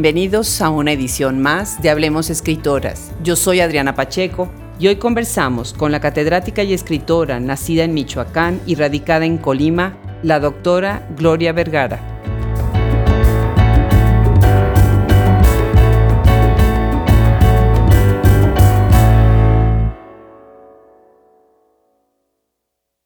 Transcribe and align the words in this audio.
Bienvenidos 0.00 0.60
a 0.60 0.70
una 0.70 0.92
edición 0.92 1.40
más 1.40 1.82
de 1.82 1.90
Hablemos 1.90 2.30
Escritoras. 2.30 3.10
Yo 3.24 3.34
soy 3.34 3.58
Adriana 3.58 3.96
Pacheco 3.96 4.48
y 4.78 4.86
hoy 4.86 4.94
conversamos 4.94 5.72
con 5.72 5.90
la 5.90 5.98
catedrática 5.98 6.62
y 6.62 6.72
escritora 6.72 7.40
nacida 7.40 7.82
en 7.82 7.94
Michoacán 7.94 8.60
y 8.64 8.76
radicada 8.76 9.26
en 9.26 9.38
Colima, 9.38 9.98
la 10.22 10.38
doctora 10.38 11.04
Gloria 11.16 11.52
Vergara. 11.52 11.98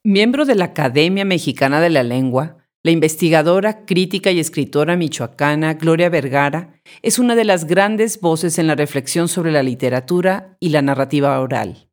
Miembro 0.04 0.44
de 0.44 0.56
la 0.56 0.66
Academia 0.66 1.24
Mexicana 1.24 1.80
de 1.80 1.88
la 1.88 2.02
Lengua, 2.02 2.61
la 2.84 2.90
investigadora, 2.90 3.84
crítica 3.84 4.32
y 4.32 4.40
escritora 4.40 4.96
michoacana 4.96 5.74
Gloria 5.74 6.08
Vergara 6.08 6.80
es 7.02 7.20
una 7.20 7.36
de 7.36 7.44
las 7.44 7.66
grandes 7.66 8.20
voces 8.20 8.58
en 8.58 8.66
la 8.66 8.74
reflexión 8.74 9.28
sobre 9.28 9.52
la 9.52 9.62
literatura 9.62 10.56
y 10.58 10.70
la 10.70 10.82
narrativa 10.82 11.38
oral. 11.40 11.88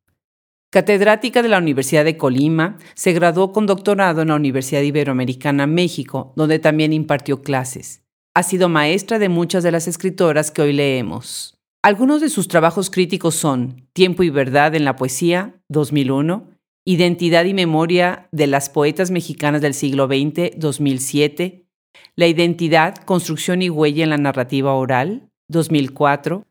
Catedrática 0.72 1.42
de 1.42 1.48
la 1.48 1.58
Universidad 1.58 2.04
de 2.04 2.16
Colima, 2.16 2.78
se 2.94 3.12
graduó 3.12 3.52
con 3.52 3.66
doctorado 3.66 4.22
en 4.22 4.28
la 4.28 4.36
Universidad 4.36 4.82
Iberoamericana 4.82 5.66
México, 5.66 6.32
donde 6.36 6.58
también 6.58 6.92
impartió 6.92 7.42
clases. 7.42 8.02
Ha 8.34 8.42
sido 8.42 8.68
maestra 8.68 9.18
de 9.18 9.28
muchas 9.28 9.62
de 9.62 9.72
las 9.72 9.86
escritoras 9.86 10.50
que 10.50 10.62
hoy 10.62 10.72
leemos. 10.72 11.56
Algunos 11.82 12.20
de 12.20 12.28
sus 12.28 12.46
trabajos 12.46 12.90
críticos 12.90 13.36
son 13.36 13.88
Tiempo 13.92 14.22
y 14.22 14.30
Verdad 14.30 14.74
en 14.74 14.84
la 14.84 14.96
Poesía, 14.96 15.60
2001, 15.68 16.49
Identidad 16.86 17.44
y 17.44 17.52
Memoria 17.52 18.28
de 18.32 18.46
las 18.46 18.70
Poetas 18.70 19.10
Mexicanas 19.10 19.60
del 19.60 19.74
siglo 19.74 20.06
XX, 20.06 20.58
2007, 20.58 21.66
La 22.16 22.26
Identidad, 22.26 22.96
Construcción 23.04 23.60
y 23.60 23.68
Huella 23.68 24.04
en 24.04 24.10
la 24.10 24.16
Narrativa 24.16 24.72
Oral, 24.72 25.28
2004, 25.48 26.46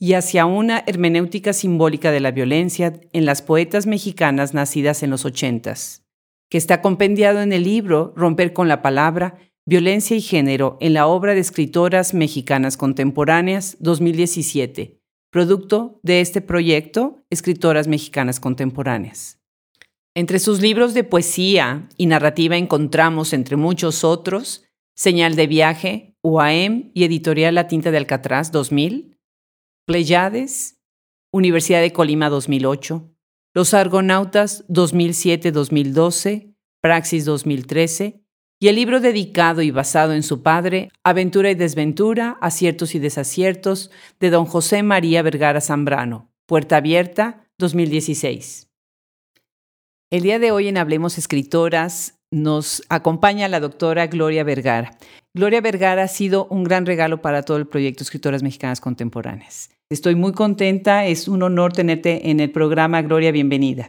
y 0.00 0.14
Hacia 0.14 0.44
una 0.46 0.82
Hermenéutica 0.86 1.52
Simbólica 1.52 2.10
de 2.10 2.18
la 2.18 2.32
Violencia 2.32 3.00
en 3.12 3.24
las 3.24 3.42
Poetas 3.42 3.86
Mexicanas 3.86 4.54
nacidas 4.54 5.04
en 5.04 5.10
los 5.10 5.24
80, 5.24 5.74
que 6.50 6.58
está 6.58 6.82
compendiado 6.82 7.40
en 7.40 7.52
el 7.52 7.62
libro 7.62 8.12
Romper 8.16 8.52
con 8.52 8.66
la 8.66 8.82
Palabra, 8.82 9.38
Violencia 9.66 10.16
y 10.16 10.20
Género 10.20 10.78
en 10.80 10.94
la 10.94 11.06
obra 11.06 11.34
de 11.34 11.40
escritoras 11.40 12.12
mexicanas 12.12 12.76
contemporáneas, 12.76 13.76
2017, 13.78 14.98
producto 15.30 16.00
de 16.02 16.20
este 16.22 16.40
proyecto, 16.40 17.22
Escritoras 17.30 17.86
Mexicanas 17.86 18.40
Contemporáneas. 18.40 19.39
Entre 20.14 20.40
sus 20.40 20.60
libros 20.60 20.92
de 20.92 21.04
poesía 21.04 21.88
y 21.96 22.06
narrativa 22.06 22.56
encontramos, 22.56 23.32
entre 23.32 23.56
muchos 23.56 24.02
otros, 24.02 24.64
Señal 24.96 25.36
de 25.36 25.46
Viaje, 25.46 26.16
UAM 26.22 26.90
y 26.94 27.04
Editorial 27.04 27.54
La 27.54 27.68
Tinta 27.68 27.90
de 27.90 27.98
Alcatraz 27.98 28.50
2000, 28.50 29.16
Pleiades, 29.86 30.80
Universidad 31.32 31.80
de 31.80 31.92
Colima 31.92 32.28
2008, 32.28 33.08
Los 33.54 33.72
Argonautas 33.72 34.66
2007-2012, 34.68 36.56
Praxis 36.82 37.24
2013, 37.24 38.20
y 38.62 38.68
el 38.68 38.74
libro 38.74 39.00
dedicado 39.00 39.62
y 39.62 39.70
basado 39.70 40.12
en 40.12 40.24
su 40.24 40.42
padre, 40.42 40.90
Aventura 41.04 41.50
y 41.50 41.54
Desventura, 41.54 42.36
Aciertos 42.40 42.94
y 42.94 42.98
Desaciertos, 42.98 43.90
de 44.18 44.30
don 44.30 44.44
José 44.44 44.82
María 44.82 45.22
Vergara 45.22 45.60
Zambrano, 45.60 46.30
Puerta 46.46 46.76
Abierta 46.78 47.46
2016. 47.58 48.69
El 50.12 50.22
día 50.22 50.40
de 50.40 50.50
hoy 50.50 50.66
en 50.66 50.76
Hablemos 50.76 51.18
Escritoras 51.18 52.18
nos 52.32 52.82
acompaña 52.88 53.46
la 53.46 53.60
doctora 53.60 54.08
Gloria 54.08 54.42
Vergara. 54.42 54.98
Gloria 55.34 55.60
Vergara 55.60 56.02
ha 56.02 56.08
sido 56.08 56.48
un 56.50 56.64
gran 56.64 56.84
regalo 56.84 57.22
para 57.22 57.44
todo 57.44 57.58
el 57.58 57.68
proyecto 57.68 58.02
Escritoras 58.02 58.42
Mexicanas 58.42 58.80
Contemporáneas. 58.80 59.70
Estoy 59.88 60.14
muy 60.14 60.32
contenta, 60.32 61.06
es 61.06 61.26
un 61.26 61.42
honor 61.42 61.72
tenerte 61.72 62.30
en 62.30 62.38
el 62.38 62.52
programa. 62.52 63.02
Gloria, 63.02 63.32
bienvenida. 63.32 63.88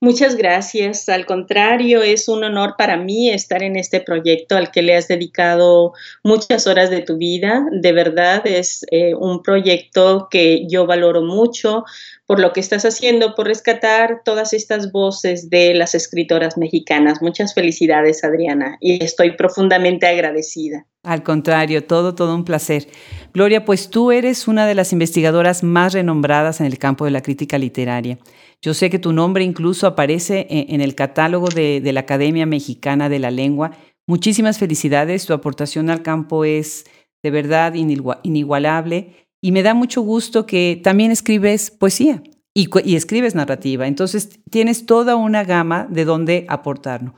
Muchas 0.00 0.36
gracias. 0.36 1.08
Al 1.08 1.26
contrario, 1.26 2.02
es 2.02 2.28
un 2.28 2.44
honor 2.44 2.74
para 2.78 2.96
mí 2.96 3.30
estar 3.30 3.62
en 3.62 3.76
este 3.76 4.00
proyecto 4.00 4.56
al 4.56 4.70
que 4.70 4.82
le 4.82 4.94
has 4.94 5.08
dedicado 5.08 5.92
muchas 6.22 6.68
horas 6.68 6.88
de 6.90 7.02
tu 7.02 7.16
vida. 7.16 7.64
De 7.72 7.92
verdad, 7.92 8.46
es 8.46 8.84
eh, 8.92 9.14
un 9.14 9.42
proyecto 9.42 10.28
que 10.30 10.68
yo 10.68 10.86
valoro 10.86 11.22
mucho 11.22 11.84
por 12.30 12.38
lo 12.38 12.52
que 12.52 12.60
estás 12.60 12.84
haciendo, 12.84 13.34
por 13.34 13.48
rescatar 13.48 14.22
todas 14.24 14.52
estas 14.52 14.92
voces 14.92 15.50
de 15.50 15.74
las 15.74 15.96
escritoras 15.96 16.56
mexicanas. 16.56 17.20
Muchas 17.20 17.54
felicidades, 17.54 18.22
Adriana, 18.22 18.76
y 18.78 19.02
estoy 19.02 19.32
profundamente 19.32 20.06
agradecida. 20.06 20.86
Al 21.02 21.24
contrario, 21.24 21.82
todo, 21.82 22.14
todo 22.14 22.36
un 22.36 22.44
placer. 22.44 22.86
Gloria, 23.34 23.64
pues 23.64 23.90
tú 23.90 24.12
eres 24.12 24.46
una 24.46 24.64
de 24.68 24.76
las 24.76 24.92
investigadoras 24.92 25.64
más 25.64 25.92
renombradas 25.92 26.60
en 26.60 26.66
el 26.66 26.78
campo 26.78 27.04
de 27.04 27.10
la 27.10 27.20
crítica 27.20 27.58
literaria. 27.58 28.16
Yo 28.62 28.74
sé 28.74 28.90
que 28.90 29.00
tu 29.00 29.12
nombre 29.12 29.42
incluso 29.42 29.88
aparece 29.88 30.46
en 30.48 30.80
el 30.80 30.94
catálogo 30.94 31.48
de, 31.48 31.82
la 31.92 31.98
Academia 31.98 32.46
Mexicana 32.46 33.08
de 33.08 33.18
la 33.18 33.32
Lengua. 33.32 33.72
Muchísimas 34.06 34.56
felicidades, 34.56 35.26
tu 35.26 35.32
aportación 35.32 35.90
al 35.90 36.02
campo 36.02 36.44
es 36.44 36.84
de 37.24 37.32
verdad 37.32 37.74
inigualable 37.74 39.16
y 39.40 39.52
me 39.52 39.62
da 39.62 39.74
mucho 39.74 40.02
gusto 40.02 40.46
que 40.46 40.80
también 40.82 41.10
escribes 41.10 41.70
poesía 41.70 42.22
y, 42.54 42.68
escribes 42.94 43.34
narrativa. 43.34 43.86
Entonces 43.86 44.40
tienes 44.50 44.86
toda 44.86 45.16
una 45.16 45.44
gama 45.44 45.86
de 45.90 46.04
dónde 46.04 46.46
aportarnos. 46.48 47.14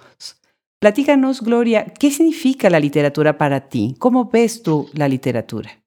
Platícanos, 0.80 1.42
Gloria, 1.42 1.92
¿qué 1.98 2.10
significa 2.10 2.68
la 2.68 2.80
literatura 2.80 3.38
para 3.38 3.68
ti? 3.68 3.94
¿Cómo 3.98 4.30
ves 4.30 4.62
tú 4.62 4.88
la 4.94 5.08
literatura? 5.08 5.82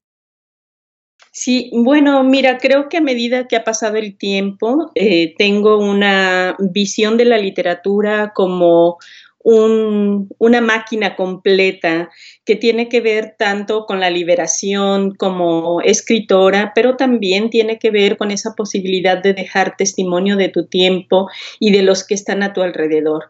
Sí, 1.31 1.69
bueno, 1.73 2.23
mira, 2.23 2.57
creo 2.59 2.87
que 2.87 2.97
a 2.97 3.01
medida 3.01 3.45
que 3.45 3.57
ha 3.57 3.65
pasado 3.65 3.97
el 3.97 4.17
tiempo, 4.17 4.91
eh, 4.95 5.35
tengo 5.37 5.77
una 5.79 6.55
visión 6.71 7.17
de 7.17 7.25
la 7.25 7.37
literatura 7.37 8.31
como 8.33 8.97
una 9.45 10.59
máquina 10.59 11.15
completa 11.15 12.09
que 12.45 12.55
tiene 12.55 12.89
que 12.89 12.99
ver 12.99 13.35
tanto 13.37 13.85
con 13.85 13.99
la 13.99 14.09
liberación 14.09 15.13
como 15.13 15.81
escritora, 15.81 16.71
pero 16.73 16.97
también 16.97 17.51
tiene 17.51 17.77
que 17.77 17.91
ver 17.91 18.17
con 18.17 18.31
esa 18.31 18.55
posibilidad 18.55 19.21
de 19.21 19.33
dejar 19.33 19.77
testimonio 19.77 20.35
de 20.35 20.49
tu 20.49 20.65
tiempo 20.65 21.29
y 21.59 21.71
de 21.71 21.83
los 21.83 22.03
que 22.03 22.15
están 22.15 22.41
a 22.41 22.53
tu 22.53 22.63
alrededor. 22.63 23.25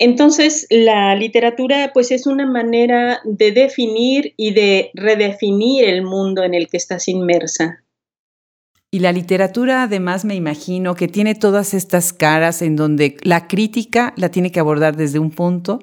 Entonces, 0.00 0.66
la 0.68 1.14
literatura 1.14 1.92
pues 1.94 2.10
es 2.10 2.26
una 2.26 2.44
manera 2.44 3.20
de 3.24 3.52
definir 3.52 4.34
y 4.36 4.52
de 4.52 4.90
redefinir 4.94 5.84
el 5.84 6.02
mundo 6.02 6.42
en 6.42 6.54
el 6.54 6.68
que 6.68 6.76
estás 6.76 7.06
inmersa. 7.06 7.84
Y 8.94 8.98
la 8.98 9.10
literatura 9.10 9.84
además 9.84 10.26
me 10.26 10.34
imagino 10.34 10.94
que 10.94 11.08
tiene 11.08 11.34
todas 11.34 11.72
estas 11.72 12.12
caras 12.12 12.60
en 12.60 12.76
donde 12.76 13.16
la 13.22 13.48
crítica 13.48 14.12
la 14.18 14.30
tiene 14.30 14.52
que 14.52 14.60
abordar 14.60 14.96
desde 14.96 15.18
un 15.18 15.30
punto 15.30 15.78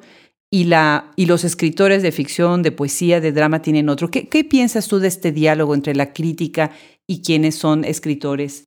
y, 0.52 0.66
la, 0.66 1.12
y 1.16 1.26
los 1.26 1.44
escritores 1.44 2.04
de 2.04 2.12
ficción, 2.12 2.62
de 2.62 2.72
poesía, 2.72 3.20
de 3.20 3.32
drama 3.32 3.64
tienen 3.64 3.90
otro. 3.90 4.12
¿Qué, 4.12 4.28
¿Qué 4.28 4.44
piensas 4.44 4.88
tú 4.88 5.00
de 5.00 5.08
este 5.08 5.32
diálogo 5.32 5.74
entre 5.74 5.96
la 5.96 6.14
crítica 6.14 6.70
y 7.08 7.24
quienes 7.24 7.56
son 7.56 7.84
escritores? 7.84 8.66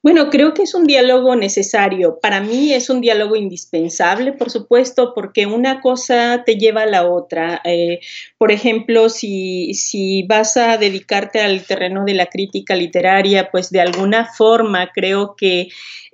Bueno, 0.00 0.30
creo 0.30 0.54
que 0.54 0.62
es 0.62 0.74
un 0.74 0.84
diálogo 0.84 1.34
necesario. 1.34 2.20
Para 2.22 2.40
mí 2.40 2.72
es 2.72 2.88
un 2.88 3.00
diálogo 3.00 3.34
indispensable, 3.34 4.32
por 4.32 4.48
supuesto, 4.48 5.12
porque 5.12 5.46
una 5.46 5.80
cosa 5.80 6.44
te 6.46 6.54
lleva 6.54 6.82
a 6.82 6.86
la 6.86 7.08
otra. 7.08 7.60
Eh, 7.64 7.98
por 8.38 8.52
ejemplo, 8.52 9.08
si, 9.08 9.74
si 9.74 10.22
vas 10.22 10.56
a 10.56 10.78
dedicarte 10.78 11.40
al 11.40 11.64
terreno 11.64 12.04
de 12.04 12.14
la 12.14 12.26
crítica 12.26 12.76
literaria, 12.76 13.50
pues 13.50 13.70
de 13.70 13.80
alguna 13.80 14.26
forma 14.32 14.88
creo 14.94 15.34
que 15.36 15.68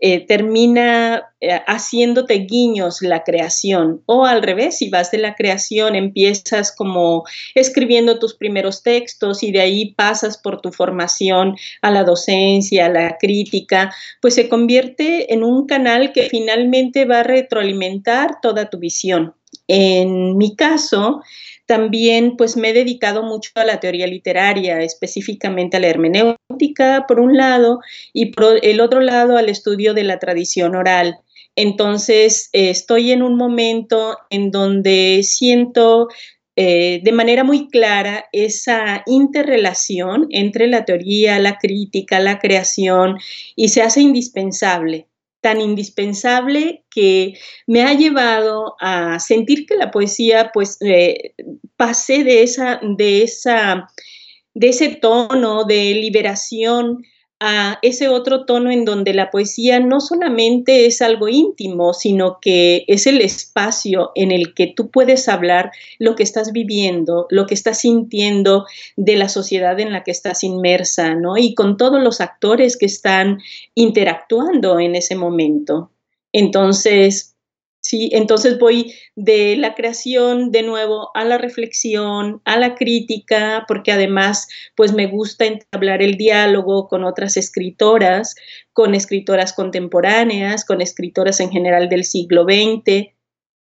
eh, 0.07 0.27
termina 0.27 1.31
eh, 1.41 1.61
haciéndote 1.67 2.35
guiños 2.35 3.01
la 3.01 3.23
creación. 3.23 4.03
O 4.07 4.27
al 4.27 4.43
revés, 4.43 4.79
si 4.79 4.91
vas 4.91 5.11
de 5.11 5.19
la 5.19 5.35
creación, 5.35 5.95
empiezas 5.95 6.75
como 6.77 7.25
escribiendo 7.55 8.19
tus 8.19 8.35
primeros 8.35 8.83
textos 8.83 9.43
y 9.43 9.53
de 9.53 9.61
ahí 9.61 9.95
pasas 9.95 10.37
por 10.37 10.61
tu 10.61 10.73
formación 10.73 11.57
a 11.81 11.91
la 11.91 12.05
docencia, 12.05 12.87
a 12.87 12.89
la 12.91 13.17
crítica, 13.19 13.74
pues 14.21 14.35
se 14.35 14.49
convierte 14.49 15.33
en 15.33 15.43
un 15.43 15.67
canal 15.67 16.13
que 16.13 16.25
finalmente 16.25 17.05
va 17.05 17.21
a 17.21 17.25
retroalimentar 17.25 18.41
toda 18.41 18.71
tu 18.71 18.79
visión. 18.79 19.35
En 19.69 20.37
mi 20.37 20.57
caso, 20.57 21.23
también 21.67 22.37
pues 22.37 22.57
me 22.57 22.71
he 22.71 22.73
dedicado 22.73 23.23
mucho 23.23 23.51
a 23.55 23.65
la 23.65 23.81
teoría 23.81 24.07
literaria, 24.07 24.81
específicamente 24.83 25.77
a 25.77 25.81
la 25.81 25.89
hermenéutica 25.89 27.07
por 27.09 27.21
un 27.21 27.37
lado 27.37 27.81
y 28.13 28.27
por 28.27 28.59
el 28.63 28.81
otro 28.81 29.01
lado 29.01 29.37
al 29.37 29.49
estudio 29.49 29.95
de 29.95 30.05
la 30.05 30.19
tradición 30.19 30.75
oral. 30.75 31.19
Entonces 31.57 32.51
estoy 32.53 33.13
en 33.13 33.23
un 33.23 33.37
momento 33.37 34.19
en 34.29 34.51
donde 34.51 35.23
siento 35.23 36.09
eh, 36.57 37.01
de 37.03 37.13
manera 37.13 37.45
muy 37.45 37.69
clara 37.69 38.27
esa 38.33 39.03
interrelación 39.07 40.27
entre 40.31 40.67
la 40.67 40.85
teoría, 40.85 41.39
la 41.39 41.59
crítica, 41.59 42.21
la 42.21 42.39
creación 42.39 43.19
y 43.57 43.69
se 43.69 43.83
hace 43.83 44.01
indispensable 44.01 45.09
tan 45.41 45.61
indispensable 45.61 46.85
que 46.91 47.35
me 47.67 47.83
ha 47.83 47.93
llevado 47.93 48.77
a 48.81 49.21
sentir 49.21 49.67
que 49.67 49.77
la 49.77 49.91
poesía, 49.91 50.51
pues, 50.55 50.79
eh, 50.81 51.35
pasé 51.77 52.25
de 52.25 52.43
esa, 52.43 52.81
de 52.83 53.23
esa 53.23 53.89
de 54.55 54.69
ese 54.69 54.89
tono 54.89 55.65
de 55.65 55.95
liberación 55.95 57.05
a 57.41 57.79
ese 57.83 58.09
otro 58.09 58.45
tono 58.45 58.71
en 58.71 58.85
donde 58.85 59.13
la 59.13 59.31
poesía 59.31 59.81
no 59.81 60.01
solamente 60.01 60.87
es 60.87 61.03
algo 61.03 61.29
íntimo, 61.29 61.93
sino 61.93 62.39
que 62.41 62.85
es 62.87 63.07
el 63.07 63.21
espacio 63.21 64.13
en 64.15 64.33
el 64.33 64.55
que 64.55 64.69
tú 64.69 64.91
puedes 64.91 65.29
hablar 65.29 65.71
lo 65.99 66.15
que 66.15 66.23
estás 66.23 66.53
viviendo, 66.53 67.27
lo 67.31 67.47
que 67.47 67.55
estás 67.55 67.81
sintiendo 67.81 68.67
de 68.97 69.17
la 69.17 69.29
sociedad 69.29 69.79
en 69.81 69.93
la 69.93 70.05
que 70.05 70.13
estás 70.13 70.45
inmersa, 70.45 71.15
¿no? 71.15 71.37
Y 71.37 71.55
con 71.55 71.77
todos 71.77 72.03
los 72.03 72.21
actores 72.21 72.77
que 72.77 72.87
están 72.87 73.41
interactuando 73.75 74.79
en 74.79 74.95
ese 74.95 75.17
momento. 75.17 75.91
Entonces, 76.33 77.34
¿sí? 77.95 78.11
Entonces 78.13 78.59
voy 78.59 78.93
de 79.15 79.57
la 79.57 79.75
creación 79.75 80.51
de 80.51 80.65
nuevo 80.65 81.11
a 81.15 81.25
la 81.25 81.39
reflexión, 81.39 82.43
a 82.45 82.59
la 82.59 82.75
crítica, 82.75 83.65
porque 83.69 83.93
además 83.93 84.49
pues 84.75 84.93
me 84.93 85.07
gusta 85.07 85.45
entablar 85.45 86.03
el 86.03 86.17
diálogo 86.17 86.89
con 86.89 87.05
otras 87.05 87.37
escritoras, 87.37 88.35
con 88.73 88.97
escritoras 88.97 89.53
contemporáneas, 89.53 90.65
con 90.65 90.81
escritoras 90.81 91.39
en 91.39 91.51
general 91.51 91.89
del 91.89 92.03
siglo 92.03 92.43
XX 92.43 93.13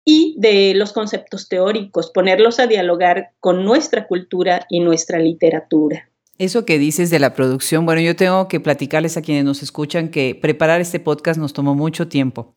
y 0.05 0.35
de 0.39 0.75
los 0.75 0.93
conceptos 0.93 1.49
teóricos, 1.49 2.11
ponerlos 2.11 2.61
a 2.61 2.67
dialogar 2.67 3.31
con 3.41 3.65
nuestra 3.65 4.07
cultura 4.07 4.67
y 4.69 4.81
nuestra 4.81 5.19
literatura. 5.19 6.11
Eso 6.37 6.67
que 6.67 6.79
dices 6.79 7.09
de 7.09 7.19
la 7.19 7.35
producción, 7.35 7.87
bueno, 7.87 8.03
yo 8.03 8.17
tengo 8.17 8.49
que 8.49 8.61
platicarles 8.61 9.17
a 9.17 9.23
quienes 9.23 9.45
nos 9.45 9.63
escuchan 9.63 10.09
que 10.09 10.35
preparar 10.35 10.81
este 10.83 11.01
podcast 11.01 11.41
nos 11.41 11.55
tomó 11.55 11.75
mucho 11.75 12.09
tiempo. 12.09 12.55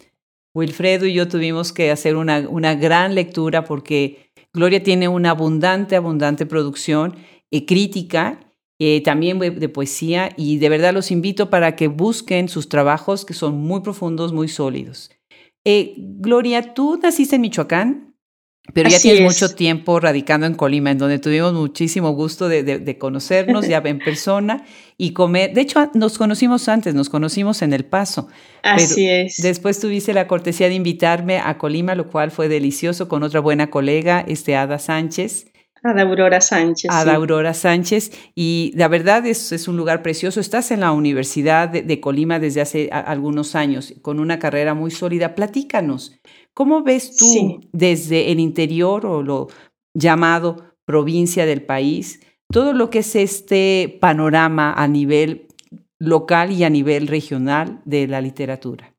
Wilfredo 0.56 1.06
y 1.06 1.14
yo 1.14 1.28
tuvimos 1.28 1.74
que 1.74 1.92
hacer 1.92 2.16
una, 2.16 2.76
gran 2.76 3.16
lectura 3.16 3.64
porque 3.64 4.32
Gloria 4.54 4.84
tiene 4.84 5.08
una 5.08 5.32
abundante, 5.32 5.96
abundante 5.96 6.46
producción 6.46 7.16
eh, 7.52 7.66
crítica, 7.66 8.54
eh, 8.80 9.02
también 9.02 9.40
de 9.40 9.70
poesía, 9.70 10.30
y 10.38 10.58
de 10.58 10.70
verdad 10.70 10.94
los 10.94 11.12
invito 11.12 11.50
para 11.50 11.76
que 11.76 11.88
busquen 11.88 12.50
sus 12.50 12.70
trabajos 12.70 13.26
que 13.26 13.34
son 13.34 13.56
muy 13.56 13.82
profundos, 13.82 14.34
muy 14.34 14.48
sólidos. 14.48 15.10
Eh, 15.66 15.94
Gloria, 15.98 16.74
tú 16.74 17.00
naciste 17.02 17.36
en 17.36 17.42
Michoacán. 17.42 18.13
Pero 18.72 18.90
ya 18.90 19.00
tienes 19.00 19.22
mucho 19.22 19.54
tiempo 19.54 20.00
radicando 20.00 20.48
en 20.48 20.54
Colima, 20.54 20.92
en 20.92 20.98
donde 20.98 21.20
tuvimos 21.20 21.54
muchísimo 21.54 22.12
gusto 22.12 22.48
de, 22.48 22.98
conocernos 22.98 23.68
ya 23.68 23.82
en 23.84 24.00
persona 24.00 24.64
y 24.98 25.12
comer. 25.12 25.54
De 25.54 25.62
hecho, 25.62 25.92
nos 25.94 26.18
conocimos 26.18 26.70
antes, 26.70 26.96
nos 26.96 27.10
conocimos 27.10 27.62
en 27.62 27.74
El 27.74 27.84
Paso. 27.84 28.30
Así 28.64 29.10
es. 29.10 29.38
Después 29.38 29.82
tuviste 29.82 30.14
la 30.14 30.28
cortesía 30.28 30.70
de 30.70 30.76
invitarme 30.76 31.40
a 31.40 31.58
Colima, 31.58 31.94
lo 31.94 32.10
cual 32.10 32.32
fue 32.32 32.48
delicioso 32.48 33.10
con 33.10 33.24
otra 33.24 33.42
buena 33.42 33.70
colega, 33.70 34.24
este 34.26 34.56
Ada 34.56 34.80
Sánchez. 34.80 35.48
Ada 35.84 36.04
Aurora 36.04 36.40
Sánchez. 36.40 36.90
Ada 36.90 37.16
Aurora 37.16 37.54
Sánchez. 37.54 38.12
Y 38.34 38.72
la 38.76 38.88
verdad 38.88 39.26
es, 39.26 39.52
es 39.52 39.68
un 39.68 39.76
lugar 39.76 40.02
precioso. 40.02 40.40
Estás 40.40 40.72
en 40.72 40.80
la 40.80 40.94
Universidad 40.94 41.68
de, 41.68 42.00
Colima 42.00 42.40
desde 42.40 42.62
hace 42.62 42.90
algunos 42.92 43.56
años, 43.56 43.94
con 44.02 44.22
una 44.22 44.40
carrera 44.40 44.74
muy 44.74 44.92
sólida. 44.92 45.36
Platícanos. 45.36 46.18
¿Cómo 46.54 46.84
ves 46.84 47.18
tú 47.18 47.62
desde 47.72 48.32
el 48.32 48.40
interior 48.40 49.06
o 49.06 49.24
lo 49.24 49.48
llamado 49.94 50.76
provincia 50.86 51.46
del 51.46 51.64
país 51.64 52.20
todo 52.52 52.74
lo 52.74 52.90
que 52.90 53.00
es 53.00 53.16
este 53.16 53.98
panorama 54.00 54.74
a 54.74 54.88
nivel 54.88 55.48
local 55.98 56.52
y 56.52 56.64
a 56.64 56.70
nivel 56.70 57.08
regional 57.08 57.82
de 57.86 58.08
la 58.08 58.22
literatura? 58.22 58.94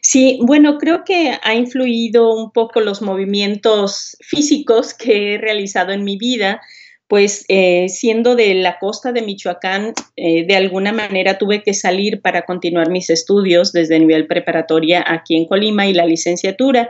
Sí, 0.00 0.38
bueno, 0.42 0.78
creo 0.78 1.04
que 1.04 1.36
ha 1.42 1.54
influido 1.54 2.32
un 2.32 2.52
poco 2.52 2.80
los 2.80 3.02
movimientos 3.02 4.16
físicos 4.20 4.94
que 4.94 5.34
he 5.34 5.38
realizado 5.38 5.92
en 5.92 6.04
mi 6.04 6.16
vida 6.16 6.60
pues 7.08 7.44
eh, 7.48 7.88
siendo 7.88 8.34
de 8.34 8.54
la 8.54 8.78
costa 8.78 9.12
de 9.12 9.22
Michoacán, 9.22 9.94
eh, 10.16 10.44
de 10.46 10.56
alguna 10.56 10.92
manera 10.92 11.38
tuve 11.38 11.62
que 11.62 11.72
salir 11.72 12.20
para 12.20 12.42
continuar 12.42 12.90
mis 12.90 13.10
estudios 13.10 13.72
desde 13.72 13.98
nivel 13.98 14.26
preparatoria 14.26 15.04
aquí 15.06 15.36
en 15.36 15.46
Colima 15.46 15.86
y 15.86 15.94
la 15.94 16.04
licenciatura. 16.04 16.88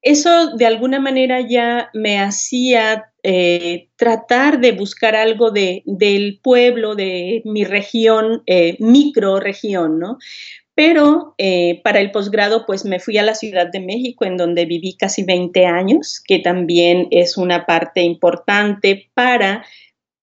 Eso 0.00 0.54
de 0.56 0.66
alguna 0.66 1.00
manera 1.00 1.40
ya 1.40 1.90
me 1.94 2.18
hacía 2.18 3.06
eh, 3.22 3.88
tratar 3.96 4.60
de 4.60 4.72
buscar 4.72 5.16
algo 5.16 5.50
de, 5.50 5.82
del 5.86 6.40
pueblo, 6.42 6.94
de 6.94 7.42
mi 7.44 7.64
región, 7.64 8.42
micro 8.78 9.40
región, 9.40 9.98
¿no? 9.98 10.18
Pero 10.74 11.34
eh, 11.38 11.80
para 11.84 12.00
el 12.00 12.10
posgrado, 12.10 12.66
pues 12.66 12.84
me 12.84 12.98
fui 12.98 13.16
a 13.18 13.22
la 13.22 13.34
Ciudad 13.34 13.68
de 13.70 13.80
México, 13.80 14.24
en 14.24 14.36
donde 14.36 14.66
viví 14.66 14.96
casi 14.96 15.22
20 15.22 15.66
años, 15.66 16.20
que 16.26 16.40
también 16.40 17.06
es 17.10 17.36
una 17.36 17.64
parte 17.64 18.02
importante 18.02 19.08
para 19.14 19.64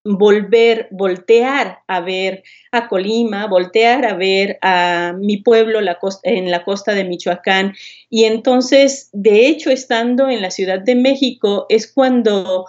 volver, 0.04 0.88
voltear 0.92 1.80
a 1.88 2.02
ver 2.02 2.44
a 2.72 2.88
Colima, 2.88 3.48
voltear 3.48 4.06
a 4.06 4.16
ver 4.16 4.58
a 4.62 5.14
mi 5.18 5.38
pueblo 5.38 5.80
en 6.24 6.52
la 6.52 6.64
costa 6.64 6.94
de 6.94 7.06
Michoacán. 7.06 7.74
Y 8.10 8.26
entonces, 8.26 9.10
de 9.14 9.48
hecho, 9.48 9.70
estando 9.70 10.30
en 10.30 10.42
la 10.42 10.52
Ciudad 10.52 10.80
de 10.80 10.96
México, 10.96 11.66
es 11.70 11.92
cuando 11.92 12.66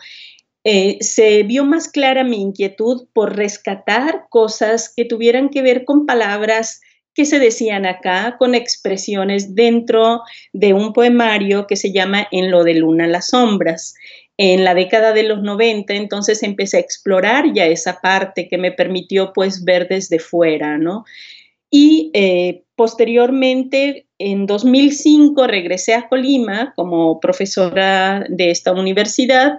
eh, 0.64 0.98
se 1.00 1.42
vio 1.42 1.64
más 1.64 1.88
clara 1.88 2.22
mi 2.22 2.40
inquietud 2.40 3.08
por 3.12 3.36
rescatar 3.36 4.26
cosas 4.28 4.92
que 4.94 5.04
tuvieran 5.04 5.48
que 5.48 5.62
ver 5.62 5.84
con 5.84 6.06
palabras 6.06 6.80
que 7.14 7.24
se 7.24 7.38
decían 7.38 7.86
acá 7.86 8.36
con 8.38 8.54
expresiones 8.54 9.54
dentro 9.54 10.22
de 10.52 10.72
un 10.72 10.92
poemario 10.92 11.66
que 11.66 11.76
se 11.76 11.92
llama 11.92 12.26
En 12.30 12.50
lo 12.50 12.64
de 12.64 12.74
Luna 12.74 13.06
las 13.06 13.28
sombras. 13.28 13.94
En 14.38 14.64
la 14.64 14.74
década 14.74 15.12
de 15.12 15.24
los 15.24 15.42
90, 15.42 15.92
entonces 15.94 16.42
empecé 16.42 16.78
a 16.78 16.80
explorar 16.80 17.52
ya 17.52 17.66
esa 17.66 18.00
parte 18.00 18.48
que 18.48 18.56
me 18.58 18.72
permitió 18.72 19.32
pues 19.34 19.62
ver 19.64 19.88
desde 19.88 20.18
fuera, 20.18 20.78
¿no? 20.78 21.04
Y 21.70 22.10
eh, 22.14 22.64
posteriormente, 22.74 24.06
en 24.18 24.46
2005, 24.46 25.46
regresé 25.46 25.94
a 25.94 26.08
Colima 26.08 26.72
como 26.76 27.20
profesora 27.20 28.24
de 28.28 28.50
esta 28.50 28.72
universidad 28.72 29.58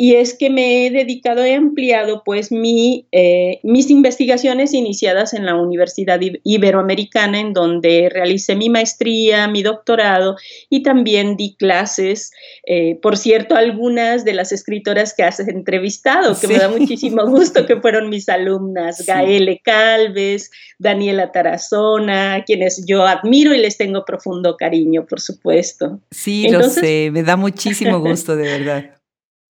y 0.00 0.14
es 0.14 0.32
que 0.32 0.48
me 0.48 0.86
he 0.86 0.90
dedicado, 0.92 1.44
he 1.44 1.56
ampliado 1.56 2.22
pues 2.24 2.52
mi, 2.52 3.08
eh, 3.10 3.58
mis 3.64 3.90
investigaciones 3.90 4.72
iniciadas 4.72 5.34
en 5.34 5.44
la 5.44 5.56
Universidad 5.56 6.20
Iberoamericana, 6.44 7.40
en 7.40 7.52
donde 7.52 8.08
realicé 8.08 8.54
mi 8.54 8.68
maestría, 8.68 9.48
mi 9.48 9.64
doctorado 9.64 10.36
y 10.70 10.84
también 10.84 11.36
di 11.36 11.56
clases, 11.56 12.30
eh, 12.64 12.96
por 13.02 13.16
cierto, 13.16 13.56
algunas 13.56 14.24
de 14.24 14.34
las 14.34 14.52
escritoras 14.52 15.14
que 15.14 15.24
has 15.24 15.40
entrevistado, 15.40 16.38
que 16.38 16.46
me 16.46 16.58
da 16.58 16.68
muchísimo 16.68 17.26
gusto, 17.26 17.66
que 17.66 17.80
fueron 17.80 18.08
mis 18.08 18.28
alumnas, 18.28 19.04
Gaele 19.04 19.60
Calves, 19.64 20.52
Daniela 20.78 21.32
Tarazona, 21.32 22.44
quienes 22.46 22.86
yo 22.86 23.04
admiro 23.04 23.52
y 23.52 23.58
les 23.58 23.76
tengo 23.76 24.04
profundo 24.04 24.56
cariño, 24.56 25.06
por 25.06 25.20
supuesto. 25.20 25.98
Sí, 26.12 26.48
lo 26.48 26.62
sé, 26.62 27.10
me 27.10 27.24
da 27.24 27.34
muchísimo 27.34 27.98
gusto, 27.98 28.36
de 28.36 28.44
verdad. 28.44 28.97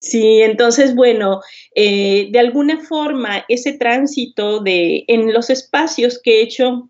Sí, 0.00 0.42
entonces, 0.42 0.94
bueno, 0.94 1.40
eh, 1.74 2.28
de 2.30 2.38
alguna 2.38 2.80
forma 2.84 3.44
ese 3.48 3.72
tránsito 3.72 4.60
de, 4.60 5.04
en 5.08 5.32
los 5.32 5.50
espacios 5.50 6.20
que 6.22 6.38
he 6.38 6.42
hecho, 6.42 6.88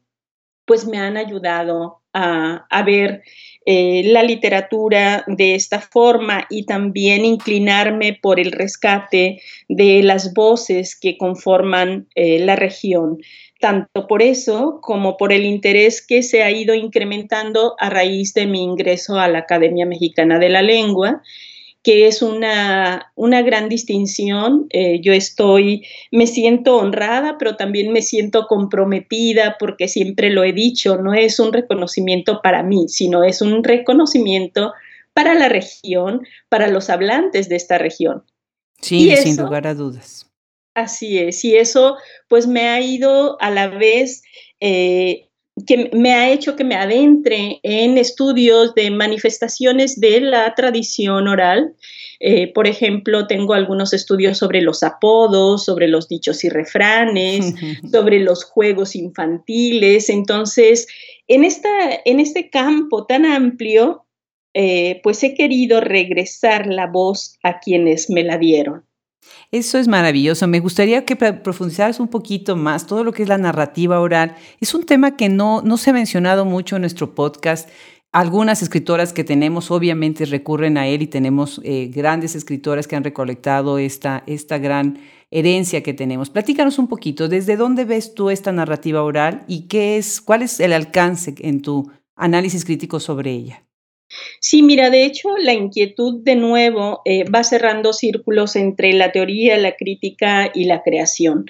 pues 0.67 0.87
me 0.87 0.99
han 0.99 1.17
ayudado 1.17 2.03
a, 2.13 2.83
ver 2.85 3.23
eh, 3.65 4.03
la 4.07 4.23
literatura 4.23 5.25
de 5.29 5.55
esta 5.55 5.81
forma 5.81 6.47
y 6.51 6.67
también 6.67 7.25
inclinarme 7.25 8.19
por 8.21 8.41
el 8.41 8.51
rescate 8.51 9.41
de 9.69 10.03
las 10.03 10.35
voces 10.35 10.99
que 10.99 11.17
conforman 11.17 12.09
eh, 12.15 12.41
la 12.41 12.57
región 12.57 13.19
tanto 13.61 14.07
por 14.07 14.23
eso 14.23 14.79
como 14.83 15.17
por 15.17 15.33
el 15.33 15.45
interés 15.45 16.05
que 16.07 16.23
se 16.23 16.43
ha 16.43 16.51
ido 16.51 16.75
incrementando 16.75 17.75
a 17.79 17.91
raíz 17.91 18.33
de 18.35 18.47
mi 18.47 18.63
ingreso 18.63 19.19
a 19.19 19.29
la 19.29 19.41
Academia 19.41 19.85
Mexicana 19.85 20.39
de 20.39 20.49
la 20.49 20.63
Lengua 20.63 21.23
que 21.83 22.07
es 22.07 22.23
una, 22.23 23.13
una 23.15 23.43
gran 23.43 23.69
distinción. 23.69 24.67
Eh, 24.71 25.01
yo 25.01 25.13
estoy, 25.13 25.87
me 26.11 26.27
siento 26.27 26.77
honrada, 26.77 27.37
pero 27.39 27.57
también 27.57 27.93
me 27.93 28.03
siento 28.03 28.47
comprometida 28.47 29.57
porque 29.59 29.89
siempre 29.89 30.31
lo 30.31 30.45
he 30.45 30.53
dicho, 30.53 30.97
no 30.97 31.15
es 31.15 31.39
un 31.39 31.53
reconocimiento 31.53 32.41
para 32.43 32.63
mí, 32.63 32.89
sino 32.89 33.25
es 33.25 33.41
un 33.41 33.63
reconocimiento 33.63 34.73
para 35.15 35.35
la 35.35 35.49
región, 35.49 36.27
para 36.49 36.69
los 36.69 36.91
hablantes 36.91 37.49
de 37.49 37.57
esta 37.57 37.79
región. 37.79 38.25
Sí, 38.81 39.15
sin 39.17 39.37
lugar 39.37 39.67
a 39.67 39.75
dudas. 39.75 40.31
Así 40.75 41.19
es, 41.19 41.45
y 41.45 41.57
eso 41.57 41.97
pues 42.29 42.47
me 42.47 42.69
ha 42.69 42.81
ido 42.81 43.41
a 43.41 43.51
la 43.51 43.67
vez 43.67 44.23
eh, 44.61 45.29
que 45.67 45.91
me 45.93 46.15
ha 46.15 46.31
hecho 46.31 46.57
que 46.57 46.65
me 46.65 46.75
adentre 46.75 47.61
en 47.63 47.99
estudios 47.99 48.75
de 48.75 48.91
manifestaciones 48.91 50.01
de 50.01 50.21
la 50.21 50.55
tradición 50.55 51.29
oral. 51.29 51.75
Eh, 52.21 52.53
por 52.53 52.67
ejemplo, 52.67 53.27
tengo 53.27 53.55
algunos 53.55 53.93
estudios 53.93 54.39
sobre 54.39 54.61
los 54.61 54.83
apodos, 54.83 55.65
sobre 55.65 55.89
los 55.89 56.09
dichos 56.09 56.45
y 56.45 56.49
refranes, 56.49 57.55
sobre 57.93 58.21
los 58.21 58.45
juegos 58.45 58.97
infantiles. 58.97 60.09
Entonces, 60.09 60.89
en, 61.29 61.45
esta, 61.45 61.69
en 62.05 62.21
este 62.21 62.51
campo 62.51 63.07
tan 63.07 63.25
amplio, 63.25 64.05
eh, 64.55 65.01
pues 65.05 65.23
he 65.23 65.35
querido 65.35 65.81
regresar 65.81 66.67
la 66.67 66.87
voz 66.87 67.39
a 67.43 67.61
quienes 67.61 68.11
me 68.11 68.25
la 68.25 68.39
dieron. 68.39 68.88
Eso 69.51 69.79
es 69.79 69.89
maravilloso. 69.89 70.47
Me 70.47 70.61
gustaría 70.61 71.05
que 71.05 71.17
profundizaras 71.17 72.01
un 72.01 72.09
poquito 72.09 72.57
más 72.57 72.87
todo 72.87 73.05
lo 73.05 73.13
que 73.13 73.23
es 73.23 73.29
la 73.29 73.39
narrativa 73.39 74.01
oral. 74.01 74.37
Es 74.61 74.75
un 74.75 74.85
tema 74.85 75.17
que 75.17 75.29
no, 75.29 75.63
no 75.63 75.77
se 75.77 75.91
ha 75.91 75.93
mencionado 75.93 76.45
mucho 76.45 76.77
en 76.77 76.83
nuestro 76.83 77.15
podcast. 77.15 77.69
Algunas 78.13 78.63
escritoras 78.63 79.13
que 79.13 79.25
tenemos 79.25 79.71
obviamente 79.71 80.25
recurren 80.25 80.79
a 80.79 80.87
él 80.87 81.03
y 81.03 81.07
tenemos 81.07 81.61
eh, 81.63 81.91
grandes 81.95 82.35
escritoras 82.35 82.87
que 82.87 82.97
han 82.97 83.05
recolectado 83.05 83.79
esta, 83.79 84.23
esta 84.27 84.59
gran 84.59 84.99
herencia 85.31 85.83
que 85.83 85.93
tenemos. 85.93 86.31
Platícanos 86.31 86.79
un 86.79 86.89
poquito, 86.89 87.29
¿desde 87.29 87.57
dónde 87.57 87.85
ves 87.85 88.15
tú 88.15 88.31
esta 88.31 88.51
narrativa 88.51 89.03
oral 89.03 89.45
y 89.47 89.69
qué 89.69 89.99
es, 89.99 90.23
cuál 90.23 90.43
es 90.43 90.59
el 90.59 90.73
alcance 90.73 91.35
en 91.39 91.61
tu 91.61 91.91
análisis 92.17 92.65
crítico 92.65 92.99
sobre 92.99 93.33
ella? 93.33 93.68
Sí, 94.41 94.63
mira, 94.63 94.91
de 94.91 95.05
hecho, 95.05 95.37
la 95.37 95.53
inquietud 95.53 96.23
de 96.23 96.35
nuevo 96.35 97.03
eh, 97.05 97.25
va 97.29 97.45
cerrando 97.45 97.93
círculos 97.93 98.57
entre 98.57 98.93
la 98.93 99.13
teoría, 99.13 99.57
la 99.59 99.77
crítica 99.77 100.51
y 100.55 100.65
la 100.65 100.83
creación. 100.83 101.47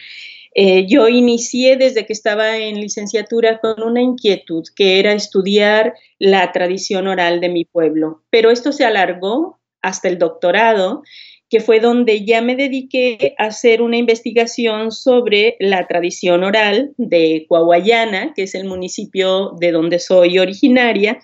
Eh, 0.55 0.87
yo 0.89 1.09
inicié 1.09 1.77
desde 1.77 2.05
que 2.07 2.13
estaba 2.13 2.57
en 2.57 2.81
licenciatura 2.81 3.61
con 3.61 3.83
una 3.83 4.03
inquietud 4.03 4.65
que 4.75 4.99
era 4.99 5.13
estudiar 5.13 5.95
la 6.19 6.51
tradición 6.51 7.07
oral 7.07 7.41
de 7.41 7.49
mi 7.49 7.65
pueblo, 7.65 8.23
pero 8.31 8.51
esto 8.51 8.73
se 8.73 8.85
alargó 8.85 9.61
hasta 9.83 10.09
el 10.09 10.19
doctorado, 10.19 11.03
que 11.49 11.61
fue 11.61 11.81
donde 11.81 12.25
ya 12.25 12.43
me 12.43 12.57
dediqué 12.57 13.35
a 13.39 13.45
hacer 13.45 13.81
una 13.81 13.97
investigación 13.97 14.91
sobre 14.91 15.57
la 15.61 15.87
tradición 15.87 16.45
oral 16.45 16.93
de 16.97 17.47
Coahuayana, 17.49 18.33
que 18.35 18.43
es 18.43 18.55
el 18.55 18.65
municipio 18.65 19.53
de 19.61 19.71
donde 19.73 19.99
soy 19.99 20.39
originaria, 20.39 21.21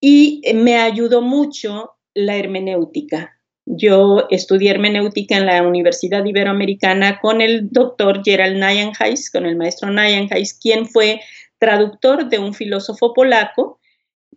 y 0.00 0.42
me 0.54 0.76
ayudó 0.76 1.20
mucho 1.22 1.92
la 2.14 2.36
hermenéutica. 2.36 3.38
Yo 3.66 4.26
estudié 4.30 4.70
hermenéutica 4.70 5.36
en 5.36 5.46
la 5.46 5.62
Universidad 5.62 6.24
Iberoamericana 6.24 7.20
con 7.20 7.40
el 7.40 7.70
doctor 7.70 8.22
Gerald 8.24 8.56
Nijenhuis, 8.56 9.30
con 9.30 9.44
el 9.44 9.56
maestro 9.56 9.90
Nijenhuis, 9.90 10.54
quien 10.54 10.86
fue 10.86 11.20
traductor 11.58 12.28
de 12.28 12.38
un 12.38 12.54
filósofo 12.54 13.12
polaco 13.12 13.78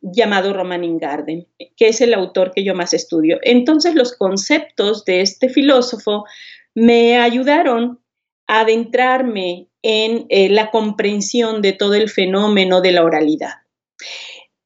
llamado 0.01 0.53
Roman 0.53 0.83
Ingarden, 0.83 1.47
que 1.77 1.87
es 1.87 2.01
el 2.01 2.13
autor 2.13 2.51
que 2.53 2.63
yo 2.63 2.75
más 2.75 2.93
estudio. 2.93 3.39
Entonces 3.43 3.95
los 3.95 4.17
conceptos 4.17 5.05
de 5.05 5.21
este 5.21 5.47
filósofo 5.47 6.25
me 6.73 7.19
ayudaron 7.19 7.99
a 8.47 8.61
adentrarme 8.61 9.67
en 9.81 10.25
eh, 10.29 10.49
la 10.49 10.71
comprensión 10.71 11.61
de 11.61 11.73
todo 11.73 11.93
el 11.93 12.09
fenómeno 12.09 12.81
de 12.81 12.91
la 12.91 13.03
oralidad. 13.03 13.53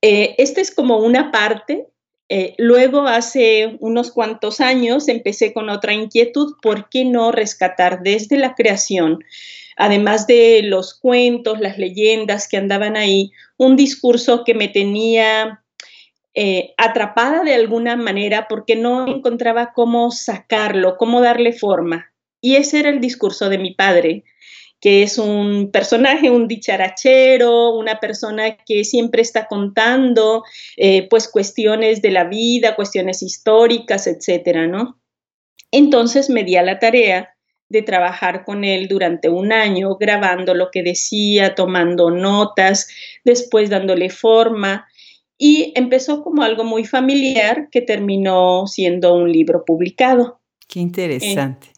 Eh, 0.07 0.35
esta 0.37 0.61
es 0.61 0.69
como 0.69 0.99
una 0.99 1.31
parte. 1.31 1.87
Eh, 2.29 2.53
luego, 2.59 3.07
hace 3.07 3.75
unos 3.79 4.11
cuantos 4.11 4.61
años, 4.61 5.07
empecé 5.07 5.51
con 5.51 5.67
otra 5.67 5.93
inquietud, 5.93 6.53
¿por 6.61 6.89
qué 6.89 7.05
no 7.05 7.31
rescatar 7.31 8.03
desde 8.03 8.37
la 8.37 8.53
creación, 8.53 9.23
además 9.77 10.27
de 10.27 10.61
los 10.61 10.93
cuentos, 10.93 11.59
las 11.59 11.79
leyendas 11.79 12.47
que 12.47 12.57
andaban 12.57 12.97
ahí, 12.97 13.31
un 13.57 13.75
discurso 13.75 14.43
que 14.43 14.53
me 14.53 14.67
tenía 14.67 15.63
eh, 16.35 16.75
atrapada 16.77 17.43
de 17.43 17.55
alguna 17.55 17.95
manera 17.95 18.45
porque 18.47 18.75
no 18.75 19.07
encontraba 19.07 19.73
cómo 19.73 20.11
sacarlo, 20.11 20.97
cómo 20.97 21.19
darle 21.19 21.51
forma. 21.51 22.11
Y 22.41 22.57
ese 22.57 22.79
era 22.79 22.89
el 22.89 23.01
discurso 23.01 23.49
de 23.49 23.57
mi 23.57 23.73
padre 23.73 24.23
que 24.85 25.01
es 25.01 25.17
un 25.17 25.71
personaje, 25.71 26.29
un 26.29 26.47
dicharachero, 26.47 27.71
una 27.71 27.99
persona 27.99 28.55
que 28.55 28.83
siempre 28.83 29.23
está 29.23 29.47
contando 29.47 30.43
eh, 30.77 31.07
pues 31.09 31.27
cuestiones 31.27 32.03
de 32.03 32.11
la 32.11 32.25
vida, 32.25 32.75
cuestiones 32.75 33.23
históricas, 33.23 34.05
etcétera, 34.05 34.67
¿no? 34.67 35.01
Entonces 35.71 36.29
me 36.29 36.43
di 36.43 36.55
a 36.57 36.61
la 36.61 36.77
tarea 36.77 37.35
de 37.67 37.81
trabajar 37.81 38.45
con 38.45 38.63
él 38.63 38.87
durante 38.87 39.27
un 39.27 39.51
año, 39.51 39.95
grabando 39.95 40.53
lo 40.53 40.69
que 40.69 40.83
decía, 40.83 41.55
tomando 41.55 42.11
notas, 42.11 42.87
después 43.23 43.71
dándole 43.71 44.11
forma, 44.11 44.85
y 45.35 45.73
empezó 45.75 46.23
como 46.23 46.43
algo 46.43 46.63
muy 46.63 46.85
familiar 46.85 47.69
que 47.71 47.81
terminó 47.81 48.67
siendo 48.67 49.15
un 49.15 49.31
libro 49.31 49.65
publicado. 49.65 50.41
Qué 50.67 50.79
interesante. 50.79 51.74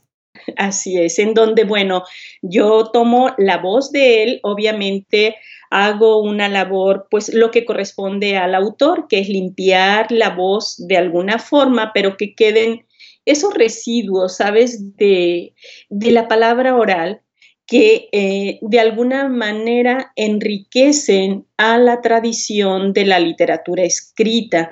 Así 0.58 0.98
es, 0.98 1.20
en 1.20 1.34
donde, 1.34 1.63
bueno, 1.63 2.04
yo 2.42 2.89
tomo 2.92 3.34
la 3.38 3.58
voz 3.58 3.92
de 3.92 4.24
él, 4.24 4.39
obviamente 4.44 5.36
hago 5.70 6.22
una 6.22 6.48
labor, 6.48 7.08
pues 7.12 7.34
lo 7.34 7.51
que 7.51 7.66
corresponde 7.66 8.38
al 8.38 8.56
autor, 8.56 9.08
que 9.10 9.20
es 9.20 9.30
limpiar 9.30 10.12
la 10.12 10.30
voz 10.30 10.75
de 10.88 10.98
alguna 10.98 11.39
forma, 11.39 11.92
pero 11.94 12.16
que 12.16 12.36
queden 12.36 12.86
esos 13.25 13.54
residuos, 13.54 14.38
¿sabes?, 14.38 14.96
de, 14.96 15.54
de 15.89 16.12
la 16.12 16.30
palabra 16.30 16.75
oral 16.75 17.22
que 17.68 18.08
eh, 18.13 18.60
de 18.62 18.80
alguna 18.80 19.27
manera 19.27 20.13
enriquecen 20.16 21.46
a 21.58 21.77
la 21.77 22.01
tradición 22.01 22.94
de 22.94 23.06
la 23.06 23.20
literatura 23.20 23.84
escrita. 23.84 24.72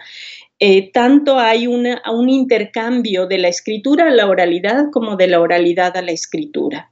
Eh, 0.67 0.89
tanto 0.91 1.37
hay 1.37 1.67
un 1.67 2.27
intercambio 2.27 3.27
de 3.27 3.37
la 3.37 3.49
escritura 3.49 4.07
a 4.07 4.09
la 4.09 4.27
oralidad 4.27 4.85
como 4.91 5.15
de 5.15 5.27
la 5.27 5.39
oralidad 5.39 5.95
a 5.95 6.01
la 6.01 6.11
escritura. 6.11 6.91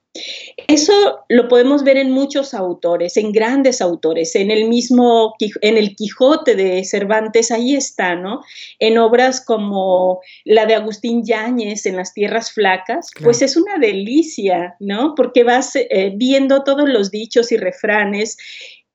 Eso 0.67 0.93
lo 1.27 1.47
podemos 1.47 1.83
ver 1.83 1.97
en 1.97 2.11
muchos 2.11 2.53
autores, 2.53 3.17
en 3.17 3.31
grandes 3.31 3.81
autores, 3.81 4.35
en 4.35 4.51
el 4.51 4.69
mismo, 4.69 5.33
en 5.39 5.77
el 5.77 5.95
Quijote 5.95 6.53
de 6.53 6.83
Cervantes, 6.83 7.49
ahí 7.49 7.73
está, 7.73 8.13
¿no? 8.13 8.41
En 8.77 8.99
obras 8.99 9.43
como 9.43 10.21
la 10.45 10.67
de 10.67 10.75
Agustín 10.75 11.25
Yáñez, 11.25 11.87
en 11.87 11.95
las 11.95 12.13
Tierras 12.13 12.51
Flacas, 12.51 13.09
pues 13.23 13.41
es 13.41 13.57
una 13.57 13.79
delicia, 13.79 14.75
¿no? 14.79 15.15
Porque 15.15 15.43
vas 15.43 15.75
eh, 15.75 16.13
viendo 16.15 16.63
todos 16.63 16.87
los 16.87 17.09
dichos 17.09 17.51
y 17.51 17.57
refranes 17.57 18.37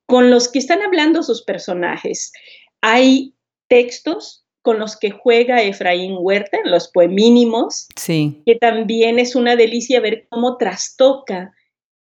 con 0.06 0.30
los 0.30 0.46
que 0.46 0.60
están 0.60 0.82
hablando 0.82 1.24
sus 1.24 1.42
personajes. 1.42 2.32
Hay 2.80 3.34
textos 3.66 4.44
con 4.68 4.78
los 4.78 4.98
que 4.98 5.12
juega 5.12 5.62
Efraín 5.62 6.16
Huerta 6.18 6.58
en 6.62 6.70
los 6.70 6.88
poemínimos, 6.88 7.88
sí. 7.96 8.42
que 8.44 8.54
también 8.54 9.18
es 9.18 9.34
una 9.34 9.56
delicia 9.56 9.98
ver 9.98 10.26
cómo 10.28 10.58
trastoca 10.58 11.54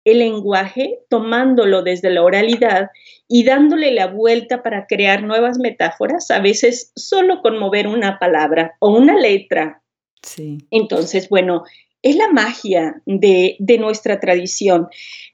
el 0.04 0.18
lenguaje, 0.18 0.98
tomándolo 1.08 1.82
desde 1.82 2.10
la 2.10 2.22
oralidad 2.22 2.90
y 3.26 3.44
dándole 3.44 3.90
la 3.92 4.08
vuelta 4.08 4.62
para 4.62 4.86
crear 4.86 5.22
nuevas 5.22 5.56
metáforas, 5.58 6.30
a 6.30 6.40
veces 6.40 6.92
solo 6.94 7.40
con 7.40 7.58
mover 7.58 7.86
una 7.86 8.18
palabra 8.18 8.74
o 8.80 8.90
una 8.90 9.18
letra. 9.18 9.80
Sí. 10.22 10.58
Entonces, 10.70 11.30
bueno, 11.30 11.64
es 12.02 12.16
la 12.16 12.28
magia 12.28 13.02
de, 13.06 13.56
de, 13.58 13.78
nuestra 13.78 14.20
tradición. 14.20 14.88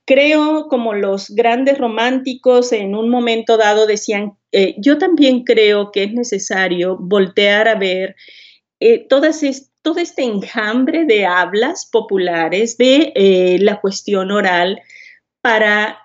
Creo, 0.07 0.69
como 0.69 0.95
los 0.95 1.31
grandes 1.31 1.79
románticos 1.79 2.73
en 2.73 2.95
un 2.95 3.11
momento 3.11 3.57
dado 3.57 3.87
decían, 3.87 4.37
eh, 4.53 4.75
yo 4.79 4.99
también 4.99 5.45
creo 5.45 5.91
que 5.93 6.05
es 6.05 6.13
necesario 6.13 6.97
voltear 6.99 7.69
a 7.69 7.75
ver 7.75 8.17
eh, 8.81 9.07
todas 9.09 9.43
todo 9.83 9.99
este 9.99 10.23
enjambre 10.23 11.05
de 11.05 11.27
hablas 11.27 11.89
populares 11.91 12.79
de 12.79 13.13
eh, 13.15 13.59
la 13.61 13.81
cuestión 13.81 14.31
oral 14.31 14.81
para 15.43 15.99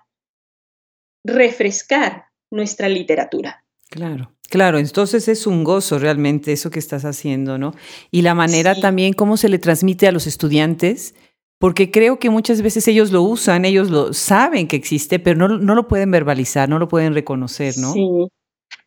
refrescar 1.23 2.25
nuestra 2.51 2.89
literatura. 2.89 3.63
Claro. 3.89 4.33
Claro, 4.49 4.79
entonces 4.79 5.27
es 5.27 5.45
un 5.45 5.63
gozo 5.63 5.99
realmente 5.99 6.51
eso 6.51 6.71
que 6.71 6.79
estás 6.79 7.05
haciendo, 7.05 7.57
¿no? 7.57 7.73
Y 8.11 8.23
la 8.23 8.33
manera 8.33 8.73
también 8.79 9.13
cómo 9.13 9.37
se 9.37 9.49
le 9.49 9.59
transmite 9.59 10.07
a 10.07 10.11
los 10.11 10.25
estudiantes, 10.25 11.13
porque 11.59 11.91
creo 11.91 12.19
que 12.19 12.29
muchas 12.29 12.61
veces 12.61 12.87
ellos 12.87 13.11
lo 13.11 13.21
usan, 13.21 13.65
ellos 13.65 13.91
lo 13.91 14.13
saben 14.13 14.67
que 14.67 14.75
existe, 14.75 15.19
pero 15.19 15.37
no, 15.37 15.57
no 15.59 15.75
lo 15.75 15.87
pueden 15.87 16.09
verbalizar, 16.09 16.67
no 16.67 16.79
lo 16.79 16.87
pueden 16.87 17.13
reconocer, 17.13 17.77
¿no? 17.77 17.93
Sí. 17.93 18.27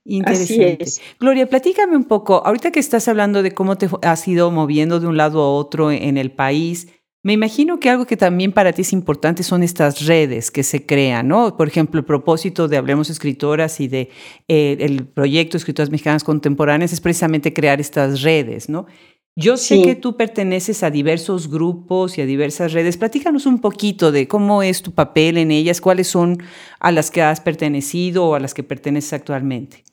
Interesante. 0.04 0.84
Gloria, 1.20 1.48
platícame 1.48 1.96
un 1.96 2.04
poco, 2.04 2.44
ahorita 2.44 2.72
que 2.72 2.80
estás 2.80 3.06
hablando 3.06 3.42
de 3.42 3.52
cómo 3.52 3.76
te 3.76 3.88
has 4.02 4.26
ido 4.26 4.50
moviendo 4.50 4.98
de 4.98 5.06
un 5.06 5.16
lado 5.16 5.40
a 5.40 5.52
otro 5.52 5.92
en 5.92 6.16
el 6.16 6.32
país, 6.32 6.88
me 7.24 7.32
imagino 7.32 7.78
que 7.78 7.88
algo 7.88 8.04
que 8.04 8.16
también 8.16 8.50
para 8.52 8.72
ti 8.72 8.82
es 8.82 8.92
importante 8.92 9.44
son 9.44 9.62
estas 9.62 10.06
redes 10.06 10.50
que 10.50 10.64
se 10.64 10.84
crean, 10.84 11.28
¿no? 11.28 11.56
Por 11.56 11.68
ejemplo, 11.68 12.00
el 12.00 12.04
propósito 12.04 12.66
de 12.66 12.76
Hablemos 12.76 13.10
Escritoras 13.10 13.80
y 13.80 13.86
de 13.86 14.10
eh, 14.48 14.76
el 14.80 15.06
proyecto 15.06 15.56
Escritoras 15.56 15.90
Mexicanas 15.90 16.24
Contemporáneas 16.24 16.92
es 16.92 17.00
precisamente 17.00 17.52
crear 17.52 17.80
estas 17.80 18.22
redes, 18.22 18.68
¿no? 18.68 18.86
Yo 19.34 19.56
sé 19.56 19.82
que 19.82 19.94
tú 19.94 20.16
perteneces 20.18 20.82
a 20.82 20.90
diversos 20.90 21.48
grupos 21.48 22.18
y 22.18 22.20
a 22.20 22.26
diversas 22.26 22.74
redes. 22.74 22.98
Platícanos 22.98 23.46
un 23.46 23.60
poquito 23.60 24.12
de 24.12 24.28
cómo 24.28 24.62
es 24.62 24.82
tu 24.82 24.92
papel 24.92 25.38
en 25.38 25.50
ellas, 25.50 25.80
cuáles 25.80 26.08
son 26.08 26.42
a 26.80 26.92
las 26.92 27.10
que 27.10 27.22
has 27.22 27.40
pertenecido 27.40 28.26
o 28.26 28.34
a 28.34 28.40
las 28.40 28.52
que 28.52 28.62
perteneces 28.62 29.14
actualmente. 29.14 29.84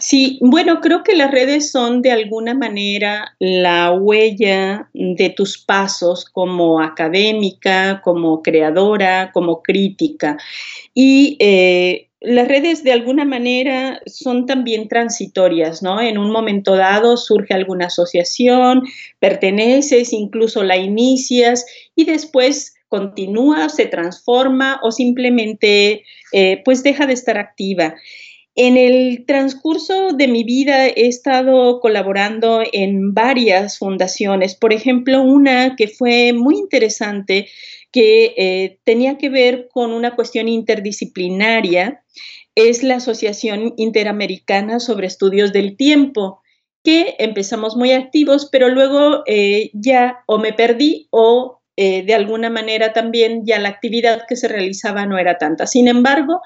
Sí, 0.00 0.38
bueno, 0.40 0.80
creo 0.80 1.02
que 1.02 1.14
las 1.14 1.30
redes 1.30 1.70
son 1.70 2.00
de 2.00 2.10
alguna 2.10 2.54
manera 2.54 3.36
la 3.38 3.92
huella 3.92 4.88
de 4.94 5.28
tus 5.30 5.58
pasos 5.58 6.24
como 6.24 6.80
académica, 6.80 8.00
como 8.02 8.42
creadora, 8.42 9.30
como 9.32 9.62
crítica. 9.62 10.38
Y 10.94 11.36
eh, 11.38 12.08
las 12.20 12.48
redes 12.48 12.82
de 12.82 12.92
alguna 12.92 13.26
manera 13.26 14.00
son 14.06 14.46
también 14.46 14.88
transitorias, 14.88 15.82
¿no? 15.82 16.00
En 16.00 16.16
un 16.16 16.30
momento 16.30 16.76
dado 16.76 17.18
surge 17.18 17.52
alguna 17.52 17.86
asociación, 17.86 18.82
perteneces, 19.18 20.14
incluso 20.14 20.62
la 20.62 20.78
inicias 20.78 21.66
y 21.94 22.04
después 22.04 22.74
continúa, 22.88 23.68
se 23.68 23.86
transforma 23.86 24.80
o 24.82 24.92
simplemente 24.92 26.04
eh, 26.32 26.62
pues 26.64 26.82
deja 26.82 27.06
de 27.06 27.12
estar 27.12 27.38
activa. 27.38 27.94
En 28.56 28.76
el 28.76 29.24
transcurso 29.26 30.12
de 30.12 30.26
mi 30.26 30.42
vida 30.42 30.86
he 30.88 31.06
estado 31.06 31.80
colaborando 31.80 32.62
en 32.72 33.14
varias 33.14 33.78
fundaciones, 33.78 34.56
por 34.56 34.72
ejemplo, 34.72 35.22
una 35.22 35.76
que 35.76 35.86
fue 35.86 36.32
muy 36.32 36.56
interesante, 36.56 37.48
que 37.92 38.34
eh, 38.36 38.78
tenía 38.84 39.18
que 39.18 39.30
ver 39.30 39.68
con 39.72 39.92
una 39.92 40.16
cuestión 40.16 40.48
interdisciplinaria, 40.48 42.02
es 42.56 42.82
la 42.82 42.96
Asociación 42.96 43.74
Interamericana 43.76 44.80
sobre 44.80 45.06
Estudios 45.06 45.52
del 45.52 45.76
Tiempo, 45.76 46.40
que 46.82 47.14
empezamos 47.18 47.76
muy 47.76 47.92
activos, 47.92 48.48
pero 48.50 48.68
luego 48.68 49.22
eh, 49.26 49.70
ya 49.74 50.24
o 50.26 50.38
me 50.38 50.52
perdí 50.52 51.08
o 51.10 51.60
eh, 51.76 52.02
de 52.02 52.14
alguna 52.14 52.50
manera 52.50 52.92
también 52.92 53.44
ya 53.46 53.58
la 53.58 53.68
actividad 53.68 54.22
que 54.28 54.36
se 54.36 54.48
realizaba 54.48 55.06
no 55.06 55.18
era 55.18 55.38
tanta. 55.38 55.66
Sin 55.66 55.88
embargo, 55.88 56.40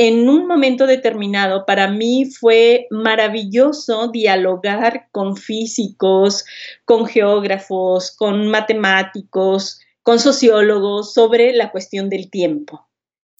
en 0.00 0.28
un 0.28 0.46
momento 0.46 0.86
determinado 0.86 1.66
para 1.66 1.90
mí 1.90 2.24
fue 2.24 2.86
maravilloso 2.88 4.06
dialogar 4.06 5.08
con 5.10 5.36
físicos, 5.36 6.44
con 6.84 7.04
geógrafos, 7.04 8.12
con 8.12 8.46
matemáticos, 8.46 9.80
con 10.04 10.20
sociólogos 10.20 11.12
sobre 11.12 11.52
la 11.52 11.72
cuestión 11.72 12.08
del 12.08 12.30
tiempo. 12.30 12.86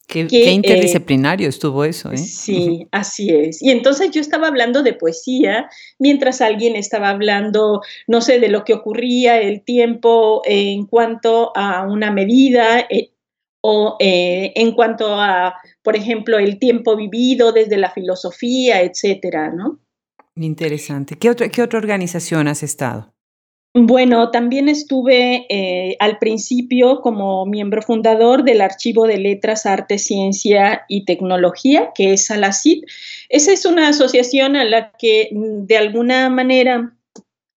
Qué, 0.09 0.23
eh, 0.23 0.51
interdisciplinario 0.51 1.49
estuvo 1.49 1.85
eso, 1.85 2.11
¿eh? 2.11 2.17
Sí, 2.17 2.89
así 2.91 3.31
es. 3.31 3.63
Y 3.63 3.71
entonces 3.71 4.11
yo 4.11 4.21
estaba 4.21 4.49
hablando 4.49 4.83
de 4.83 4.95
poesía, 4.95 5.69
mientras 6.01 6.41
alguien 6.41 6.75
estaba 6.75 7.11
hablando, 7.11 7.83
no 8.09 8.21
sé, 8.21 8.41
de 8.41 8.49
lo 8.49 8.65
que 8.65 8.75
ocurría 8.75 9.41
el 9.41 9.63
tiempo 9.63 10.43
en 10.45 10.87
cuanto 10.87 11.53
a 11.55 11.87
una 11.87 12.11
medida, 12.11 12.81
eh, 12.91 13.11
o 13.61 13.97
eh, 14.01 14.53
en 14.55 14.73
cuanto 14.73 15.15
a, 15.15 15.55
por 15.83 15.97
ejemplo, 15.97 16.39
el 16.39 16.59
tiempo 16.59 16.97
vivido 16.97 17.53
desde 17.53 17.77
la 17.77 17.91
filosofía, 17.91 18.83
etcétera, 18.83 19.51
¿no? 19.51 19.81
Interesante. 20.37 21.17
¿Qué 21.17 21.31
otra, 21.31 21.49
qué 21.49 21.63
otra 21.63 21.79
organización 21.79 22.47
has 22.49 22.63
estado? 22.63 23.13
Bueno, 23.75 24.31
también 24.31 24.69
estuve 24.69 25.47
eh, 25.51 25.97
al 26.01 26.19
principio 26.19 27.01
como 27.01 27.45
miembro 27.45 27.83
fundador 27.83 28.43
del 28.43 28.61
Archivo 28.61 29.07
de 29.07 29.19
Letras, 29.19 29.67
Arte, 29.67 29.99
Ciencia 29.99 30.85
y 30.89 31.05
Tecnología, 31.05 31.91
que 31.95 32.15
es 32.15 32.31
ALACID. 32.31 32.85
Esa 33.29 33.53
es 33.53 33.67
una 33.67 33.89
asociación 33.89 34.57
a 34.57 34.65
la 34.65 34.93
que 34.93 35.29
mm, 35.33 35.67
de 35.67 35.77
alguna 35.77 36.29
manera 36.31 36.97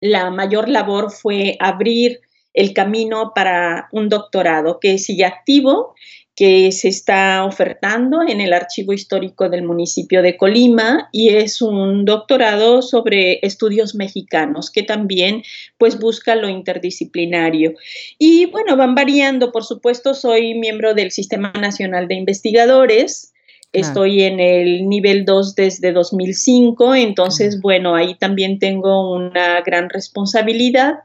la 0.01 0.29
mayor 0.31 0.67
labor 0.67 1.11
fue 1.11 1.55
abrir 1.59 2.19
el 2.53 2.73
camino 2.73 3.31
para 3.33 3.87
un 3.91 4.09
doctorado 4.09 4.79
que 4.79 4.97
sigue 4.97 5.25
activo, 5.25 5.95
que 6.35 6.71
se 6.71 6.87
está 6.87 7.43
ofertando 7.45 8.21
en 8.27 8.41
el 8.41 8.53
Archivo 8.53 8.93
Histórico 8.93 9.49
del 9.49 9.63
municipio 9.63 10.21
de 10.21 10.37
Colima 10.37 11.09
y 11.11 11.29
es 11.29 11.61
un 11.61 12.05
doctorado 12.05 12.81
sobre 12.81 13.39
estudios 13.45 13.95
mexicanos 13.95 14.71
que 14.71 14.81
también 14.81 15.43
pues 15.77 15.99
busca 15.99 16.35
lo 16.35 16.47
interdisciplinario. 16.47 17.73
Y 18.17 18.45
bueno, 18.45 18.77
van 18.77 18.95
variando, 18.95 19.51
por 19.51 19.65
supuesto, 19.65 20.13
soy 20.13 20.55
miembro 20.55 20.93
del 20.93 21.11
Sistema 21.11 21.51
Nacional 21.51 22.07
de 22.07 22.15
Investigadores, 22.15 23.31
Estoy 23.73 24.23
en 24.23 24.41
el 24.41 24.89
nivel 24.89 25.23
2 25.23 25.55
desde 25.55 25.93
2005, 25.93 26.93
entonces, 26.93 27.61
bueno, 27.61 27.95
ahí 27.95 28.15
también 28.15 28.59
tengo 28.59 29.15
una 29.15 29.61
gran 29.61 29.89
responsabilidad 29.89 30.95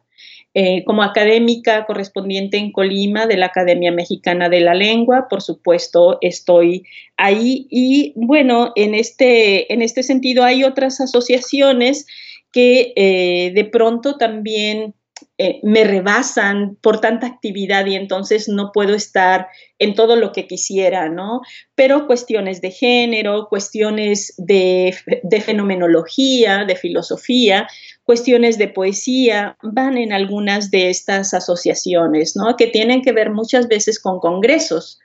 eh, 0.58 0.84
como 0.86 1.02
académica 1.02 1.84
correspondiente 1.84 2.56
en 2.56 2.72
Colima 2.72 3.26
de 3.26 3.36
la 3.36 3.44
Academia 3.44 3.92
Mexicana 3.92 4.48
de 4.48 4.60
la 4.60 4.72
Lengua, 4.72 5.26
por 5.28 5.42
supuesto, 5.42 6.16
estoy 6.22 6.84
ahí. 7.18 7.66
Y 7.68 8.14
bueno, 8.16 8.72
en 8.74 8.94
este, 8.94 9.70
en 9.70 9.82
este 9.82 10.02
sentido 10.02 10.44
hay 10.44 10.64
otras 10.64 10.98
asociaciones 11.02 12.06
que 12.52 12.94
eh, 12.96 13.52
de 13.54 13.64
pronto 13.66 14.16
también 14.16 14.94
eh, 15.38 15.60
me 15.62 15.84
rebasan 15.84 16.76
por 16.80 17.00
tanta 17.00 17.26
actividad 17.26 17.86
y 17.86 17.94
entonces 17.94 18.48
no 18.48 18.70
puedo 18.72 18.94
estar 18.94 19.48
en 19.78 19.94
todo 19.94 20.16
lo 20.16 20.32
que 20.32 20.46
quisiera, 20.46 21.08
¿no? 21.08 21.42
Pero 21.74 22.06
cuestiones 22.06 22.60
de 22.60 22.70
género, 22.70 23.48
cuestiones 23.48 24.34
de, 24.38 24.94
de 25.22 25.40
fenomenología, 25.40 26.64
de 26.64 26.76
filosofía, 26.76 27.66
cuestiones 28.04 28.58
de 28.58 28.68
poesía 28.68 29.56
van 29.62 29.98
en 29.98 30.12
algunas 30.12 30.70
de 30.70 30.90
estas 30.90 31.34
asociaciones, 31.34 32.36
¿no? 32.36 32.56
Que 32.56 32.66
tienen 32.66 33.02
que 33.02 33.12
ver 33.12 33.30
muchas 33.30 33.68
veces 33.68 34.00
con 34.00 34.20
congresos, 34.20 35.00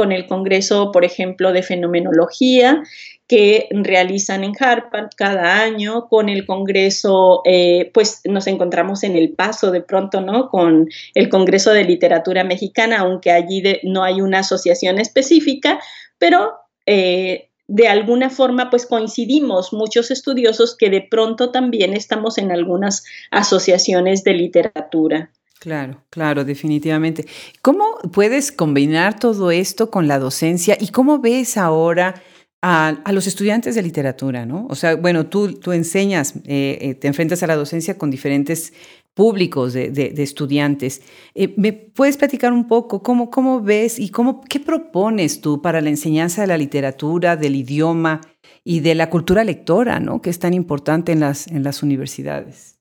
con 0.00 0.12
el 0.12 0.26
Congreso, 0.26 0.92
por 0.92 1.04
ejemplo, 1.04 1.52
de 1.52 1.62
Fenomenología, 1.62 2.82
que 3.30 3.68
realizan 3.70 4.42
en 4.42 4.54
Harvard 4.58 5.10
cada 5.16 5.62
año, 5.62 6.08
con 6.08 6.28
el 6.28 6.44
Congreso, 6.44 7.42
eh, 7.44 7.88
pues 7.94 8.22
nos 8.24 8.48
encontramos 8.48 9.04
en 9.04 9.14
el 9.14 9.34
paso 9.34 9.70
de 9.70 9.82
pronto, 9.82 10.20
¿no? 10.20 10.48
Con 10.48 10.88
el 11.14 11.28
Congreso 11.28 11.70
de 11.70 11.84
Literatura 11.84 12.42
Mexicana, 12.42 12.98
aunque 12.98 13.30
allí 13.30 13.62
no 13.84 14.02
hay 14.02 14.20
una 14.20 14.40
asociación 14.40 14.98
específica, 14.98 15.78
pero 16.18 16.54
eh, 16.86 17.50
de 17.68 17.86
alguna 17.86 18.30
forma 18.30 18.68
pues 18.68 18.84
coincidimos 18.84 19.72
muchos 19.72 20.10
estudiosos 20.10 20.76
que 20.76 20.90
de 20.90 21.06
pronto 21.08 21.52
también 21.52 21.94
estamos 21.94 22.36
en 22.36 22.50
algunas 22.50 23.04
asociaciones 23.30 24.24
de 24.24 24.32
literatura. 24.32 25.30
Claro, 25.60 26.02
claro, 26.10 26.44
definitivamente. 26.44 27.26
¿Cómo 27.62 27.98
puedes 28.12 28.50
combinar 28.50 29.20
todo 29.20 29.52
esto 29.52 29.88
con 29.88 30.08
la 30.08 30.18
docencia 30.18 30.76
y 30.80 30.88
cómo 30.88 31.20
ves 31.20 31.56
ahora 31.56 32.20
a, 32.62 33.12
los 33.12 33.26
estudiantes 33.26 33.74
de 33.74 33.82
literatura, 33.82 34.44
¿no? 34.44 34.66
O 34.68 34.74
sea, 34.74 34.96
bueno, 34.96 35.26
tú, 35.26 35.54
tú 35.54 35.72
enseñas, 35.72 36.34
eh, 36.46 36.78
eh, 36.80 36.94
te 36.94 37.08
enfrentas 37.08 37.42
a 37.42 37.46
la 37.46 37.56
docencia 37.56 37.96
con 37.96 38.10
diferentes 38.10 38.72
públicos 39.14 39.72
de, 39.72 40.12
estudiantes. 40.18 41.02
Eh, 41.34 41.52
¿Me 41.56 41.72
puedes 41.72 42.16
platicar 42.16 42.52
un 42.52 42.66
poco 42.68 43.02
cómo, 43.02 43.30
cómo 43.30 43.60
ves 43.60 43.98
y 43.98 44.10
cómo, 44.10 44.42
qué 44.42 44.60
propones 44.60 45.40
tú 45.40 45.62
para 45.62 45.80
la 45.80 45.90
enseñanza 45.90 46.42
de 46.42 46.48
la 46.48 46.58
literatura, 46.58 47.36
del 47.36 47.56
idioma 47.56 48.20
y 48.64 48.80
de 48.80 48.94
la 48.94 49.10
cultura 49.10 49.42
lectora, 49.44 50.00
¿no? 50.00 50.22
que 50.22 50.30
es 50.30 50.38
tan 50.38 50.54
importante 50.54 51.12
en 51.12 51.20
las, 51.20 51.46
en 51.48 51.62
las 51.62 51.82
universidades? 51.82 52.80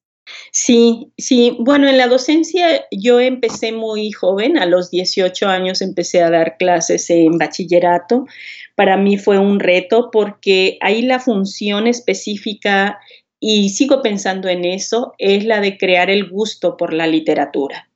Sí, 0.51 1.11
sí. 1.17 1.57
Bueno, 1.59 1.87
en 1.87 1.97
la 1.97 2.07
docencia 2.07 2.85
yo 2.91 3.19
empecé 3.19 3.71
muy 3.71 4.11
joven, 4.11 4.57
a 4.57 4.65
los 4.65 4.91
18 4.91 5.47
años 5.47 5.81
empecé 5.81 6.21
a 6.21 6.29
dar 6.29 6.57
clases 6.57 7.09
en 7.09 7.37
bachillerato. 7.37 8.25
Para 8.79 8.95
mí 8.95 9.17
fue 9.17 9.37
un 9.37 9.59
reto 9.59 10.07
porque 10.09 10.77
ahí 10.79 11.01
la 11.01 11.19
función 11.19 11.85
específica 11.85 12.97
y 13.37 13.71
sigo 13.71 14.01
pensando 14.01 14.47
en 14.47 14.63
eso, 14.63 15.15
es 15.17 15.43
la 15.43 15.59
de 15.59 15.77
crear 15.77 16.09
el 16.09 16.29
gusto 16.29 16.77
por 16.77 16.93
la 16.93 17.05
literatura, 17.05 17.89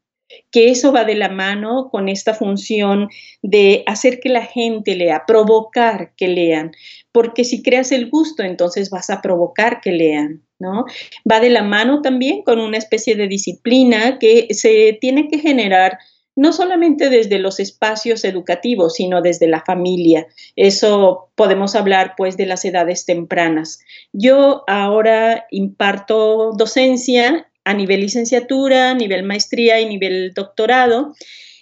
que 0.52 0.72
eso 0.72 0.92
va 0.92 1.06
de 1.06 1.16
la 1.16 1.30
mano 1.30 1.88
con 1.90 2.10
esta 2.10 2.34
función 2.34 3.08
de 3.42 3.84
hacer 3.88 4.20
que 4.20 4.28
la 4.28 4.42
gente 4.42 4.98
lea, 4.98 5.24
provocar 5.26 6.12
que 6.18 6.28
lean, 6.28 6.74
porque 7.14 7.46
si 7.46 7.64
creas 7.64 7.94
el 7.94 8.10
gusto, 8.10 8.44
entonces 8.44 8.90
vas 8.90 9.10
a 9.10 9.22
provocar 9.22 9.80
que 9.80 9.94
lean. 9.94 10.44
¿No? 10.60 10.86
Va 11.30 11.42
de 11.42 11.50
la 11.50 11.64
mano 11.64 12.02
también 12.02 12.42
con 12.42 12.60
una 12.60 12.78
especie 12.78 13.16
de 13.16 13.28
disciplina 13.28 14.18
que 14.18 14.48
se 14.52 14.98
tiene 15.02 15.28
que 15.28 15.40
generar 15.40 15.98
no 16.36 16.52
solamente 16.54 17.10
desde 17.10 17.40
los 17.40 17.60
espacios 17.60 18.26
educativos, 18.26 18.96
sino 18.96 19.22
desde 19.22 19.48
la 19.48 19.62
familia. 19.62 20.28
Eso 20.56 21.30
podemos 21.36 21.76
hablar 21.76 22.14
pues 22.18 22.38
de 22.38 22.46
las 22.46 22.66
edades 22.66 23.06
tempranas. 23.06 23.80
Yo 24.14 24.64
ahora 24.68 25.46
imparto 25.52 26.52
docencia 26.58 27.48
a 27.64 27.74
nivel 27.74 28.02
licenciatura, 28.02 28.94
nivel 28.94 29.24
maestría 29.24 29.80
y 29.80 29.86
nivel 29.86 30.34
doctorado. 30.34 31.14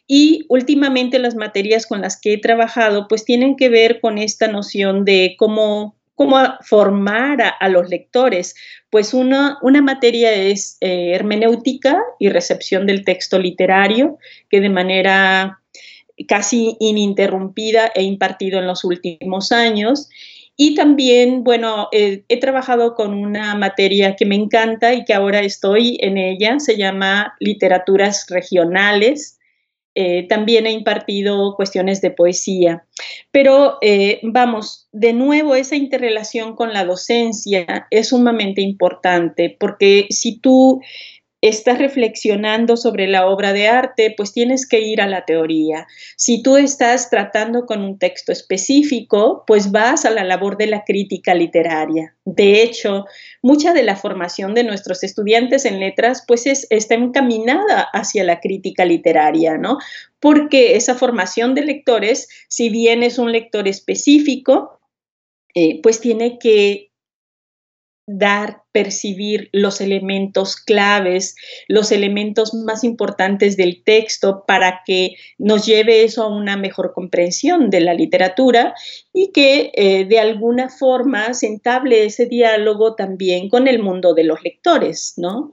Y 0.07 0.45
últimamente 0.49 1.19
las 1.19 1.35
materias 1.35 1.85
con 1.85 2.01
las 2.01 2.19
que 2.19 2.33
he 2.33 2.37
trabajado 2.37 3.07
pues 3.07 3.23
tienen 3.23 3.55
que 3.55 3.69
ver 3.69 3.99
con 4.01 4.17
esta 4.17 4.47
noción 4.47 5.05
de 5.05 5.35
cómo 5.37 5.95
cómo 6.21 6.37
formar 6.61 7.55
a, 7.59 7.67
los 7.67 7.89
lectores. 7.89 8.53
Pues 8.91 9.15
una, 9.15 9.57
una 9.63 9.81
materia 9.81 10.31
es 10.31 10.77
eh, 10.79 11.13
hermenéutica 11.15 11.99
y 12.19 12.29
recepción 12.29 12.85
del 12.85 13.03
texto 13.03 13.39
literario, 13.39 14.19
que 14.47 14.61
de 14.61 14.69
manera 14.69 15.61
casi 16.27 16.77
ininterrumpida 16.79 17.91
he 17.95 18.03
impartido 18.03 18.59
en 18.59 18.67
los 18.67 18.83
últimos 18.83 19.51
años. 19.51 20.09
Y 20.55 20.75
también, 20.75 21.43
bueno, 21.43 21.87
eh, 21.91 22.23
he 22.29 22.39
trabajado 22.39 22.93
con 22.93 23.15
una 23.15 23.55
materia 23.55 24.15
que 24.15 24.27
me 24.27 24.35
encanta 24.35 24.93
y 24.93 25.03
que 25.05 25.15
ahora 25.15 25.39
estoy 25.39 25.97
en 26.01 26.19
ella, 26.19 26.59
se 26.59 26.77
llama 26.77 27.33
literaturas 27.39 28.27
regionales. 28.29 29.39
Eh, 29.93 30.25
también 30.27 30.67
he 30.67 30.71
impartido 30.71 31.55
cuestiones 31.55 32.01
de 32.01 32.11
poesía. 32.11 32.85
Pero 33.31 33.77
eh, 33.81 34.19
vamos, 34.23 34.87
de 34.91 35.13
nuevo, 35.13 35.55
esa 35.55 35.75
interrelación 35.75 36.55
con 36.55 36.73
la 36.73 36.85
docencia 36.85 37.87
es 37.89 38.09
sumamente 38.09 38.61
importante 38.61 39.55
porque 39.59 40.07
si 40.09 40.39
tú 40.39 40.81
estás 41.41 41.79
reflexionando 41.79 42.77
sobre 42.77 43.07
la 43.07 43.27
obra 43.27 43.51
de 43.51 43.67
arte, 43.67 44.13
pues 44.15 44.31
tienes 44.31 44.67
que 44.67 44.79
ir 44.79 45.01
a 45.01 45.07
la 45.07 45.25
teoría. 45.25 45.87
Si 46.15 46.43
tú 46.43 46.55
estás 46.55 47.09
tratando 47.09 47.65
con 47.65 47.83
un 47.83 47.97
texto 47.97 48.31
específico, 48.31 49.43
pues 49.47 49.71
vas 49.71 50.05
a 50.05 50.11
la 50.11 50.23
labor 50.23 50.57
de 50.57 50.67
la 50.67 50.83
crítica 50.83 51.33
literaria. 51.33 52.15
De 52.25 52.61
hecho, 52.61 53.05
mucha 53.41 53.73
de 53.73 53.83
la 53.83 53.95
formación 53.95 54.53
de 54.53 54.63
nuestros 54.63 55.03
estudiantes 55.03 55.65
en 55.65 55.79
letras, 55.79 56.23
pues 56.27 56.45
está 56.45 56.93
encaminada 56.93 57.87
hacia 57.91 58.23
la 58.23 58.39
crítica 58.39 58.85
literaria, 58.85 59.57
¿no? 59.57 59.79
Porque 60.19 60.75
esa 60.75 60.93
formación 60.93 61.55
de 61.55 61.63
lectores, 61.63 62.29
si 62.47 62.69
bien 62.69 63.01
es 63.01 63.17
un 63.17 63.31
lector 63.31 63.67
específico, 63.67 64.79
eh, 65.55 65.81
pues 65.81 65.99
tiene 65.99 66.37
que 66.37 66.91
dar, 68.07 68.63
percibir 68.71 69.49
los 69.51 69.81
elementos 69.81 70.55
claves, 70.55 71.35
los 71.67 71.91
elementos 71.91 72.53
más 72.53 72.83
importantes 72.83 73.57
del 73.57 73.83
texto 73.83 74.43
para 74.47 74.81
que 74.85 75.15
nos 75.37 75.65
lleve 75.65 76.03
eso 76.03 76.23
a 76.23 76.27
una 76.27 76.57
mejor 76.57 76.93
comprensión 76.93 77.69
de 77.69 77.81
la 77.81 77.93
literatura 77.93 78.73
y 79.13 79.31
que 79.31 79.71
eh, 79.73 80.05
de 80.05 80.19
alguna 80.19 80.69
forma 80.69 81.33
se 81.33 81.47
entable 81.47 82.05
ese 82.05 82.25
diálogo 82.25 82.95
también 82.95 83.49
con 83.49 83.67
el 83.67 83.79
mundo 83.79 84.13
de 84.13 84.23
los 84.23 84.41
lectores, 84.43 85.13
¿no? 85.17 85.51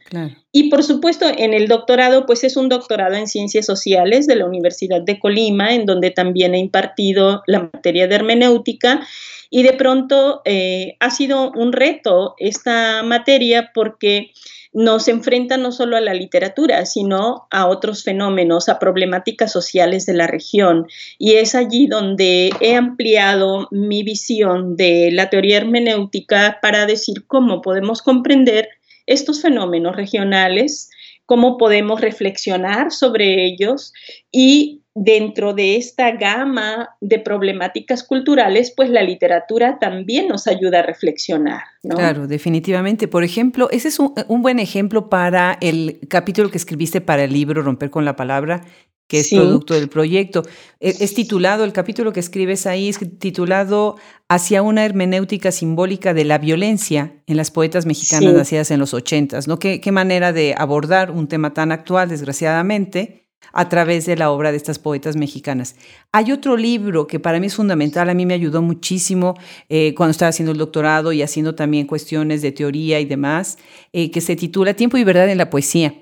Y 0.52 0.70
por 0.70 0.82
supuesto, 0.82 1.26
en 1.28 1.54
el 1.54 1.68
doctorado, 1.68 2.26
pues 2.26 2.44
es 2.44 2.56
un 2.56 2.68
doctorado 2.68 3.14
en 3.16 3.26
ciencias 3.26 3.66
sociales 3.66 4.26
de 4.26 4.36
la 4.36 4.46
Universidad 4.46 5.02
de 5.02 5.18
Colima, 5.18 5.74
en 5.74 5.86
donde 5.86 6.10
también 6.10 6.54
he 6.54 6.58
impartido 6.58 7.42
la 7.46 7.70
materia 7.72 8.06
de 8.06 8.14
hermenéutica 8.14 9.06
y 9.50 9.62
de 9.62 9.72
pronto 9.72 10.42
eh, 10.44 10.96
ha 11.00 11.10
sido 11.10 11.52
un 11.52 11.72
reto 11.72 12.34
esta 12.38 13.02
materia 13.08 13.70
porque 13.74 14.32
nos 14.72 15.08
enfrenta 15.08 15.56
no 15.56 15.72
solo 15.72 15.96
a 15.96 16.00
la 16.00 16.14
literatura, 16.14 16.84
sino 16.84 17.46
a 17.50 17.66
otros 17.66 18.04
fenómenos, 18.04 18.68
a 18.68 18.78
problemáticas 18.78 19.50
sociales 19.50 20.06
de 20.06 20.14
la 20.14 20.26
región. 20.26 20.86
Y 21.18 21.34
es 21.34 21.54
allí 21.54 21.86
donde 21.86 22.50
he 22.60 22.74
ampliado 22.74 23.68
mi 23.70 24.02
visión 24.02 24.76
de 24.76 25.10
la 25.12 25.30
teoría 25.30 25.56
hermenéutica 25.56 26.58
para 26.60 26.86
decir 26.86 27.26
cómo 27.26 27.62
podemos 27.62 28.02
comprender 28.02 28.68
estos 29.06 29.40
fenómenos 29.40 29.96
regionales, 29.96 30.90
cómo 31.24 31.56
podemos 31.56 32.00
reflexionar 32.00 32.92
sobre 32.92 33.46
ellos 33.46 33.92
y 34.30 34.77
dentro 35.00 35.54
de 35.54 35.76
esta 35.76 36.10
gama 36.12 36.90
de 37.00 37.20
problemáticas 37.20 38.02
culturales, 38.02 38.72
pues 38.76 38.90
la 38.90 39.02
literatura 39.02 39.78
también 39.78 40.26
nos 40.26 40.48
ayuda 40.48 40.80
a 40.80 40.82
reflexionar. 40.82 41.62
Claro, 41.82 42.26
definitivamente. 42.26 43.06
Por 43.06 43.22
ejemplo, 43.22 43.68
ese 43.70 43.88
es 43.88 43.98
un, 44.00 44.42
buen 44.42 44.58
ejemplo 44.58 45.08
para 45.08 45.56
el 45.60 46.00
capítulo 46.08 46.50
que 46.50 46.58
escribiste 46.58 47.00
para 47.00 47.24
el 47.24 47.32
libro 47.32 47.62
Romper 47.62 47.90
con 47.90 48.04
la 48.04 48.16
Palabra, 48.16 48.64
que 49.06 49.20
es 49.20 49.30
producto 49.30 49.74
del 49.74 49.88
proyecto. 49.88 50.42
E, 50.80 50.88
es, 50.98 51.14
titulado, 51.14 51.62
el 51.62 51.72
capítulo 51.72 52.12
que 52.12 52.20
escribes 52.20 52.66
ahí 52.66 52.88
es 52.88 52.98
titulado 53.18 53.96
Hacia 54.28 54.62
una 54.62 54.84
hermenéutica 54.84 55.52
simbólica 55.52 56.12
de 56.12 56.24
la 56.24 56.38
violencia 56.38 57.14
en 57.26 57.36
las 57.36 57.50
poetas 57.50 57.86
mexicanas 57.86 58.34
nacidas 58.34 58.70
en 58.70 58.80
los 58.80 58.92
ochentas, 58.92 59.48
¿no? 59.48 59.58
¿Qué, 59.58 59.80
qué 59.80 59.92
manera 59.92 60.32
de 60.32 60.54
abordar 60.58 61.12
un 61.12 61.28
tema 61.28 61.54
tan 61.54 61.72
actual, 61.72 62.10
desgraciadamente, 62.10 63.27
a 63.52 63.68
través 63.68 64.06
de 64.06 64.16
la 64.16 64.30
obra 64.30 64.50
de 64.50 64.56
estas 64.56 64.78
poetas 64.78 65.16
mexicanas. 65.16 65.76
Hay 66.12 66.32
otro 66.32 66.56
libro 66.56 67.06
que 67.06 67.20
para 67.20 67.40
mí 67.40 67.46
es 67.46 67.54
fundamental, 67.54 68.08
a 68.10 68.14
mí 68.14 68.26
me 68.26 68.34
ayudó 68.34 68.62
muchísimo 68.62 69.34
eh, 69.68 69.94
cuando 69.94 70.12
estaba 70.12 70.30
haciendo 70.30 70.52
el 70.52 70.58
doctorado 70.58 71.12
y 71.12 71.22
haciendo 71.22 71.54
también 71.54 71.86
cuestiones 71.86 72.42
de 72.42 72.52
teoría 72.52 73.00
y 73.00 73.04
demás, 73.04 73.58
eh, 73.92 74.10
que 74.10 74.20
se 74.20 74.36
titula 74.36 74.74
Tiempo 74.74 74.96
y 74.96 75.04
Verdad 75.04 75.28
en 75.30 75.38
la 75.38 75.50
Poesía. 75.50 75.94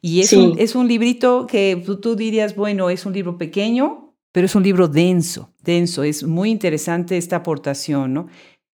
Y 0.00 0.20
es, 0.20 0.32
un, 0.32 0.58
es 0.58 0.74
un 0.74 0.88
librito 0.88 1.46
que 1.46 1.80
tú, 2.02 2.16
dirías, 2.16 2.56
bueno, 2.56 2.90
es 2.90 3.06
un 3.06 3.12
libro 3.12 3.38
pequeño, 3.38 4.16
pero 4.32 4.46
es 4.46 4.54
un 4.54 4.62
libro 4.64 4.88
denso, 4.88 5.52
denso. 5.62 6.02
Es 6.02 6.24
muy 6.24 6.50
interesante 6.50 7.16
esta 7.16 7.36
aportación, 7.36 8.14
¿no? 8.14 8.26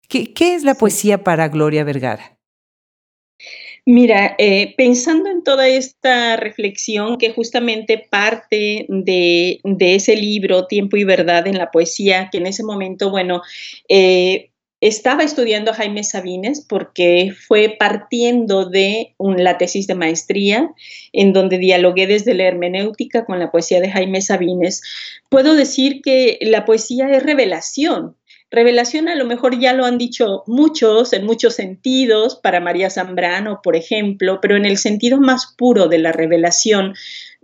¿Qué, 0.07 0.33
qué 0.33 0.55
es 0.55 0.63
la 0.63 0.73
poesía 0.73 1.23
para 1.23 1.47
Gloria 1.49 1.83
Vergara? 1.83 2.38
Mira, 3.91 4.35
eh, 4.37 4.75
pensando 4.77 5.31
en 5.31 5.43
toda 5.43 5.67
esta 5.67 6.35
reflexión 6.35 7.17
que 7.17 7.31
justamente 7.31 7.97
parte 7.97 8.85
de, 8.87 9.59
ese 9.79 10.15
libro, 10.15 10.67
Tiempo 10.67 10.95
y 10.95 11.05
Verdad 11.05 11.47
en 11.47 11.57
la 11.57 11.71
Poesía, 11.71 12.29
que 12.31 12.37
en 12.37 12.45
ese 12.45 12.63
momento, 12.63 13.09
bueno, 13.09 13.41
eh, 13.87 14.51
estaba 14.79 15.23
estudiando 15.23 15.71
a 15.71 15.73
Jaime 15.73 16.03
Sabines 16.03 16.63
porque 16.69 17.33
fue 17.47 17.77
partiendo 17.79 18.69
de 18.69 19.15
la 19.17 19.57
tesis 19.57 19.87
de 19.87 19.95
maestría 19.95 20.69
en 21.11 21.33
donde 21.33 21.57
dialogué 21.57 22.05
desde 22.05 22.35
la 22.35 22.43
hermenéutica 22.43 23.25
con 23.25 23.39
la 23.39 23.49
poesía 23.49 23.81
de 23.81 23.89
Jaime 23.89 24.21
Sabines. 24.21 24.83
Puedo 25.29 25.55
decir 25.55 26.01
que 26.03 26.37
la 26.41 26.63
poesía 26.63 27.09
es 27.09 27.23
revelación, 27.23 28.15
Revelación 28.51 29.07
a 29.09 29.15
lo 29.15 29.25
mejor 29.25 29.59
ya 29.59 29.73
lo 29.73 29.85
han 29.85 29.97
dicho 29.97 30.43
muchos, 30.47 31.13
en 31.13 31.25
muchos 31.25 31.55
sentidos, 31.55 32.35
para 32.35 32.59
María 32.59 32.89
Zambrano, 32.89 33.61
por 33.61 33.75
ejemplo, 33.75 34.39
pero 34.41 34.57
en 34.57 34.65
el 34.65 34.77
sentido 34.77 35.19
más 35.19 35.53
puro 35.55 35.87
de 35.87 35.99
la 35.99 36.11
revelación, 36.11 36.95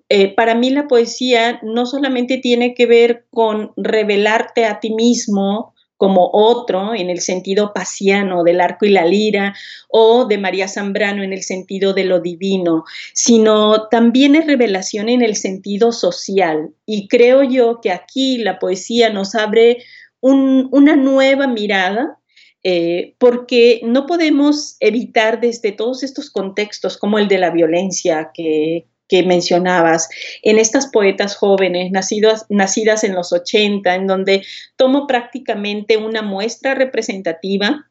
eh, 0.09 0.33
para 0.33 0.55
mí 0.55 0.69
la 0.69 0.87
poesía 0.87 1.59
no 1.63 1.85
solamente 1.85 2.37
tiene 2.37 2.73
que 2.73 2.85
ver 2.85 3.25
con 3.31 3.71
revelarte 3.75 4.65
a 4.65 4.79
ti 4.79 4.93
mismo 4.93 5.73
como 5.97 6.29
otro 6.33 6.93
en 6.93 7.09
el 7.09 7.21
sentido 7.21 7.71
pasiano 7.73 8.43
del 8.43 8.59
arco 8.59 8.85
y 8.85 8.89
la 8.89 9.05
lira 9.05 9.55
o 9.89 10.25
de 10.25 10.37
María 10.37 10.67
Zambrano 10.67 11.23
en 11.23 11.33
el 11.33 11.43
sentido 11.43 11.93
de 11.93 12.03
lo 12.03 12.19
divino, 12.19 12.83
sino 13.13 13.87
también 13.87 14.35
es 14.35 14.45
revelación 14.45 15.07
en 15.07 15.21
el 15.21 15.35
sentido 15.35 15.91
social. 15.91 16.71
Y 16.85 17.07
creo 17.07 17.43
yo 17.43 17.79
que 17.81 17.91
aquí 17.91 18.37
la 18.37 18.59
poesía 18.59 19.09
nos 19.09 19.35
abre 19.35 19.77
una 20.21 20.95
nueva 20.95 21.47
mirada, 21.47 22.19
eh, 22.67 23.13
porque 23.19 23.81
no 23.83 24.07
podemos 24.07 24.75
evitar 24.79 25.39
desde 25.39 25.71
todos 25.71 26.01
estos 26.01 26.31
contextos, 26.31 26.97
como 26.97 27.19
el 27.19 27.27
de 27.27 27.37
la 27.37 27.51
violencia 27.51 28.31
que, 28.33 28.87
mencionabas, 29.11 30.09
en 30.41 30.57
estas 30.57 30.87
poetas 30.87 31.35
jóvenes 31.35 31.91
nacidas, 31.91 32.47
nacidas 32.49 33.03
en 33.03 33.13
los 33.13 33.31
80, 33.31 33.93
en 33.93 34.07
donde 34.07 34.43
tomo 34.77 35.05
prácticamente 35.05 35.97
una 35.97 36.23
muestra 36.23 36.73
representativa 36.73 37.87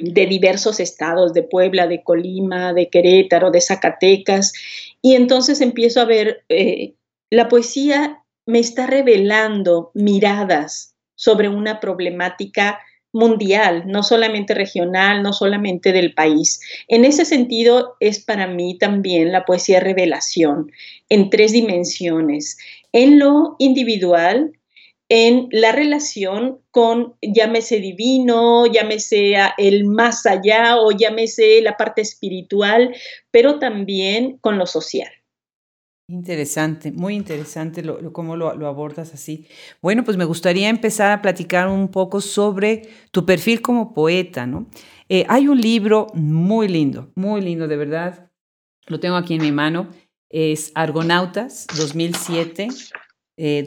de 0.00 0.26
diversos 0.26 0.80
estados, 0.80 1.32
de 1.32 1.44
Puebla, 1.44 1.86
de 1.86 2.02
Colima, 2.02 2.72
de 2.72 2.90
Querétaro, 2.90 3.52
de 3.52 3.60
Zacatecas, 3.60 4.52
y 5.00 5.14
entonces 5.14 5.60
empiezo 5.60 6.00
a 6.00 6.06
ver, 6.06 6.42
eh, 6.48 6.94
la 7.30 7.48
poesía 7.48 8.24
me 8.46 8.58
está 8.58 8.88
revelando 8.88 9.92
miradas 9.94 10.96
sobre 11.18 11.48
una 11.48 11.80
problemática 11.80 12.78
mundial, 13.12 13.84
no 13.86 14.02
solamente 14.02 14.54
regional, 14.54 15.22
no 15.22 15.32
solamente 15.32 15.92
del 15.92 16.14
país. 16.14 16.60
En 16.86 17.04
ese 17.04 17.24
sentido, 17.24 17.96
es 17.98 18.24
para 18.24 18.46
mí 18.46 18.78
también 18.78 19.32
la 19.32 19.44
poesía 19.44 19.80
revelación 19.80 20.70
en 21.08 21.28
tres 21.28 21.52
dimensiones, 21.52 22.58
en 22.92 23.18
lo 23.18 23.56
individual, 23.58 24.52
en 25.08 25.48
la 25.50 25.72
relación 25.72 26.60
con, 26.70 27.14
llámese 27.22 27.80
divino, 27.80 28.66
llámese 28.66 29.34
el 29.56 29.86
más 29.86 30.24
allá 30.24 30.76
o 30.76 30.92
llámese 30.92 31.60
la 31.62 31.76
parte 31.76 32.02
espiritual, 32.02 32.94
pero 33.30 33.58
también 33.58 34.36
con 34.38 34.58
lo 34.58 34.66
social. 34.66 35.10
Interesante, 36.10 36.90
muy 36.90 37.14
interesante 37.16 37.84
cómo 38.12 38.34
lo, 38.34 38.66
abordas 38.66 39.12
así. 39.12 39.46
Bueno, 39.82 40.04
pues 40.04 40.16
me 40.16 40.24
gustaría 40.24 40.70
empezar 40.70 41.10
a 41.10 41.20
platicar 41.20 41.68
un 41.68 41.88
poco 41.88 42.22
sobre 42.22 42.88
tu 43.10 43.26
perfil 43.26 43.60
como 43.60 43.92
poeta, 43.92 44.46
¿no? 44.46 44.70
Eh, 45.10 45.26
hay 45.28 45.48
un 45.48 45.60
libro 45.60 46.06
muy 46.14 46.66
lindo, 46.66 47.12
muy 47.14 47.42
lindo, 47.42 47.68
de 47.68 47.76
verdad. 47.76 48.30
Lo 48.86 48.98
tengo 49.00 49.16
aquí 49.16 49.34
en 49.34 49.42
mi 49.42 49.52
mano. 49.52 49.90
Es 50.30 50.72
Argonautas, 50.74 51.66
2007, 51.76 52.68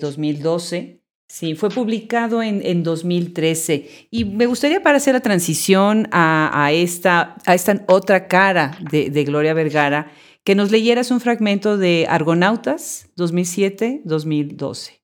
2012. 0.01 0.77
Eh, 0.77 1.01
sí, 1.27 1.53
fue 1.53 1.69
publicado 1.69 2.41
en, 2.41 2.65
en, 2.65 2.81
2013. 2.81 4.07
Y 4.09 4.25
me 4.25 4.47
gustaría 4.47 4.81
para 4.81 4.97
hacer 4.97 5.13
la 5.13 5.19
transición 5.19 6.07
a, 6.11 6.71
esta, 6.73 7.35
a 7.45 7.53
esta 7.53 7.85
otra 7.87 8.27
cara 8.27 8.79
de 8.89 9.23
Gloria 9.25 9.53
Vergara, 9.53 10.11
que 10.43 10.55
nos 10.55 10.71
leyeras 10.71 11.11
un 11.11 11.19
fragmento 11.19 11.77
de 11.77 12.07
Argonautas 12.09 13.09
2007-2012. 13.17 15.00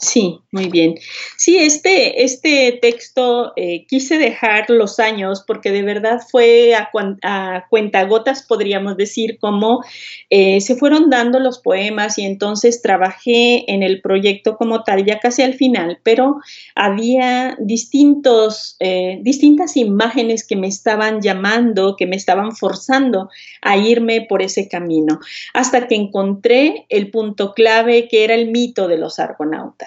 Sí, 0.00 0.40
muy 0.50 0.68
bien. 0.68 0.94
Sí, 1.36 1.58
este, 1.58 2.24
este 2.24 2.78
texto 2.80 3.52
eh, 3.56 3.86
quise 3.86 4.16
dejar 4.18 4.70
los 4.70 4.98
años 4.98 5.44
porque 5.46 5.70
de 5.70 5.82
verdad 5.82 6.20
fue 6.30 6.74
a, 6.74 6.90
a 7.22 7.66
cuentagotas, 7.68 8.42
podríamos 8.42 8.96
decir, 8.96 9.38
como 9.38 9.84
eh, 10.30 10.60
se 10.60 10.76
fueron 10.76 11.10
dando 11.10 11.38
los 11.40 11.58
poemas 11.58 12.18
y 12.18 12.24
entonces 12.24 12.80
trabajé 12.80 13.70
en 13.70 13.82
el 13.82 14.00
proyecto 14.00 14.56
como 14.56 14.82
tal, 14.82 15.04
ya 15.04 15.20
casi 15.20 15.42
al 15.42 15.54
final, 15.54 15.98
pero 16.02 16.36
había 16.74 17.56
distintos, 17.60 18.76
eh, 18.80 19.18
distintas 19.22 19.76
imágenes 19.76 20.46
que 20.46 20.56
me 20.56 20.68
estaban 20.68 21.20
llamando, 21.20 21.96
que 21.96 22.06
me 22.06 22.16
estaban 22.16 22.56
forzando 22.56 23.28
a 23.60 23.76
irme 23.76 24.26
por 24.28 24.42
ese 24.42 24.68
camino, 24.68 25.20
hasta 25.54 25.86
que 25.86 25.96
encontré 25.96 26.86
el 26.88 27.10
punto 27.10 27.52
clave 27.52 28.08
que 28.08 28.24
era 28.24 28.34
el 28.34 28.50
mito 28.50 28.88
de 28.88 28.96
los 28.98 29.18
argonautas. 29.18 29.81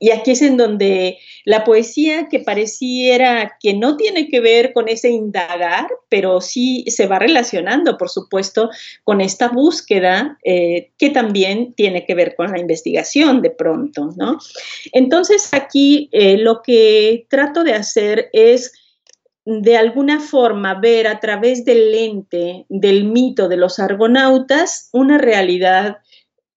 Y 0.00 0.10
aquí 0.10 0.32
es 0.32 0.42
en 0.42 0.56
donde 0.56 1.18
la 1.44 1.64
poesía 1.64 2.28
que 2.28 2.40
pareciera 2.40 3.56
que 3.60 3.74
no 3.74 3.96
tiene 3.96 4.28
que 4.28 4.40
ver 4.40 4.72
con 4.72 4.88
ese 4.88 5.10
indagar, 5.10 5.86
pero 6.08 6.40
sí 6.40 6.84
se 6.88 7.06
va 7.06 7.18
relacionando, 7.18 7.96
por 7.96 8.08
supuesto, 8.08 8.70
con 9.04 9.20
esta 9.20 9.48
búsqueda 9.48 10.38
eh, 10.44 10.90
que 10.98 11.10
también 11.10 11.74
tiene 11.74 12.04
que 12.04 12.14
ver 12.14 12.34
con 12.36 12.50
la 12.52 12.58
investigación 12.58 13.42
de 13.42 13.50
pronto, 13.50 14.10
¿no? 14.16 14.38
Entonces 14.92 15.52
aquí 15.52 16.08
eh, 16.12 16.38
lo 16.38 16.62
que 16.62 17.26
trato 17.28 17.64
de 17.64 17.74
hacer 17.74 18.30
es 18.32 18.72
de 19.44 19.76
alguna 19.78 20.20
forma 20.20 20.78
ver 20.78 21.06
a 21.06 21.20
través 21.20 21.64
del 21.64 21.90
lente 21.90 22.66
del 22.68 23.04
mito 23.04 23.48
de 23.48 23.56
los 23.56 23.78
argonautas 23.78 24.90
una 24.92 25.16
realidad 25.16 25.98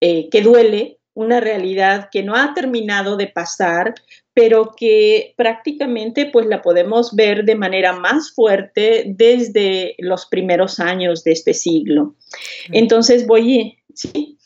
eh, 0.01 0.29
que 0.29 0.41
duele, 0.41 1.00
una 1.13 1.39
realidad 1.39 2.09
que 2.11 2.23
no 2.23 2.35
ha 2.35 2.53
terminado 2.53 3.17
de 3.17 3.27
pasar, 3.27 3.95
pero 4.33 4.71
que 4.77 5.33
prácticamente 5.35 6.29
pues 6.31 6.45
la 6.45 6.61
podemos 6.61 7.15
ver 7.15 7.43
de 7.43 7.55
manera 7.55 7.93
más 7.93 8.31
fuerte 8.31 9.03
desde 9.07 9.95
los 9.97 10.25
primeros 10.25 10.79
años 10.79 11.23
de 11.23 11.33
este 11.33 11.53
siglo. 11.53 12.15
Entonces 12.71 13.27
voy, 13.27 13.77
¿sí? 13.93 14.37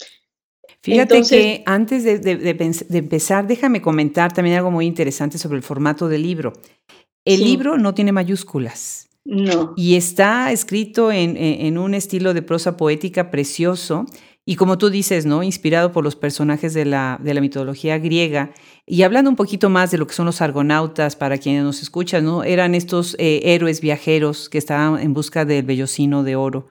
Fíjate 0.81 1.21
que 1.23 1.63
antes 1.65 2.03
de, 2.03 2.77
empezar, 2.91 3.47
déjame 3.47 3.81
comentar 3.81 4.33
también 4.33 4.57
algo 4.57 4.69
muy 4.69 4.85
interesante 4.85 5.39
sobre 5.39 5.57
el 5.57 5.63
formato 5.63 6.07
del 6.07 6.21
libro. 6.21 6.53
El 7.25 7.43
libro 7.43 7.77
no 7.77 7.95
tiene 7.95 8.11
mayúsculas. 8.11 9.09
No. 9.23 9.73
Y 9.75 9.95
está 9.95 10.51
escrito 10.51 11.11
en, 11.11 11.35
en 11.37 11.79
un 11.79 11.95
estilo 11.95 12.35
de 12.35 12.43
prosa 12.43 12.77
poética 12.77 13.31
precioso 13.31 14.05
y 14.47 14.57
como 14.57 14.77
tú 14.77 14.91
dices, 14.91 15.25
¿no? 15.25 15.41
Inspirado 15.41 15.91
por 15.91 16.03
los 16.03 16.15
personajes 16.15 16.75
de 16.75 16.85
la, 16.85 17.19
de 17.21 17.33
la 17.33 17.41
mitología 17.41 17.97
griega. 17.97 18.51
Y 18.85 19.01
hablando 19.01 19.31
un 19.31 19.35
poquito 19.35 19.71
más 19.71 19.89
de 19.89 19.97
lo 19.97 20.05
que 20.05 20.13
son 20.13 20.27
los 20.27 20.39
argonautas, 20.39 21.15
para 21.15 21.39
quienes 21.39 21.63
nos 21.63 21.81
escuchan, 21.81 22.25
¿no? 22.25 22.43
Eran 22.43 22.75
estos 22.75 23.15
eh, 23.17 23.41
héroes 23.43 23.81
viajeros 23.81 24.47
que 24.47 24.59
estaban 24.59 25.01
en 25.01 25.15
busca 25.15 25.45
del 25.45 25.65
vellocino 25.65 26.23
de 26.23 26.35
oro. 26.35 26.67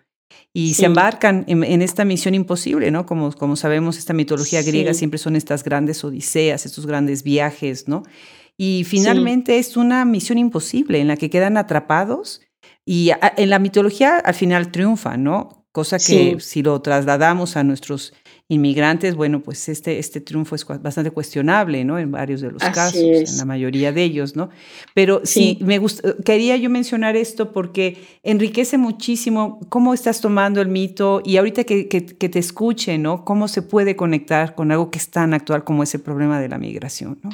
Y 0.52 0.74
se 0.74 0.86
embarcan 0.86 1.44
en, 1.48 1.82
esta 1.82 2.04
misión 2.04 2.34
imposible, 2.36 2.92
¿no? 2.92 3.06
Como, 3.06 3.32
como 3.32 3.56
sabemos, 3.56 3.98
esta 3.98 4.12
mitología 4.12 4.62
griega 4.62 4.94
siempre 4.94 5.18
son 5.18 5.34
estas 5.34 5.64
grandes 5.64 6.04
odiseas, 6.04 6.66
estos 6.66 6.86
grandes 6.86 7.24
viajes, 7.24 7.88
¿no? 7.88 8.04
Y 8.56 8.84
finalmente 8.84 9.58
es 9.58 9.76
una 9.76 10.04
misión 10.04 10.38
imposible 10.38 11.00
en 11.00 11.08
la 11.08 11.16
que 11.16 11.28
quedan 11.28 11.56
atrapados 11.56 12.40
y 12.86 13.10
en 13.36 13.50
la 13.50 13.58
mitología 13.58 14.18
al 14.18 14.34
final 14.34 14.70
triunfan, 14.70 15.24
¿no? 15.24 15.63
Cosa 15.74 15.98
que 15.98 16.38
si 16.38 16.62
lo 16.62 16.80
trasladamos 16.80 17.56
a 17.56 17.64
nuestros 17.64 18.14
inmigrantes, 18.46 19.16
bueno, 19.16 19.42
pues 19.42 19.68
este, 19.68 19.98
este 19.98 20.20
triunfo 20.20 20.54
es 20.54 20.64
bastante 20.64 21.10
cuestionable, 21.10 21.84
¿no? 21.84 21.98
En 21.98 22.12
varios 22.12 22.42
de 22.42 22.52
los 22.52 22.62
casos, 22.62 23.02
en 23.02 23.38
la 23.38 23.44
mayoría 23.44 23.90
de 23.90 24.04
ellos, 24.04 24.36
¿no? 24.36 24.50
Pero 24.94 25.22
sí, 25.24 25.58
me 25.62 25.78
gusta, 25.78 26.14
quería 26.24 26.56
yo 26.56 26.70
mencionar 26.70 27.16
esto 27.16 27.50
porque 27.50 27.96
enriquece 28.22 28.78
muchísimo 28.78 29.58
cómo 29.68 29.94
estás 29.94 30.20
tomando 30.20 30.60
el 30.60 30.68
mito 30.68 31.20
y 31.24 31.38
ahorita 31.38 31.64
que, 31.64 31.88
que, 31.88 32.00
te 32.00 32.38
escuche, 32.38 32.96
¿no? 32.96 33.24
Cómo 33.24 33.48
se 33.48 33.60
puede 33.60 33.96
conectar 33.96 34.54
con 34.54 34.70
algo 34.70 34.92
que 34.92 34.98
es 34.98 35.10
tan 35.10 35.34
actual 35.34 35.64
como 35.64 35.82
ese 35.82 35.98
problema 35.98 36.40
de 36.40 36.50
la 36.50 36.58
migración, 36.58 37.18
¿no? 37.24 37.30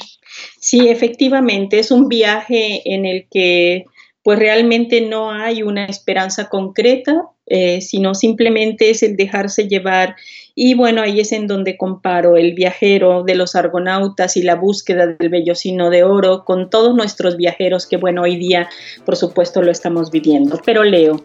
Sí, 0.59 0.89
efectivamente, 0.89 1.79
es 1.79 1.91
un 1.91 2.09
viaje 2.09 2.81
en 2.87 3.05
el 3.05 3.27
que 3.31 3.85
pues 4.23 4.39
realmente 4.39 5.01
no 5.01 5.31
hay 5.31 5.63
una 5.63 5.87
esperanza 5.87 6.49
concreta, 6.49 7.31
eh, 7.53 7.81
sino 7.81 8.15
simplemente 8.15 8.91
es 8.91 9.03
el 9.03 9.17
dejarse 9.17 9.67
llevar. 9.67 10.15
Y 10.55 10.75
bueno, 10.75 11.03
ahí 11.03 11.19
es 11.19 11.33
en 11.33 11.49
donde 11.49 11.77
comparo 11.77 12.37
el 12.37 12.55
viajero 12.55 13.25
de 13.25 13.35
los 13.35 13.57
argonautas 13.57 14.37
y 14.37 14.43
la 14.43 14.55
búsqueda 14.55 15.09
del 15.09 15.29
vellocino 15.29 15.91
de 15.91 16.05
oro 16.05 16.45
con 16.45 16.71
todos 16.71 16.95
nuestros 16.95 17.37
viajeros 17.37 17.89
que 17.89 17.97
bueno, 17.97 18.23
hoy 18.23 18.37
día 18.37 18.69
por 19.05 19.17
supuesto 19.17 19.63
lo 19.63 19.73
estamos 19.73 20.13
viviendo. 20.13 20.61
Pero 20.65 20.85
leo. 20.85 21.25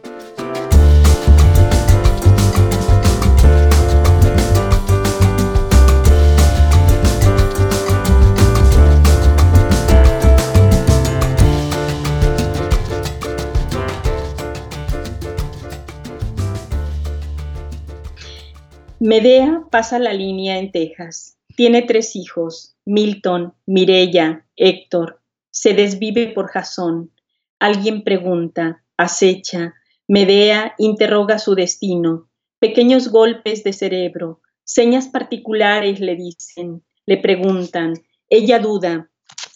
Medea 19.06 19.62
pasa 19.70 20.00
la 20.00 20.14
línea 20.14 20.58
en 20.58 20.72
Texas. 20.72 21.38
Tiene 21.56 21.84
tres 21.84 22.16
hijos, 22.16 22.76
Milton, 22.86 23.54
Mirella, 23.68 24.48
Héctor. 24.56 25.22
Se 25.52 25.76
desvive 25.76 26.30
por 26.30 26.48
Jasón. 26.48 27.12
Alguien 27.60 28.04
pregunta, 28.04 28.84
acecha. 28.98 29.76
Medea 30.08 30.74
interroga 30.80 31.38
su 31.38 31.54
destino. 31.54 32.32
Pequeños 32.58 33.10
golpes 33.10 33.64
de 33.64 33.74
cerebro, 33.74 34.42
señas 34.64 35.08
particulares 35.08 36.00
le 36.00 36.16
dicen, 36.16 36.84
le 37.06 37.18
preguntan. 37.18 37.94
Ella 38.28 38.58
duda. 38.58 39.12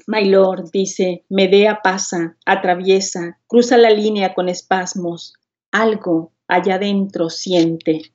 My 0.06 0.26
Lord, 0.26 0.70
dice, 0.72 1.26
Medea 1.28 1.80
pasa, 1.82 2.38
atraviesa, 2.46 3.40
cruza 3.48 3.78
la 3.78 3.90
línea 3.90 4.36
con 4.36 4.48
espasmos. 4.48 5.34
Algo 5.72 6.34
allá 6.48 6.76
adentro 6.76 7.32
siente. 7.32 8.14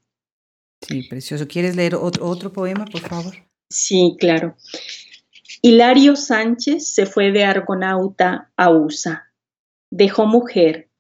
Sí, 0.87 1.03
precioso. 1.03 1.47
¿Quieres 1.49 1.77
leer 1.77 1.95
otro, 1.95 2.53
poema, 2.53 2.85
por 2.85 3.01
favor? 3.01 3.35
Sí, 3.71 4.17
claro. 4.19 4.57
Hilario 5.63 6.15
Sánchez 6.15 6.93
se 6.93 7.07
fue 7.07 7.33
de 7.33 7.45
Argonauta 7.45 8.53
a 8.57 8.71
USA. 8.71 9.33
Dejó 9.91 10.27
mujer. 10.27 10.91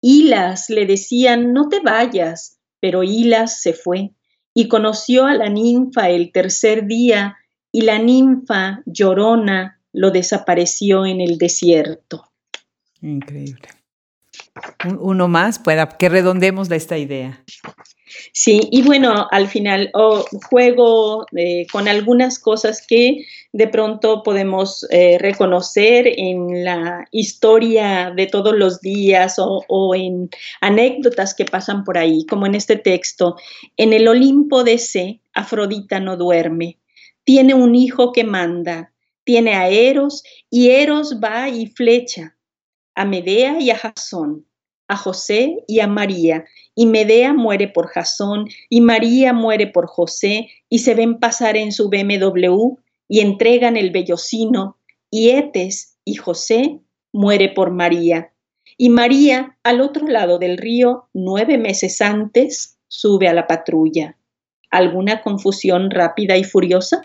Hilas 0.00 0.70
le 0.70 0.86
decían, 0.86 1.52
no 1.52 1.68
te 1.68 1.80
vayas, 1.80 2.58
pero 2.80 3.02
Hilas 3.02 3.60
se 3.60 3.72
fue 3.72 4.12
y 4.54 4.68
conoció 4.68 5.26
a 5.26 5.34
la 5.34 5.50
ninfa 5.50 6.08
el 6.08 6.32
tercer 6.32 6.86
día 6.86 7.36
y 7.72 7.82
la 7.82 7.98
ninfa 7.98 8.82
llorona 8.86 9.82
lo 9.92 10.10
desapareció 10.10 11.04
en 11.04 11.20
el 11.20 11.36
desierto. 11.36 12.30
Increíble. 13.02 13.68
Uno 15.00 15.28
más, 15.28 15.58
para 15.58 15.88
que 15.88 16.08
redondemos 16.08 16.70
esta 16.70 16.98
idea. 16.98 17.42
Sí, 18.32 18.60
y 18.70 18.82
bueno, 18.82 19.26
al 19.30 19.48
final 19.48 19.90
juego 20.48 21.26
eh, 21.36 21.66
con 21.72 21.88
algunas 21.88 22.38
cosas 22.38 22.84
que 22.86 23.24
de 23.52 23.68
pronto 23.68 24.22
podemos 24.22 24.86
eh, 24.90 25.18
reconocer 25.18 26.06
en 26.06 26.64
la 26.64 27.04
historia 27.10 28.12
de 28.14 28.26
todos 28.26 28.54
los 28.54 28.80
días 28.80 29.38
o, 29.38 29.64
o, 29.68 29.94
en 29.94 30.30
anécdotas 30.60 31.34
que 31.34 31.44
pasan 31.44 31.84
por 31.84 31.98
ahí, 31.98 32.24
como 32.26 32.46
en 32.46 32.54
este 32.54 32.76
texto. 32.76 33.36
En 33.76 33.92
el 33.92 34.06
Olimpo 34.08 34.62
de 34.62 34.78
C, 34.78 35.20
Afrodita 35.34 36.00
no 36.00 36.16
duerme, 36.16 36.78
tiene 37.24 37.54
un 37.54 37.74
hijo 37.74 38.12
que 38.12 38.24
manda, 38.24 38.92
tiene 39.24 39.54
a 39.54 39.68
Eros 39.68 40.22
y 40.48 40.70
Eros 40.70 41.18
va 41.22 41.48
y 41.48 41.66
flecha, 41.66 42.35
a 42.96 43.04
Medea 43.04 43.60
y 43.60 43.70
a 43.70 43.76
Jasón, 43.76 44.44
a 44.88 44.96
José 44.96 45.64
y 45.68 45.78
a 45.80 45.86
María 45.86 46.44
y 46.78 46.86
Medea 46.86 47.32
muere 47.32 47.68
por 47.68 47.88
Jasón, 47.88 48.48
y 48.68 48.82
María 48.82 49.32
muere 49.32 49.66
por 49.66 49.86
José, 49.86 50.50
y 50.68 50.80
se 50.80 50.94
ven 50.94 51.18
pasar 51.18 51.56
en 51.56 51.72
su 51.72 51.88
BMW, 51.88 52.76
y 53.08 53.20
entregan 53.20 53.78
el 53.78 53.90
vellocino, 53.90 54.76
y 55.10 55.30
Etes 55.30 55.96
y 56.04 56.16
José 56.16 56.80
muere 57.12 57.48
por 57.48 57.70
María. 57.70 58.30
Y 58.76 58.90
María, 58.90 59.56
al 59.62 59.80
otro 59.80 60.06
lado 60.06 60.38
del 60.38 60.58
río, 60.58 61.08
nueve 61.14 61.56
meses 61.56 62.02
antes, 62.02 62.78
sube 62.88 63.26
a 63.26 63.32
la 63.32 63.46
patrulla. 63.46 64.18
¿Alguna 64.70 65.22
confusión 65.22 65.90
rápida 65.90 66.36
y 66.36 66.44
furiosa? 66.44 67.00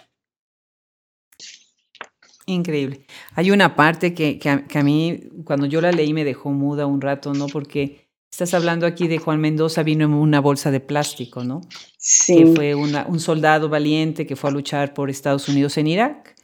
Increíble. 2.51 3.05
Hay 3.35 3.51
una 3.51 3.75
parte 3.75 4.13
que, 4.13 4.37
que, 4.39 4.49
a, 4.49 4.65
que, 4.65 4.79
a, 4.79 4.83
mí, 4.83 5.19
cuando 5.43 5.65
yo 5.65 5.81
la 5.81 5.91
leí, 5.91 6.13
me 6.13 6.23
dejó 6.23 6.51
muda 6.51 6.85
un 6.85 7.01
rato, 7.01 7.33
¿no? 7.33 7.47
Porque 7.47 8.11
Estás 8.31 8.53
hablando 8.53 8.85
aquí 8.85 9.09
de 9.09 9.17
Juan 9.17 9.41
Mendoza, 9.41 9.83
vino 9.83 10.05
en 10.05 10.13
una 10.13 10.39
bolsa 10.39 10.71
de 10.71 10.79
plástico, 10.79 11.43
¿no? 11.43 11.61
Sí. 11.97 12.37
Que 12.37 12.45
fue 12.55 12.75
un 12.75 13.19
soldado 13.19 13.67
valiente 13.67 14.25
que 14.25 14.37
fue 14.37 14.49
a 14.49 14.53
luchar 14.53 14.93
por 14.93 15.09
Estados 15.09 15.49
Unidos 15.49 15.77
en 15.77 15.87
Irak. 15.87 16.35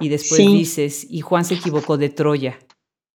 Y 0.00 0.08
después 0.08 0.38
dices, 0.38 1.06
y 1.08 1.20
Juan 1.20 1.44
se 1.44 1.54
equivocó 1.54 1.98
de 1.98 2.08
Troya, 2.08 2.58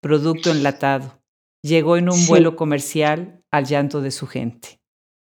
producto 0.00 0.52
enlatado. 0.52 1.20
Llegó 1.62 1.96
en 1.96 2.08
un 2.08 2.26
vuelo 2.26 2.56
comercial 2.56 3.42
al 3.50 3.66
llanto 3.66 4.00
de 4.00 4.12
su 4.12 4.26
gente. 4.26 4.79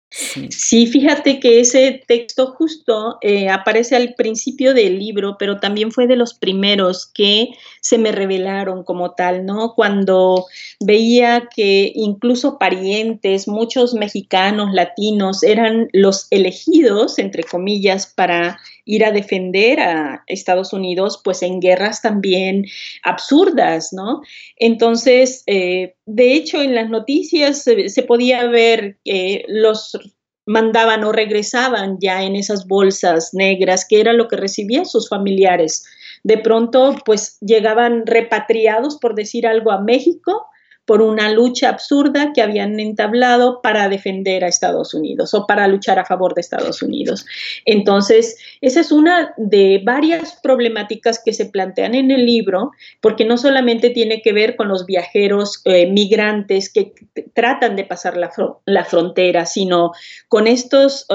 Sí. 0.10 0.88
fíjate 0.88 1.39
que 1.39 1.60
ese 1.60 2.02
texto 2.08 2.54
justo 2.58 3.17
eh, 3.22 3.50
aparece 3.50 3.96
al 3.96 4.13
principio 4.15 4.74
del 4.74 4.98
libro, 5.00 5.36
pero 5.38 5.60
también 5.60 5.91
fue 5.91 6.08
de 6.08 6.15
los 6.15 6.34
primeros 6.34 7.06
que 7.06 7.50
se 7.82 7.98
me 7.98 8.13
revelaron 8.13 8.84
como 8.84 9.12
tal, 9.12 9.46
¿no? 9.46 9.74
Cuando 9.76 10.46
veía 10.80 11.50
que 11.54 11.91
incluso 11.93 12.58
parientes, 12.58 13.48
muchos 13.50 13.93
mexicanos, 13.93 14.74
latinos, 14.74 15.43
eran 15.43 15.89
los 15.91 16.28
elegidos, 16.32 17.20
entre 17.20 17.43
comillas, 17.43 18.08
para 18.08 18.60
ir 18.88 19.06
a 19.06 19.12
defender 19.12 19.80
a 19.80 20.23
Estados 20.28 20.73
Unidos, 20.73 21.21
pues 21.23 21.43
en 21.43 21.60
guerras 21.60 22.02
también 22.02 22.65
absurdas, 23.04 23.93
¿no? 23.93 24.21
Entonces, 24.56 25.43
eh, 25.45 25.93
de 26.06 26.34
hecho, 26.34 26.62
en 26.62 26.73
las 26.73 26.89
noticias 26.89 27.63
se, 27.63 28.04
podía 28.04 28.47
ver 28.47 28.97
que 29.04 29.43
los 29.50 29.97
mandaban 30.45 31.04
o 31.04 31.12
regresaban 31.12 31.97
ya 32.00 32.23
en 32.23 32.38
esas 32.38 32.65
bolsas 32.65 33.34
negras, 33.34 33.86
que 33.88 34.00
era 34.00 34.13
lo 34.13 34.30
que 34.30 34.38
recibían 34.38 34.86
sus 34.86 35.10
familiares. 35.10 35.86
De 36.23 36.38
pronto, 36.38 36.95
pues 37.06 37.38
llegaban 37.41 38.08
repatriados, 38.08 38.97
por 38.97 39.13
decir 39.13 39.45
algo, 39.45 39.71
a 39.71 39.82
México 39.82 40.47
por 40.88 41.02
una 41.02 41.30
lucha 41.30 41.67
absurda 41.67 42.32
que 42.34 42.41
habían 42.41 42.80
entablado 42.80 43.62
para 43.62 43.89
defender 43.89 44.45
a 44.45 44.47
Estados 44.47 44.93
Unidos 44.93 45.34
o 45.34 45.45
para 45.45 45.67
luchar 45.67 46.00
a 46.00 46.06
favor 46.06 46.34
de 46.34 46.39
Estados 46.39 46.82
Unidos. 46.82 47.26
Entonces, 47.65 48.38
esa 48.62 48.80
es 48.80 48.93
una 48.93 49.34
de 49.36 49.82
varias 49.84 50.39
problemáticas 50.41 51.21
que 51.23 51.34
se 51.34 51.47
plantean 51.47 51.93
en 51.93 52.10
el 52.10 52.26
libro, 52.26 52.71
porque 53.02 53.26
no 53.26 53.38
solamente 53.38 53.89
tiene 53.89 54.21
que 54.21 54.32
ver 54.32 54.56
con 54.56 54.69
los 54.69 54.86
viajeros 54.86 55.62
eh, 55.65 55.91
migrantes 55.91 56.71
que 56.71 56.93
tratan 57.34 57.76
de 57.76 57.84
pasar 57.84 58.15
la, 58.15 58.32
la 58.65 58.86
frontera, 58.86 59.45
sino 59.45 59.91
con 60.30 60.47
estos, 60.47 61.06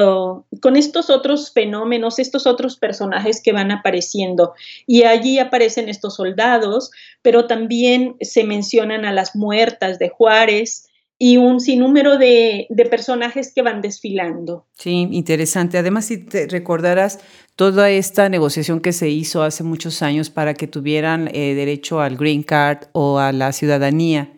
con 0.60 0.76
estos 0.76 1.08
otros 1.08 1.50
fenómenos, 1.50 2.18
estos 2.18 2.46
otros 2.46 2.76
personajes 2.76 3.40
que 3.42 3.52
van 3.52 3.70
apareciendo. 3.70 4.52
Y 4.86 5.04
allí 5.04 5.38
aparecen 5.38 5.88
estos 5.88 6.16
soldados, 6.16 6.90
pero 7.22 7.46
también 7.46 8.16
se 8.20 8.44
mencionan 8.44 9.06
a 9.06 9.12
las 9.12 9.34
muertes 9.34 9.61
de 9.98 10.08
Juárez 10.08 10.88
y 11.18 11.36
un 11.36 11.60
sinnúmero 11.60 12.18
de, 12.18 12.66
personajes 12.90 13.52
que 13.54 13.62
van 13.62 13.80
desfilando. 13.80 14.66
Sí, 14.76 15.08
interesante. 15.12 15.78
Además, 15.78 16.06
si 16.06 16.18
te 16.18 16.48
recordarás 16.48 17.20
toda 17.54 17.90
esta 17.90 18.28
negociación 18.28 18.80
que 18.80 18.92
se 18.92 19.08
hizo 19.08 19.42
hace 19.42 19.62
muchos 19.62 20.02
años 20.02 20.30
para 20.30 20.54
que 20.54 20.66
tuvieran 20.66 21.28
eh, 21.32 21.54
derecho 21.54 22.00
al 22.00 22.16
green 22.16 22.42
card 22.42 22.88
o 22.92 23.18
a 23.18 23.30
la 23.30 23.52
ciudadanía, 23.52 24.32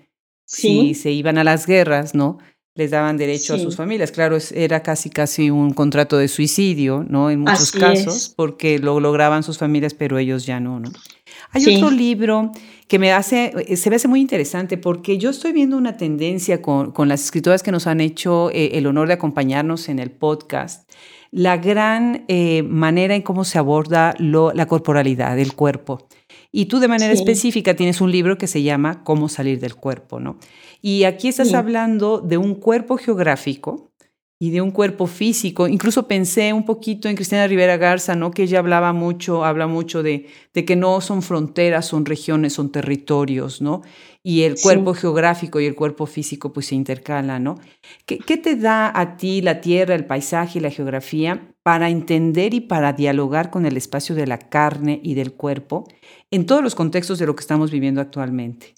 si 0.44 0.94
se 0.94 1.10
iban 1.10 1.38
a 1.38 1.44
las 1.44 1.66
guerras, 1.66 2.14
¿no? 2.14 2.38
les 2.76 2.90
daban 2.90 3.16
derecho 3.16 3.54
a 3.54 3.58
sus 3.58 3.76
familias. 3.76 4.10
Claro, 4.10 4.36
era 4.52 4.82
casi 4.82 5.08
casi 5.08 5.48
un 5.50 5.72
contrato 5.72 6.18
de 6.18 6.26
suicidio, 6.26 7.04
¿no? 7.08 7.30
En 7.30 7.40
muchos 7.40 7.70
casos, 7.70 8.32
porque 8.34 8.78
lo 8.78 8.98
lograban 8.98 9.42
sus 9.44 9.58
familias, 9.58 9.94
pero 9.94 10.18
ellos 10.18 10.44
ya 10.44 10.58
no, 10.58 10.80
¿no? 10.80 10.90
Hay 11.52 11.76
otro 11.76 11.90
libro 11.90 12.50
que 12.88 12.98
me 12.98 13.12
hace, 13.12 13.52
eh, 13.66 13.76
se 13.76 13.90
me 13.90 13.96
hace 13.96 14.08
muy 14.08 14.20
interesante 14.20 14.76
porque 14.76 15.18
yo 15.18 15.30
estoy 15.30 15.52
viendo 15.52 15.76
una 15.76 15.96
tendencia 15.96 16.60
con, 16.60 16.92
con 16.92 17.08
las 17.08 17.24
escritoras 17.24 17.62
que 17.62 17.72
nos 17.72 17.86
han 17.86 18.00
hecho 18.00 18.50
eh, 18.50 18.70
el 18.74 18.86
honor 18.86 19.08
de 19.08 19.14
acompañarnos 19.14 19.88
en 19.88 19.98
el 19.98 20.10
podcast, 20.10 20.90
la 21.30 21.56
gran 21.56 22.24
eh, 22.28 22.62
manera 22.62 23.14
en 23.14 23.22
cómo 23.22 23.44
se 23.44 23.58
aborda 23.58 24.14
lo, 24.18 24.52
la 24.52 24.66
corporalidad, 24.66 25.38
el 25.38 25.54
cuerpo. 25.54 26.06
Y 26.52 26.66
tú 26.66 26.78
de 26.78 26.86
manera 26.86 27.12
específica 27.12 27.74
tienes 27.74 28.00
un 28.00 28.12
libro 28.12 28.38
que 28.38 28.46
se 28.46 28.62
llama 28.62 29.02
Cómo 29.02 29.28
salir 29.28 29.58
del 29.58 29.74
cuerpo, 29.74 30.20
¿no? 30.20 30.38
Y 30.80 31.02
aquí 31.04 31.26
estás 31.26 31.52
hablando 31.52 32.20
de 32.20 32.36
un 32.36 32.54
cuerpo 32.54 32.96
geográfico, 32.96 33.93
y 34.38 34.50
de 34.50 34.60
un 34.60 34.70
cuerpo 34.72 35.06
físico. 35.06 35.68
Incluso 35.68 36.08
pensé 36.08 36.52
un 36.52 36.64
poquito 36.64 37.08
en 37.08 37.16
Cristina 37.16 37.46
Rivera 37.46 37.76
Garza, 37.76 38.14
¿no? 38.14 38.30
Que 38.30 38.42
ella 38.42 38.58
hablaba 38.58 38.92
mucho, 38.92 39.44
habla 39.44 39.66
mucho 39.66 40.02
de, 40.02 40.26
de 40.52 40.64
que 40.64 40.76
no 40.76 41.00
son 41.00 41.22
fronteras, 41.22 41.86
son 41.86 42.04
regiones, 42.04 42.52
son 42.52 42.72
territorios, 42.72 43.62
¿no? 43.62 43.82
Y 44.22 44.42
el 44.42 44.56
cuerpo 44.60 44.94
geográfico 44.94 45.60
y 45.60 45.66
el 45.66 45.74
cuerpo 45.74 46.06
físico 46.06 46.52
pues 46.52 46.66
se 46.66 46.74
intercalan, 46.74 47.44
¿no? 47.44 47.60
¿Qué, 48.06 48.18
¿Qué 48.18 48.36
te 48.36 48.56
da 48.56 48.90
a 48.94 49.16
ti 49.16 49.40
la 49.40 49.60
tierra, 49.60 49.94
el 49.94 50.06
paisaje 50.06 50.58
y 50.58 50.62
la 50.62 50.70
geografía 50.70 51.54
para 51.62 51.88
entender 51.88 52.54
y 52.54 52.60
para 52.60 52.92
dialogar 52.92 53.50
con 53.50 53.66
el 53.66 53.76
espacio 53.76 54.14
de 54.14 54.26
la 54.26 54.38
carne 54.38 55.00
y 55.02 55.14
del 55.14 55.32
cuerpo 55.32 55.84
en 56.30 56.46
todos 56.46 56.62
los 56.62 56.74
contextos 56.74 57.18
de 57.18 57.26
lo 57.26 57.36
que 57.36 57.42
estamos 57.42 57.70
viviendo 57.70 58.00
actualmente? 58.00 58.74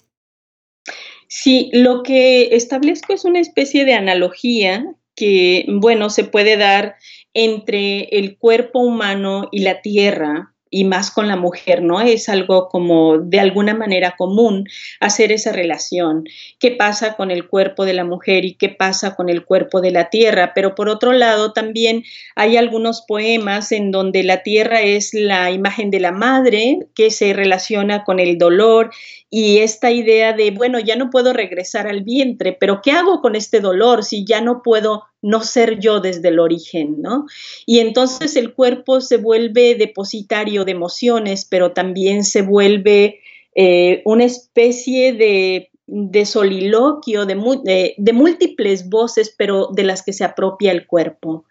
Sí, 1.27 1.69
lo 1.73 2.03
que 2.03 2.55
establezco 2.55 3.13
es 3.13 3.25
una 3.25 3.39
especie 3.39 3.83
de 3.83 3.93
analogía 3.93 4.95
que, 5.17 5.65
bueno, 5.67 6.09
se 6.09 6.23
puede 6.23 6.55
dar 6.55 6.95
entre 7.33 8.03
el 8.17 8.37
cuerpo 8.37 8.79
humano 8.79 9.49
y 9.51 9.61
la 9.61 9.81
tierra, 9.81 10.55
y 10.69 10.83
más 10.83 11.11
con 11.11 11.27
la 11.27 11.35
mujer, 11.35 11.81
¿no? 11.81 12.01
Es 12.01 12.29
algo 12.29 12.69
como 12.69 13.17
de 13.17 13.39
alguna 13.39 13.73
manera 13.73 14.15
común 14.17 14.65
hacer 14.99 15.31
esa 15.31 15.51
relación. 15.51 16.25
¿Qué 16.59 16.71
pasa 16.71 17.15
con 17.15 17.31
el 17.31 17.47
cuerpo 17.47 17.85
de 17.85 17.93
la 17.93 18.03
mujer 18.03 18.45
y 18.45 18.55
qué 18.55 18.69
pasa 18.69 19.15
con 19.15 19.29
el 19.29 19.45
cuerpo 19.45 19.81
de 19.81 19.91
la 19.91 20.09
tierra? 20.09 20.51
Pero 20.53 20.75
por 20.75 20.89
otro 20.89 21.13
lado, 21.13 21.53
también 21.53 22.03
hay 22.35 22.57
algunos 22.57 23.03
poemas 23.07 23.71
en 23.71 23.91
donde 23.91 24.23
la 24.23 24.43
tierra 24.43 24.81
es 24.81 25.13
la 25.13 25.51
imagen 25.51 25.91
de 25.91 25.99
la 25.99 26.11
madre 26.11 26.79
que 26.95 27.11
se 27.11 27.33
relaciona 27.33 28.03
con 28.03 28.19
el 28.19 28.37
dolor 28.37 28.91
y 29.29 29.57
esta 29.59 29.91
idea 29.91 30.31
de, 30.33 30.51
bueno, 30.51 30.79
ya 30.79 30.95
no 30.95 31.09
puedo 31.09 31.33
regresar 31.33 31.87
al 31.87 32.03
vientre, 32.03 32.55
pero 32.57 32.81
¿qué 32.81 32.91
hago 32.91 33.21
con 33.21 33.35
este 33.35 33.59
dolor 33.59 34.05
si 34.05 34.25
ya 34.25 34.39
no 34.39 34.61
puedo 34.63 35.03
no 35.21 35.41
ser 35.41 35.79
yo 35.79 35.99
desde 35.99 36.29
el 36.29 36.39
origen, 36.39 37.01
¿no? 37.01 37.25
Y 37.65 37.79
entonces 37.79 38.35
el 38.35 38.53
cuerpo 38.53 39.01
se 39.01 39.17
vuelve 39.17 39.75
depositario 39.75 40.63
de 40.63 40.71
emociones, 40.73 41.45
pero 41.45 41.71
también 41.71 42.23
se 42.23 42.41
vuelve 42.41 43.19
eh, 43.55 44.03
una 44.05 44.25
especie 44.25 45.13
de, 45.13 46.25
soliloquio, 46.25 47.25
de, 47.25 48.13
múltiples 48.13 48.89
voces, 48.89 49.33
pero 49.35 49.69
de 49.73 49.83
las 49.83 50.03
que 50.03 50.13
se 50.13 50.23
apropia 50.23 50.71
el 50.71 50.85
cuerpo. 50.85 51.45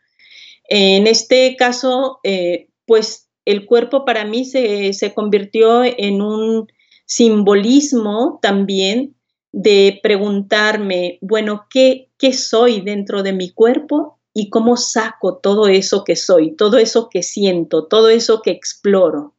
En 0.69 1.07
este 1.07 1.57
caso, 1.57 2.21
eh, 2.23 2.69
pues 2.87 3.29
el 3.45 3.67
cuerpo 3.67 4.05
para 4.05 4.25
mí 4.25 4.45
se, 4.45 4.93
se 4.93 5.15
convirtió 5.15 5.83
en 5.85 6.23
un 6.23 6.69
simbolismo 7.07 8.39
también 8.43 9.16
de 9.57 9.99
preguntarme, 10.03 11.19
bueno, 11.23 11.67
¿qué, 11.71 12.11
¿qué 12.19 12.33
soy 12.33 12.83
dentro 12.83 13.23
de 13.23 13.33
mi 13.33 13.51
cuerpo 13.53 14.21
y 14.35 14.51
cómo 14.51 14.77
saco 14.77 15.39
todo 15.39 15.67
eso 15.67 16.05
que 16.05 16.15
soy, 16.15 16.55
todo 16.55 16.79
eso 16.79 17.09
que 17.09 17.23
siento, 17.23 17.87
todo 17.87 18.11
eso 18.11 18.43
que 18.43 18.51
exploro? 18.51 19.35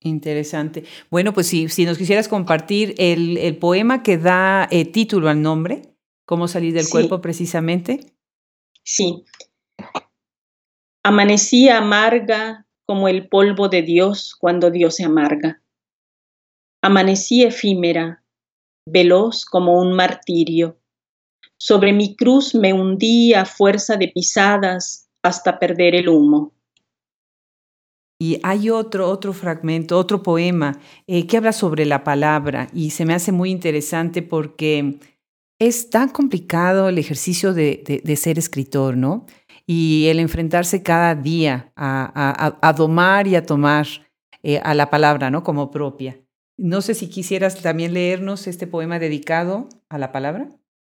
Interesante. 0.00 0.84
Bueno, 1.10 1.32
pues 1.34 1.48
si, 1.48 1.68
si 1.68 1.84
nos 1.84 1.98
quisieras 1.98 2.28
compartir 2.28 2.94
el, 2.98 3.56
poema 3.58 4.02
que 4.02 4.16
da 4.16 4.66
eh, 4.70 4.84
título 4.84 5.28
al 5.28 5.42
nombre, 5.42 5.82
¿Cómo 6.28 6.46
salir 6.46 6.74
del 6.74 6.90
cuerpo 6.90 7.22
precisamente? 7.22 8.00
Sí. 8.82 9.24
Amanecí 11.02 11.70
amarga 11.70 12.66
como 12.84 13.08
el 13.08 13.30
polvo 13.30 13.70
de 13.70 13.80
Dios 13.80 14.36
cuando 14.38 14.70
Dios 14.70 14.96
se 14.96 15.04
amarga. 15.04 15.62
Amanecí 16.82 17.44
efímera, 17.44 18.22
veloz 18.90 19.44
como 19.44 19.80
un 19.80 19.92
martirio. 19.92 20.78
Sobre 21.56 21.92
mi 21.92 22.14
cruz 22.14 22.54
me 22.54 22.72
hundí 22.72 23.34
a 23.34 23.44
fuerza 23.44 23.96
de 23.96 24.08
pisadas 24.08 25.08
hasta 25.22 25.58
perder 25.58 25.94
el 25.94 26.08
humo. 26.08 26.52
Y 28.20 28.40
hay 28.42 28.70
otro, 28.70 29.08
otro 29.08 29.32
fragmento, 29.32 29.96
otro 29.96 30.22
poema 30.22 30.78
eh, 31.06 31.26
que 31.26 31.36
habla 31.36 31.52
sobre 31.52 31.86
la 31.86 32.02
palabra 32.02 32.68
y 32.72 32.90
se 32.90 33.04
me 33.04 33.14
hace 33.14 33.30
muy 33.30 33.50
interesante 33.50 34.22
porque 34.22 34.98
es 35.60 35.90
tan 35.90 36.08
complicado 36.08 36.88
el 36.88 36.98
ejercicio 36.98 37.54
de, 37.54 38.02
ser 38.16 38.38
escritor, 38.38 38.96
¿no? 38.96 39.26
Y 39.66 40.06
el 40.08 40.18
enfrentarse 40.18 40.82
cada 40.82 41.14
día 41.14 41.72
a, 41.76 42.74
domar 42.76 43.26
y 43.26 43.36
a 43.36 43.44
tomar 43.44 43.86
eh, 44.42 44.60
a 44.64 44.74
la 44.74 44.90
palabra, 44.90 45.30
¿no? 45.30 45.42
Como 45.42 45.70
propia. 45.70 46.18
No 46.58 46.82
sé 46.82 46.94
si 46.94 47.08
quisieras 47.08 47.62
también 47.62 47.94
leernos 47.94 48.48
este 48.48 48.66
poema 48.66 48.98
dedicado 48.98 49.68
a 49.88 49.96
la 49.96 50.10
palabra. 50.10 50.50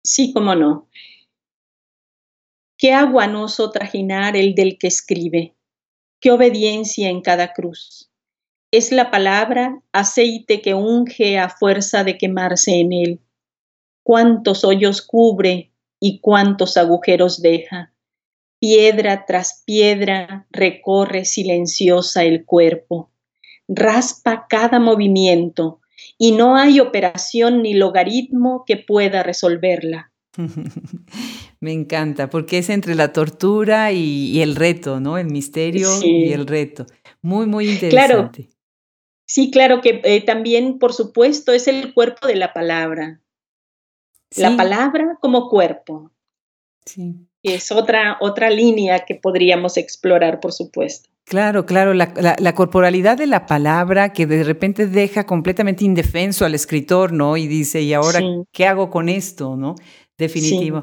Sí, 0.02 0.32
cómo 0.32 0.54
no. 0.54 0.88
Qué 2.78 2.94
aguanoso 2.94 3.70
trajinar 3.70 4.38
el 4.38 4.54
del 4.54 4.78
que 4.78 4.86
escribe, 4.86 5.54
qué 6.18 6.30
obediencia 6.30 7.10
en 7.10 7.20
cada 7.20 7.52
cruz. 7.52 8.10
Es 8.72 8.90
la 8.90 9.10
palabra 9.10 9.82
aceite 9.92 10.62
que 10.62 10.72
unge 10.72 11.38
a 11.38 11.50
fuerza 11.50 12.04
de 12.04 12.16
quemarse 12.16 12.80
en 12.80 12.94
él. 12.94 13.20
Cuántos 14.02 14.64
hoyos 14.64 15.02
cubre 15.02 15.74
y 16.00 16.20
cuántos 16.20 16.78
agujeros 16.78 17.42
deja. 17.42 17.92
Piedra 18.58 19.26
tras 19.26 19.62
piedra 19.66 20.46
recorre 20.50 21.26
silenciosa 21.26 22.24
el 22.24 22.46
cuerpo 22.46 23.10
raspa 23.70 24.46
cada 24.48 24.78
movimiento 24.80 25.80
y 26.18 26.32
no 26.32 26.56
hay 26.56 26.80
operación 26.80 27.62
ni 27.62 27.74
logaritmo 27.74 28.64
que 28.66 28.76
pueda 28.76 29.22
resolverla. 29.22 30.12
Me 31.60 31.72
encanta, 31.72 32.30
porque 32.30 32.58
es 32.58 32.70
entre 32.70 32.94
la 32.94 33.12
tortura 33.12 33.92
y, 33.92 34.40
el 34.40 34.56
reto, 34.56 34.98
¿no? 34.98 35.18
El 35.18 35.26
misterio 35.26 35.88
y 36.02 36.32
el 36.32 36.46
reto. 36.46 36.86
Muy, 37.22 37.46
muy 37.46 37.68
interesante. 37.70 38.44
Claro. 38.44 38.56
Sí, 39.26 39.50
claro 39.50 39.80
que 39.80 40.00
eh, 40.04 40.24
también, 40.24 40.78
por 40.78 40.92
supuesto, 40.92 41.52
es 41.52 41.68
el 41.68 41.92
cuerpo 41.94 42.26
de 42.26 42.36
la 42.36 42.52
palabra. 42.52 43.20
La 44.36 44.56
palabra 44.56 45.18
como 45.20 45.48
cuerpo. 45.48 46.10
Sí. 46.84 47.14
Es 47.42 47.70
otra, 47.70 48.16
otra 48.20 48.50
línea 48.50 49.04
que 49.04 49.14
podríamos 49.14 49.76
explorar, 49.76 50.40
por 50.40 50.52
supuesto. 50.52 51.10
Claro, 51.24 51.64
claro, 51.64 51.94
la, 51.94 52.54
corporalidad 52.54 53.16
de 53.16 53.28
la 53.28 53.46
palabra 53.46 54.12
que 54.12 54.26
de 54.26 54.42
repente 54.42 54.88
deja 54.88 55.24
completamente 55.24 55.84
indefenso 55.84 56.44
al 56.44 56.56
escritor, 56.56 57.12
¿no? 57.12 57.36
Y 57.36 57.46
dice, 57.46 57.82
¿y 57.82 57.92
ahora 57.92 58.20
qué 58.52 58.66
hago 58.66 58.90
con 58.90 59.08
esto, 59.08 59.56
no? 59.56 59.76
Definitivo. 60.18 60.80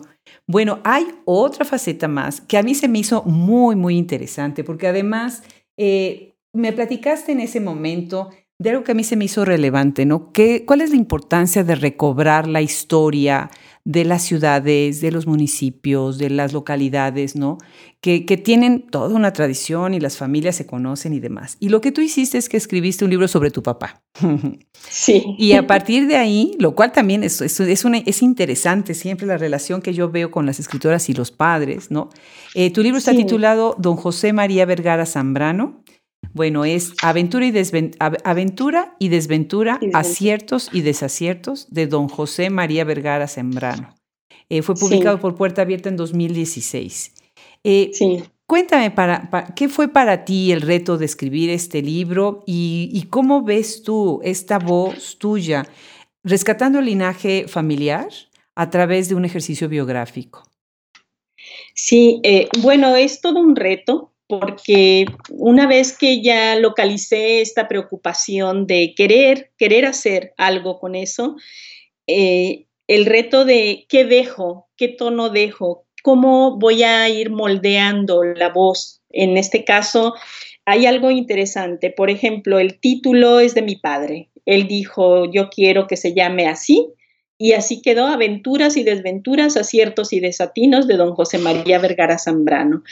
Bueno, 0.47 0.79
hay 0.85 1.05
otra 1.25 1.65
faceta 1.65 2.07
más 2.07 2.39
que 2.39 2.57
a 2.57 2.63
mí 2.63 2.75
se 2.75 2.87
me 2.87 2.99
hizo 2.99 3.23
muy, 3.23 3.75
muy 3.75 3.97
interesante, 3.97 4.63
porque 4.63 4.87
además 4.87 5.43
eh, 5.77 6.35
me 6.53 6.71
platicaste 6.71 7.33
en 7.33 7.41
ese 7.41 7.59
momento 7.59 8.29
de 8.59 8.71
algo 8.71 8.83
que 8.83 8.93
a 8.93 8.95
mí 8.95 9.03
se 9.03 9.15
me 9.15 9.25
hizo 9.25 9.45
relevante, 9.45 10.05
¿no? 10.05 10.31
¿Qué, 10.31 10.65
¿Cuál 10.65 10.81
es 10.81 10.89
la 10.89 10.95
importancia 10.95 11.63
de 11.63 11.75
recobrar 11.75 12.47
la 12.47 12.61
historia 12.61 13.51
de 13.87 14.03
las 14.03 14.21
ciudades, 14.23 14.99
de 14.99 15.13
los 15.13 15.27
municipios, 15.27 16.17
de 16.17 16.29
las 16.29 16.51
localidades, 16.51 17.37
¿no? 17.37 17.57
Que, 18.01 18.25
que, 18.25 18.35
tienen 18.35 18.85
toda 18.85 19.15
una 19.15 19.31
tradición 19.31 19.93
y 19.93 20.01
las 20.01 20.17
familias 20.17 20.57
se 20.57 20.65
conocen 20.65 21.13
y 21.13 21.21
demás. 21.21 21.55
Y 21.61 21.69
lo 21.69 21.79
que 21.79 21.93
tú 21.93 22.01
hiciste 22.01 22.37
es 22.37 22.49
que 22.49 22.57
escribiste 22.57 23.05
un 23.05 23.11
libro 23.11 23.29
sobre 23.29 23.49
tu 23.49 23.63
papá. 23.63 24.03
Sí. 24.89 25.23
Y 25.37 25.53
a 25.53 25.65
partir 25.67 26.05
de 26.07 26.17
ahí, 26.17 26.51
lo 26.59 26.75
cual 26.75 26.91
también 26.91 27.23
es, 27.23 27.39
es, 27.39 27.57
es, 27.61 27.85
una, 27.85 27.99
es 27.99 28.21
interesante 28.21 28.93
siempre 28.93 29.25
la 29.25 29.37
relación 29.37 29.81
que 29.81 29.93
yo 29.93 30.09
veo 30.09 30.31
con 30.31 30.45
las 30.45 30.59
escritoras 30.59 31.07
y 31.07 31.13
los 31.13 31.31
padres, 31.31 31.89
¿no? 31.89 32.09
Eh, 32.55 32.71
tu 32.73 32.83
libro 32.83 32.97
está 32.97 33.13
titulado 33.13 33.73
Don 33.79 33.95
José 33.95 34.33
María 34.33 34.65
Vergara 34.65 35.05
Zambrano 35.05 35.81
bueno, 36.37 36.63
es 36.63 36.93
Aventura 37.01 37.45
y, 37.45 37.53
Aventura 38.23 38.95
y 38.99 39.09
Desventura, 39.09 39.79
Aciertos 39.93 40.69
y 40.71 40.81
Desaciertos 40.81 41.67
de 41.69 41.87
don 41.87 42.07
José 42.07 42.49
María 42.49 42.85
Vergara 42.85 43.27
Sembrano. 43.27 43.93
Eh, 44.49 44.61
fue 44.61 44.75
publicado 44.75 45.19
por 45.19 45.35
Puerta 45.35 45.63
Abierta 45.63 45.89
en 45.89 45.97
2016. 45.97 47.11
Eh, 47.65 47.89
sí. 47.91 48.23
Cuéntame, 48.45 48.91
para, 48.91 49.29
¿qué 49.57 49.67
fue 49.67 49.89
para 49.89 50.23
ti 50.23 50.53
el 50.53 50.61
reto 50.61 50.97
de 50.97 51.03
escribir 51.03 51.49
este 51.49 51.81
libro 51.81 52.43
y, 52.47 53.05
cómo 53.09 53.43
ves 53.43 53.83
tú 53.83 54.21
esta 54.23 54.57
voz 54.57 55.17
tuya 55.17 55.67
rescatando 56.23 56.79
el 56.79 56.85
linaje 56.85 57.45
familiar 57.49 58.07
a 58.55 58.69
través 58.69 59.09
de 59.09 59.15
un 59.15 59.25
ejercicio 59.25 59.67
biográfico? 59.67 60.43
Sí, 61.73 62.21
eh, 62.23 62.47
bueno, 62.61 62.95
es 62.95 63.19
todo 63.19 63.41
un 63.41 63.57
reto 63.57 64.13
porque 64.27 65.05
una 65.29 65.67
vez 65.67 65.97
que 65.97 66.21
ya 66.21 66.55
localicé 66.57 67.41
esta 67.41 67.67
preocupación 67.67 68.67
de 68.67 68.93
querer, 68.95 69.51
querer 69.57 69.85
hacer 69.85 70.33
algo 70.37 70.79
con 70.79 70.95
eso, 70.95 71.37
eh, 72.07 72.65
el 72.87 73.05
reto 73.05 73.45
de 73.45 73.85
qué 73.89 74.05
dejo, 74.05 74.67
qué 74.75 74.89
tono 74.89 75.29
dejo, 75.29 75.85
cómo 76.03 76.57
voy 76.57 76.83
a 76.83 77.09
ir 77.09 77.29
moldeando 77.29 78.23
la 78.23 78.49
voz. 78.49 79.01
En 79.09 79.37
este 79.37 79.63
caso, 79.63 80.13
hay 80.65 80.85
algo 80.85 81.11
interesante. 81.11 81.89
Por 81.89 82.09
ejemplo, 82.09 82.59
el 82.59 82.79
título 82.79 83.39
es 83.39 83.55
de 83.55 83.61
mi 83.61 83.75
padre. 83.77 84.29
Él 84.45 84.67
dijo, 84.67 85.29
yo 85.31 85.49
quiero 85.49 85.87
que 85.87 85.97
se 85.97 86.13
llame 86.13 86.47
así. 86.47 86.87
Y 87.37 87.53
así 87.53 87.81
quedó 87.81 88.07
Aventuras 88.07 88.77
y 88.77 88.83
Desventuras, 88.83 89.57
Aciertos 89.57 90.11
y 90.11 90.19
Desatinos 90.19 90.87
de 90.87 90.97
don 90.97 91.13
José 91.13 91.37
María 91.37 91.77
Vergara 91.77 92.17
Zambrano. 92.17 92.83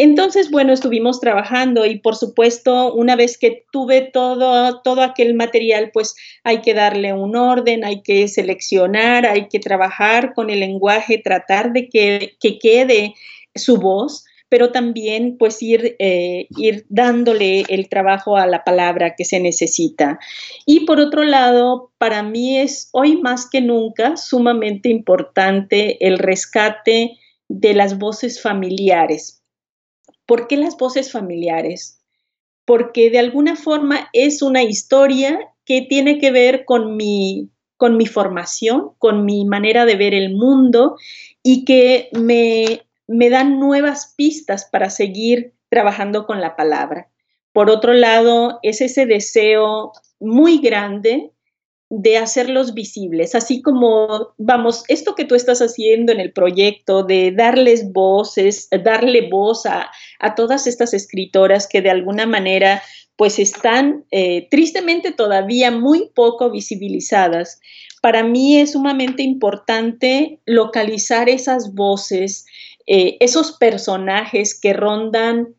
Entonces, 0.00 0.52
bueno, 0.52 0.72
estuvimos 0.72 1.20
trabajando 1.20 1.84
y 1.84 1.98
por 1.98 2.14
supuesto, 2.14 2.94
una 2.94 3.16
vez 3.16 3.36
que 3.36 3.64
tuve 3.72 4.00
todo, 4.00 4.80
todo 4.82 5.02
aquel 5.02 5.34
material, 5.34 5.90
pues 5.92 6.14
hay 6.44 6.60
que 6.60 6.72
darle 6.72 7.12
un 7.14 7.34
orden, 7.34 7.84
hay 7.84 8.02
que 8.02 8.28
seleccionar, 8.28 9.26
hay 9.26 9.48
que 9.48 9.58
trabajar 9.58 10.34
con 10.34 10.50
el 10.50 10.60
lenguaje, 10.60 11.18
tratar 11.18 11.72
de 11.72 11.88
que, 11.88 12.36
quede 12.62 13.14
su 13.56 13.78
voz, 13.78 14.24
pero 14.48 14.70
también 14.70 15.36
pues 15.36 15.60
ir, 15.64 15.96
eh, 15.98 16.46
ir 16.56 16.86
dándole 16.88 17.64
el 17.68 17.88
trabajo 17.88 18.36
a 18.36 18.46
la 18.46 18.62
palabra 18.62 19.16
que 19.16 19.24
se 19.24 19.40
necesita. 19.40 20.20
Y 20.64 20.86
por 20.86 21.00
otro 21.00 21.24
lado, 21.24 21.90
para 21.98 22.22
mí 22.22 22.56
es 22.56 22.88
hoy 22.92 23.16
más 23.16 23.50
que 23.50 23.60
nunca 23.60 24.16
sumamente 24.16 24.90
importante 24.90 26.06
el 26.06 26.18
rescate 26.18 27.18
de 27.48 27.74
las 27.74 27.98
voces 27.98 28.40
familiares, 28.40 29.37
¿Por 30.28 30.46
qué 30.46 30.58
las 30.58 30.76
voces 30.76 31.10
familiares? 31.10 32.02
Porque 32.66 33.08
de 33.08 33.18
alguna 33.18 33.56
forma 33.56 34.10
es 34.12 34.42
una 34.42 34.62
historia 34.62 35.38
que 35.64 35.80
tiene 35.80 36.18
que 36.18 36.30
ver 36.30 36.66
con 36.66 36.98
mi, 36.98 37.48
con 37.78 37.96
mi 37.96 38.04
formación, 38.04 38.90
con 38.98 39.24
mi 39.24 39.46
manera 39.46 39.86
de 39.86 39.96
ver 39.96 40.12
el 40.12 40.34
mundo 40.34 40.96
y 41.42 41.64
que 41.64 42.10
me, 42.12 42.82
me 43.06 43.30
dan 43.30 43.58
nuevas 43.58 44.12
pistas 44.18 44.68
para 44.70 44.90
seguir 44.90 45.54
trabajando 45.70 46.26
con 46.26 46.42
la 46.42 46.56
palabra. 46.56 47.08
Por 47.54 47.70
otro 47.70 47.94
lado, 47.94 48.58
es 48.62 48.82
ese 48.82 49.06
deseo 49.06 49.92
muy 50.20 50.58
grande 50.58 51.32
de 51.90 52.18
hacerlos 52.18 52.74
visibles, 52.74 53.34
así 53.34 53.62
como, 53.62 54.34
vamos, 54.36 54.84
esto 54.88 55.14
que 55.14 55.24
tú 55.24 55.34
estás 55.34 55.60
haciendo 55.60 56.12
en 56.12 56.20
el 56.20 56.32
proyecto 56.32 57.02
de 57.02 57.32
darles 57.32 57.92
voces, 57.92 58.68
darle 58.84 59.28
voz 59.30 59.64
a, 59.64 59.90
todas 60.36 60.66
estas 60.66 60.92
escritoras 60.92 61.66
que 61.66 61.80
de 61.80 61.90
alguna 61.90 62.26
manera 62.26 62.82
pues 63.16 63.38
están 63.38 64.04
eh, 64.12 64.46
tristemente 64.50 65.10
todavía 65.12 65.70
muy 65.70 66.10
poco 66.14 66.50
visibilizadas. 66.50 67.60
Para 68.00 68.22
mí 68.22 68.58
es 68.60 68.72
sumamente 68.72 69.22
importante 69.22 70.40
localizar 70.44 71.28
esas 71.28 71.74
voces, 71.74 72.46
eh, 72.86 73.16
esos 73.18 73.56
personajes 73.56 74.58
que 74.58 74.72
rondan, 74.72 75.56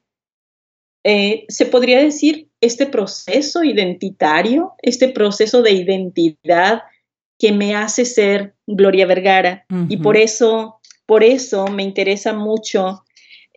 eh, 1.03 1.45
se 1.49 1.65
podría 1.65 1.99
decir, 1.99 2.48
este 2.61 2.85
proceso 2.85 3.63
identitario, 3.63 4.73
este 4.81 5.09
proceso 5.09 5.61
de 5.61 5.71
identidad 5.71 6.83
que 7.37 7.51
me 7.51 7.75
hace 7.75 8.05
ser 8.05 8.55
Gloria 8.67 9.05
Vergara. 9.05 9.65
Y 9.87 9.97
por 9.97 10.17
eso, 10.17 10.79
por 11.05 11.23
eso 11.23 11.67
me 11.67 11.83
interesa 11.83 12.33
mucho 12.33 13.03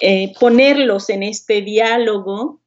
eh, 0.01 0.33
ponerlos 0.39 1.11
en 1.11 1.25
este 1.25 1.63
diálogo. 1.63 2.61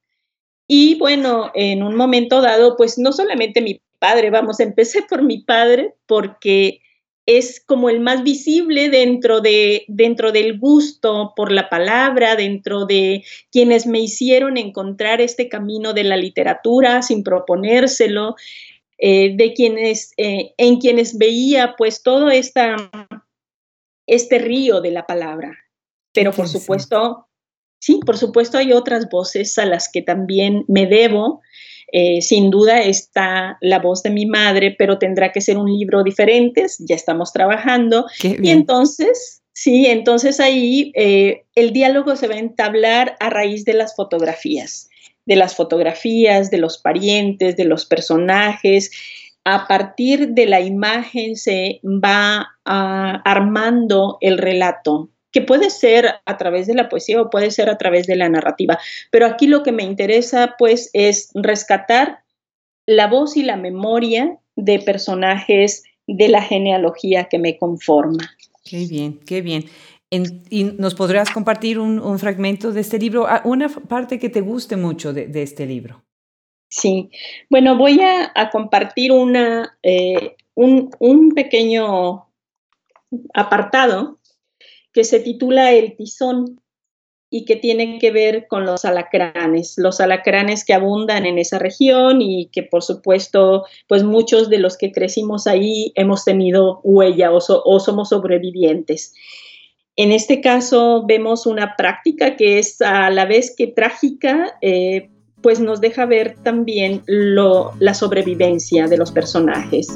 Y 0.67 0.97
bueno, 0.99 1.51
en 1.55 1.83
un 1.83 1.95
momento 1.95 2.41
dado, 2.41 2.75
pues 2.75 2.97
no 2.97 3.13
solamente 3.13 3.61
mi 3.61 3.81
padre, 3.99 4.29
vamos, 4.29 4.59
empecé 4.59 5.03
por 5.03 5.23
mi 5.23 5.39
padre 5.39 5.95
porque 6.05 6.81
es 7.25 7.59
como 7.65 7.89
el 7.89 7.99
más 7.99 8.23
visible 8.23 8.89
dentro, 8.89 9.41
de, 9.41 9.85
dentro 9.87 10.31
del 10.31 10.59
gusto 10.59 11.33
por 11.35 11.51
la 11.51 11.69
palabra, 11.69 12.35
dentro 12.35 12.85
de 12.85 13.23
quienes 13.51 13.87
me 13.87 13.99
hicieron 13.99 14.57
encontrar 14.57 15.21
este 15.21 15.49
camino 15.49 15.93
de 15.93 16.03
la 16.03 16.17
literatura 16.17 17.01
sin 17.01 17.23
proponérselo, 17.23 18.35
eh, 18.97 19.35
de 19.35 19.53
quienes, 19.53 20.13
eh, 20.17 20.53
en 20.57 20.79
quienes 20.79 21.17
veía 21.17 21.75
pues 21.77 22.03
todo 22.03 22.29
esta, 22.29 22.75
este 24.05 24.37
río 24.37 24.81
de 24.81 24.91
la 24.91 25.07
palabra. 25.07 25.57
Pero 26.13 26.31
por 26.31 26.47
supuesto, 26.47 27.27
sí, 27.79 27.99
por 28.05 28.17
supuesto 28.17 28.57
hay 28.59 28.71
otras 28.71 29.09
voces 29.09 29.57
a 29.57 29.65
las 29.65 29.91
que 29.91 30.01
también 30.01 30.63
me 30.67 30.85
debo 30.85 31.41
eh, 31.91 32.21
sin 32.21 32.49
duda 32.49 32.81
está 32.81 33.57
la 33.61 33.79
voz 33.79 34.03
de 34.03 34.09
mi 34.09 34.25
madre, 34.25 34.75
pero 34.77 34.97
tendrá 34.97 35.31
que 35.31 35.41
ser 35.41 35.57
un 35.57 35.71
libro 35.71 36.03
diferente, 36.03 36.65
ya 36.79 36.95
estamos 36.95 37.31
trabajando. 37.31 38.05
Y 38.21 38.49
entonces, 38.49 39.43
sí, 39.53 39.85
entonces 39.87 40.39
ahí 40.39 40.91
eh, 40.95 41.45
el 41.55 41.71
diálogo 41.71 42.15
se 42.15 42.27
va 42.27 42.35
a 42.35 42.39
entablar 42.39 43.15
a 43.19 43.29
raíz 43.29 43.65
de 43.65 43.73
las 43.73 43.95
fotografías, 43.95 44.89
de 45.25 45.35
las 45.35 45.55
fotografías, 45.55 46.51
de 46.51 46.57
los 46.57 46.77
parientes, 46.77 47.55
de 47.55 47.65
los 47.65 47.85
personajes. 47.85 48.91
A 49.43 49.67
partir 49.67 50.29
de 50.29 50.47
la 50.47 50.59
imagen 50.59 51.35
se 51.35 51.79
va 51.83 52.47
ah, 52.65 53.21
armando 53.23 54.17
el 54.21 54.37
relato 54.37 55.09
que 55.35 55.41
puede 55.41 55.69
ser 55.69 56.21
a 56.23 56.37
través 56.37 56.65
de 56.65 56.75
la 56.75 56.87
poesía 56.87 57.21
o 57.21 57.29
puede 57.29 57.51
ser 57.51 57.69
a 57.69 57.77
través 57.77 58.07
de 58.07 58.15
la 58.15 58.29
narrativa. 58.29 58.79
Pero 59.11 59.25
aquí 59.25 59.47
lo 59.47 59.63
que 59.63 59.73
me 59.73 59.83
interesa 59.83 60.55
pues 60.57 60.89
es 60.93 61.29
rescatar 61.33 62.19
la 62.85 63.07
voz 63.07 63.35
y 63.35 63.43
la 63.43 63.57
memoria 63.57 64.39
de 64.55 64.79
personajes 64.79 65.83
de 66.07 66.29
la 66.29 66.41
genealogía 66.41 67.25
que 67.25 67.37
me 67.37 67.57
conforma. 67.57 68.33
Qué 68.63 68.85
bien, 68.85 69.19
qué 69.25 69.41
bien. 69.41 69.65
¿Y 70.09 70.63
nos 70.63 70.95
podrías 70.95 71.29
compartir 71.29 71.79
un, 71.79 72.17
fragmento 72.17 72.71
de 72.71 72.79
este 72.79 72.97
libro, 72.97 73.27
ah, 73.27 73.41
una 73.43 73.67
parte 73.67 74.17
que 74.17 74.29
te 74.29 74.39
guste 74.39 74.77
mucho 74.77 75.11
de, 75.11 75.43
este 75.43 75.65
libro? 75.65 76.01
Sí, 76.69 77.09
bueno, 77.49 77.77
voy 77.77 77.99
a, 77.99 78.49
compartir 78.51 79.11
una, 79.11 79.77
eh, 79.83 80.37
un, 80.53 80.91
un 80.99 81.31
pequeño 81.31 82.25
apartado 83.33 84.17
que 84.95 85.03
se 85.03 85.19
titula 85.19 85.73
El 85.73 85.97
tizón 85.97 86.61
y 87.29 87.43
que 87.43 87.57
tiene 87.57 87.99
que 87.99 88.11
ver 88.11 88.47
con 88.47 88.65
los 88.65 88.85
alacranes, 88.85 89.73
los 89.75 89.99
alacranes 89.99 90.63
que 90.63 90.73
abundan 90.73 91.25
en 91.25 91.37
esa 91.37 91.59
región 91.59 92.21
y 92.21 92.45
que 92.47 92.63
por 92.63 92.81
supuesto, 92.81 93.65
pues 93.87 94.03
muchos 94.05 94.49
de 94.49 94.57
los 94.57 94.77
que 94.77 94.93
crecimos 94.93 95.47
ahí 95.47 95.91
hemos 95.95 96.23
tenido 96.23 96.79
huella 96.83 97.33
o, 97.33 97.41
somos 97.41 98.09
sobrevivientes. 98.09 99.13
En 99.97 100.13
este 100.13 100.39
caso 100.39 101.03
vemos 101.05 101.45
una 101.45 101.75
práctica 101.75 102.37
que 102.37 102.57
es 102.57 102.81
a 102.81 103.09
la 103.09 103.25
vez 103.25 103.53
que 103.53 103.67
trágica, 103.67 104.57
eh, 104.61 105.09
pues 105.41 105.59
nos 105.59 105.81
deja 105.81 106.05
ver 106.05 106.37
también 106.41 107.03
la 107.07 107.93
sobrevivencia 107.93 108.87
de 108.87 108.97
los 108.97 109.11
personajes. 109.11 109.89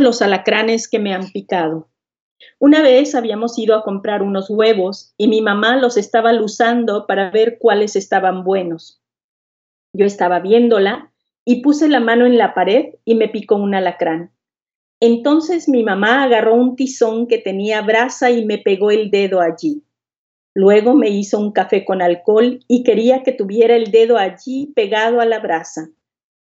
Los 0.00 0.22
alacranes 0.22 0.88
que 0.88 0.98
me 0.98 1.14
han 1.14 1.30
picado. 1.30 1.88
Una 2.58 2.82
vez 2.82 3.14
habíamos 3.14 3.58
ido 3.58 3.74
a 3.74 3.82
comprar 3.82 4.22
unos 4.22 4.48
huevos 4.50 5.14
y 5.16 5.28
mi 5.28 5.42
mamá 5.42 5.76
los 5.76 5.96
estaba 5.96 6.32
luzando 6.32 7.06
para 7.06 7.30
ver 7.30 7.58
cuáles 7.58 7.96
estaban 7.96 8.44
buenos. 8.44 9.00
Yo 9.92 10.06
estaba 10.06 10.40
viéndola 10.40 11.12
y 11.44 11.62
puse 11.62 11.88
la 11.88 12.00
mano 12.00 12.26
en 12.26 12.38
la 12.38 12.54
pared 12.54 12.94
y 13.04 13.14
me 13.14 13.28
picó 13.28 13.56
un 13.56 13.74
alacrán. 13.74 14.32
Entonces 15.00 15.68
mi 15.68 15.82
mamá 15.84 16.24
agarró 16.24 16.54
un 16.54 16.76
tizón 16.76 17.26
que 17.26 17.38
tenía 17.38 17.82
brasa 17.82 18.30
y 18.30 18.44
me 18.44 18.58
pegó 18.58 18.90
el 18.90 19.10
dedo 19.10 19.40
allí. 19.40 19.84
Luego 20.54 20.94
me 20.94 21.08
hizo 21.08 21.38
un 21.38 21.52
café 21.52 21.84
con 21.84 22.02
alcohol 22.02 22.60
y 22.66 22.82
quería 22.82 23.22
que 23.22 23.32
tuviera 23.32 23.76
el 23.76 23.92
dedo 23.92 24.18
allí 24.18 24.72
pegado 24.74 25.20
a 25.20 25.24
la 25.24 25.38
brasa. 25.38 25.88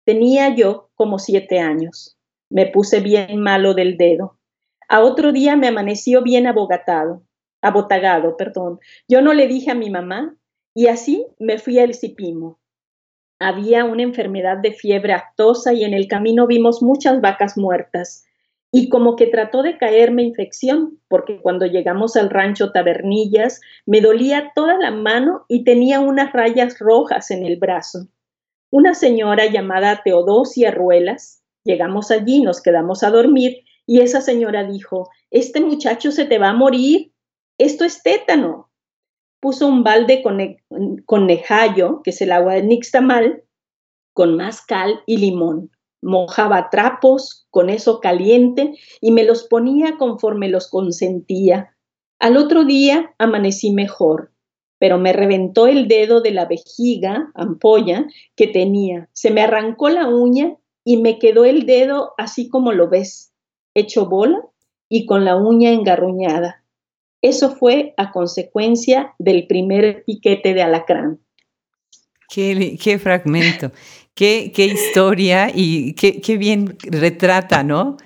Tenía 0.06 0.54
yo 0.54 0.90
como 0.96 1.18
siete 1.18 1.60
años. 1.60 2.18
Me 2.52 2.68
puse 2.68 3.00
bien 3.00 3.40
malo 3.40 3.74
del 3.74 3.96
dedo. 3.96 4.38
A 4.90 5.00
otro 5.00 5.32
día 5.32 5.56
me 5.56 5.70
amaneció 5.70 6.22
bien 6.22 6.48
abogatado, 6.48 7.24
abotagado, 7.62 8.36
perdón. 8.36 8.82
Yo 9.08 9.22
no 9.22 9.34
le 9.34 9.48
dije 9.48 9.72
a 9.72 9.76
mi 9.76 9.90
mamá 9.90 10.36
y 10.76 10.88
así 10.88 11.26
me 11.40 11.60
fui 11.60 11.80
al 11.80 11.94
Cipimo. 11.94 12.60
Había 13.40 13.86
una 13.86 14.04
enfermedad 14.04 14.58
de 14.58 14.74
fiebre 14.74 15.14
actosa 15.14 15.72
y 15.72 15.86
en 15.86 15.94
el 15.94 16.10
camino 16.10 16.46
vimos 16.46 16.82
muchas 16.84 17.22
vacas 17.22 17.58
muertas. 17.58 18.26
Y 18.70 18.90
como 18.90 19.16
que 19.16 19.28
trató 19.28 19.64
de 19.64 19.78
caerme 19.78 20.24
infección, 20.24 21.00
porque 21.08 21.40
cuando 21.42 21.68
llegamos 21.68 22.18
al 22.18 22.30
rancho 22.30 22.74
Tabernillas 22.74 23.62
me 23.86 24.02
dolía 24.02 24.52
toda 24.56 24.78
la 24.78 24.92
mano 24.92 25.46
y 25.48 25.64
tenía 25.64 26.02
unas 26.02 26.34
rayas 26.34 26.80
rojas 26.80 27.32
en 27.32 27.46
el 27.46 27.56
brazo. 27.56 28.10
Una 28.70 28.94
señora 28.94 29.46
llamada 29.46 30.02
Teodosia 30.04 30.72
Ruelas 30.72 31.41
Llegamos 31.64 32.12
allí, 32.12 32.42
nos 32.42 32.62
quedamos 32.62 33.04
a 33.04 33.12
dormir 33.12 33.64
y 33.86 34.00
esa 34.00 34.22
señora 34.22 34.64
dijo, 34.64 35.10
este 35.30 35.62
muchacho 35.62 36.12
se 36.12 36.26
te 36.26 36.38
va 36.38 36.50
a 36.50 36.54
morir, 36.54 37.12
esto 37.58 37.86
es 37.86 38.02
tétano. 38.04 38.72
Puso 39.40 39.68
un 39.68 39.84
balde 39.84 40.24
con, 40.24 41.26
nejayo, 41.28 42.02
que 42.04 42.12
es 42.12 42.22
el 42.22 42.32
agua 42.32 42.54
de 42.54 42.64
nixtamal, 42.64 43.44
con 44.14 44.40
cal 44.68 45.02
y 45.06 45.18
limón. 45.18 45.72
Mojaba 46.02 46.70
trapos 46.70 47.48
con 47.50 47.70
eso 47.70 48.00
caliente 48.00 48.74
y 49.00 49.12
me 49.12 49.24
los 49.24 49.44
ponía 49.44 49.98
conforme 49.98 50.48
los 50.48 50.70
consentía. 50.70 51.76
Al 52.20 52.38
otro 52.38 52.66
día 52.66 53.14
amanecí 53.18 53.72
mejor, 53.72 54.32
pero 54.80 54.98
me 54.98 55.14
reventó 55.14 55.68
el 55.68 55.88
dedo 55.88 56.22
de 56.22 56.32
la 56.32 56.46
vejiga, 56.46 57.32
ampolla, 57.36 58.08
que 58.36 58.48
tenía. 58.48 59.10
Se 59.14 59.32
me 59.32 59.42
arrancó 59.42 59.90
la 59.90 60.08
uña 60.08 60.56
y 60.84 60.98
me 60.98 61.20
quedó 61.20 61.46
el 61.46 61.66
dedo 61.66 62.14
así 62.18 62.50
como 62.50 62.72
lo 62.72 62.90
ves, 62.90 63.34
hecho 63.76 64.08
bola 64.08 64.42
y 64.90 65.06
con 65.06 65.26
la 65.26 65.36
uña 65.36 65.72
engarruñada. 65.72 66.64
Eso 67.22 67.56
fue 67.56 67.94
a 67.98 68.12
consecuencia 68.12 69.14
del 69.20 69.46
primer 69.48 70.04
piquete 70.06 70.54
de 70.54 70.64
alacrán. 70.64 71.20
Qué, 72.28 72.78
qué 72.82 72.98
fragmento, 72.98 73.72
qué, 74.16 74.52
qué, 74.56 74.66
historia 74.66 75.52
y 75.54 75.94
qué, 75.94 76.22
qué 76.22 76.38
bien 76.38 76.78
retrata, 76.82 77.64
¿no? 77.64 77.98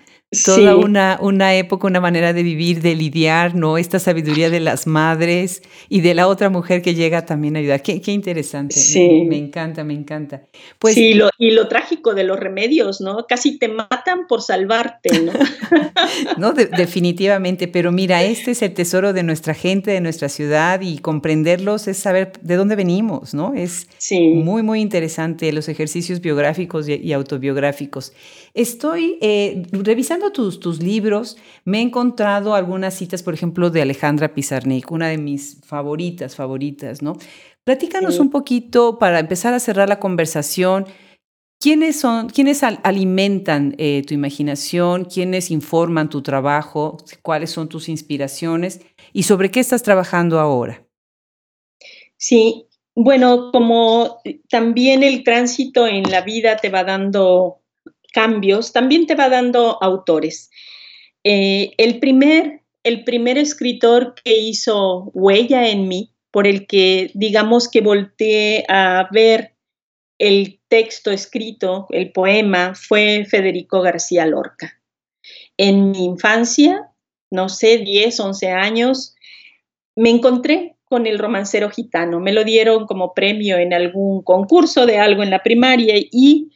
Toda 0.43 0.75
una, 0.75 1.17
una 1.21 1.55
época, 1.55 1.87
una 1.87 2.01
manera 2.01 2.33
de 2.33 2.43
vivir, 2.43 2.81
de 2.81 2.95
lidiar, 2.95 3.55
¿no? 3.55 3.77
Esta 3.77 3.99
sabiduría 3.99 4.49
de 4.49 4.59
las 4.59 4.87
madres 4.87 5.61
y 5.89 6.01
de 6.01 6.13
la 6.13 6.27
otra 6.27 6.49
mujer 6.49 6.81
que 6.81 6.95
llega 6.95 7.25
también 7.25 7.55
a 7.55 7.59
ayudar. 7.59 7.81
Qué, 7.81 8.01
qué 8.01 8.11
interesante. 8.11 8.75
Sí. 8.75 9.25
Me, 9.27 9.37
encanta, 9.37 9.83
me 9.83 9.93
encanta. 9.93 10.43
Pues, 10.79 10.95
sí, 10.95 11.13
lo, 11.13 11.29
y 11.37 11.51
lo 11.51 11.67
trágico 11.67 12.13
de 12.13 12.23
los 12.23 12.39
remedios, 12.39 13.01
¿no? 13.01 13.25
Casi 13.27 13.57
te 13.57 13.67
matan 13.67 14.27
por 14.27 14.41
salvarte, 14.41 15.21
¿no? 15.21 15.31
no, 16.37 16.53
definitivamente, 16.53 17.67
pero 17.67 17.91
mira, 17.91 18.23
este 18.23 18.51
es 18.51 18.61
el 18.61 18.73
tesoro 18.73 19.13
de 19.13 19.23
nuestra 19.23 19.53
gente, 19.53 19.91
de 19.91 20.01
nuestra 20.01 20.29
ciudad 20.29 20.81
y 20.81 20.97
comprenderlos 20.97 21.87
es 21.87 21.97
saber 21.97 22.33
de 22.41 22.55
dónde 22.55 22.75
venimos, 22.75 23.33
¿no? 23.33 23.53
Es 23.53 23.87
muy, 24.11 24.63
muy 24.63 24.81
interesante 24.81 25.51
los 25.51 25.69
ejercicios 25.69 26.21
biográficos 26.21 26.87
y, 26.87 27.13
autobiográficos. 27.13 28.13
Estoy 28.53 29.17
eh, 29.21 29.63
revisando 29.71 30.24
tus, 30.31 30.59
tus 30.59 30.81
libros, 30.81 31.37
me 31.63 31.79
he 31.79 31.81
encontrado 31.81 32.55
algunas 32.55 32.93
citas, 32.93 33.23
por 33.23 33.33
ejemplo, 33.33 33.69
de 33.69 33.81
Alejandra 33.81 34.33
Pizarnik, 34.33 34.91
una 34.91 35.07
de 35.09 35.17
mis 35.17 35.61
favoritas, 35.65 36.35
favoritas, 36.35 37.01
¿no? 37.01 37.17
Platícanos 37.63 38.19
un 38.19 38.29
poquito 38.29 38.99
para 38.99 39.19
empezar 39.19 39.53
a 39.53 39.59
cerrar 39.59 39.89
la 39.89 39.99
conversación. 39.99 40.85
¿Quiénes 41.59 41.99
son, 41.99 42.29
quiénes 42.29 42.61
alimentan 42.63 43.73
eh, 43.79 44.03
tu 44.05 44.13
imaginación? 44.13 45.05
¿Quiénes 45.05 45.49
informan 45.49 46.09
tu 46.09 46.21
trabajo? 46.21 46.97
¿Cuáles 47.23 47.49
son 47.49 47.67
tus 47.67 47.89
inspiraciones? 47.89 48.81
¿Y 49.13 49.23
sobre 49.23 49.49
qué 49.49 49.59
estás 49.59 49.81
trabajando 49.81 50.39
ahora? 50.39 50.85
Sí, 52.17 52.67
bueno, 52.95 53.51
como 53.51 54.21
también 54.49 55.03
el 55.03 55.23
tránsito 55.23 55.87
en 55.87 56.03
la 56.03 56.21
vida 56.21 56.57
te 56.57 56.69
va 56.69 56.83
dando 56.83 57.61
cambios, 58.15 58.71
también 58.71 59.05
te 59.07 59.13
va 59.13 59.27
dando 59.27 59.77
autores. 59.83 60.49
Eh, 61.25 61.73
el, 61.77 61.99
primer, 61.99 62.61
el 62.83 63.03
primer 63.03 63.37
escritor 63.37 64.15
que 64.23 64.37
hizo 64.37 65.11
huella 65.13 65.67
en 65.67 65.89
mí, 65.89 66.13
por 66.31 66.47
el 66.47 66.65
que 66.65 67.11
digamos 67.13 67.67
que 67.69 67.81
volteé 67.81 68.63
a 68.69 69.09
ver 69.11 69.55
el 70.17 70.61
texto 70.69 71.11
escrito, 71.11 71.87
el 71.89 72.13
poema, 72.13 72.73
fue 72.73 73.25
Federico 73.29 73.81
García 73.81 74.25
Lorca. 74.25 74.79
En 75.57 75.91
mi 75.91 76.05
infancia, 76.05 76.89
no 77.31 77.49
sé, 77.49 77.79
10, 77.79 78.17
11 78.17 78.51
años, 78.51 79.15
me 79.93 80.09
encontré 80.09 80.77
con 80.85 81.05
el 81.05 81.19
romancero 81.19 81.69
gitano. 81.69 82.21
Me 82.21 82.31
lo 82.31 82.45
dieron 82.45 82.85
como 82.85 83.13
premio 83.13 83.57
en 83.57 83.73
algún 83.73 84.23
concurso 84.23 84.85
de 84.85 84.99
algo 84.99 85.21
en 85.21 85.31
la 85.31 85.43
primaria 85.43 85.95
y 85.97 86.51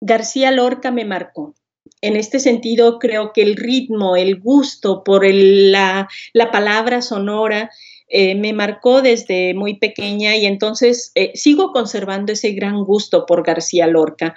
García 0.00 0.50
Lorca 0.50 0.90
me 0.90 1.04
marcó. 1.04 1.54
En 2.00 2.16
este 2.16 2.38
sentido, 2.38 2.98
creo 2.98 3.32
que 3.32 3.42
el 3.42 3.56
ritmo, 3.56 4.16
el 4.16 4.40
gusto 4.40 5.02
por 5.02 5.26
la, 5.26 6.08
palabra 6.52 7.02
sonora 7.02 7.70
eh, 8.08 8.34
me 8.34 8.52
marcó 8.52 9.02
desde 9.02 9.52
muy 9.54 9.78
pequeña 9.78 10.36
y 10.36 10.46
entonces 10.46 11.12
eh, 11.14 11.32
sigo 11.34 11.72
conservando 11.72 12.32
ese 12.32 12.52
gran 12.52 12.84
gusto 12.84 13.26
por 13.26 13.44
García 13.44 13.86
Lorca, 13.86 14.34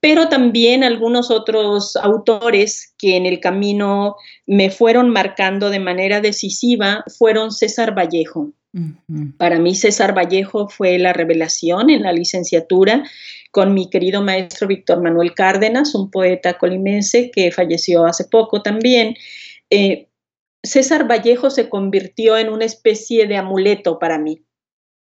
pero 0.00 0.28
también 0.28 0.84
algunos 0.84 1.30
otros 1.30 1.96
autores 1.96 2.94
que 2.98 3.16
en 3.16 3.24
el 3.26 3.40
camino 3.40 4.16
me 4.46 4.70
fueron 4.70 5.10
marcando 5.10 5.70
de 5.70 5.78
manera 5.78 6.20
decisiva 6.20 7.04
fueron 7.16 7.52
César 7.52 7.96
Vallejo. 7.96 8.52
Para 9.38 9.58
mí 9.58 9.74
César 9.74 10.16
Vallejo 10.16 10.68
fue 10.68 10.98
la 10.98 11.12
revelación 11.12 11.90
en 11.90 12.02
la 12.02 12.12
licenciatura 12.12 13.04
con 13.52 13.72
mi 13.72 13.88
querido 13.88 14.20
maestro 14.20 14.66
Víctor 14.66 15.00
Manuel 15.00 15.32
Cárdenas, 15.32 15.94
un 15.94 16.10
poeta 16.10 16.58
colimense 16.58 17.30
que 17.30 17.52
falleció 17.52 18.04
hace 18.04 18.24
poco 18.24 18.62
también. 18.62 19.14
Eh, 19.70 20.08
César 20.64 21.08
Vallejo 21.08 21.50
se 21.50 21.68
convirtió 21.68 22.36
en 22.36 22.48
una 22.48 22.64
especie 22.64 23.28
de 23.28 23.36
amuleto 23.36 23.98
para 23.98 24.18
mí. 24.18 24.42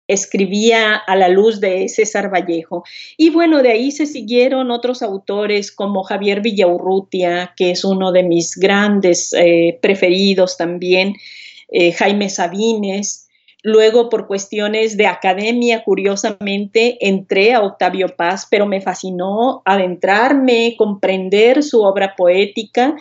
escribía 0.08 0.96
a 0.96 1.14
la 1.14 1.28
luz 1.28 1.60
de 1.60 1.88
César 1.88 2.30
Vallejo. 2.34 2.82
Y 3.16 3.30
bueno, 3.30 3.62
de 3.62 3.70
ahí 3.70 3.92
se 3.92 4.04
siguieron 4.04 4.72
otros 4.72 5.00
autores 5.00 5.70
como 5.70 6.02
Javier 6.02 6.42
Villaurrutia, 6.42 7.54
que 7.56 7.70
es 7.70 7.84
uno 7.84 8.10
de 8.10 8.24
mis 8.24 8.56
grandes 8.56 9.32
eh, 9.32 9.78
preferidos 9.80 10.56
también, 10.56 11.14
eh, 11.68 11.92
Jaime 11.92 12.28
Sabines. 12.28 13.21
Luego, 13.64 14.08
por 14.08 14.26
cuestiones 14.26 14.96
de 14.96 15.06
academia, 15.06 15.84
curiosamente, 15.84 16.98
entré 17.06 17.54
a 17.54 17.62
Octavio 17.62 18.08
Paz, 18.16 18.46
pero 18.50 18.66
me 18.66 18.80
fascinó 18.80 19.62
adentrarme, 19.64 20.74
comprender 20.76 21.62
su 21.62 21.82
obra 21.82 22.16
poética 22.16 22.96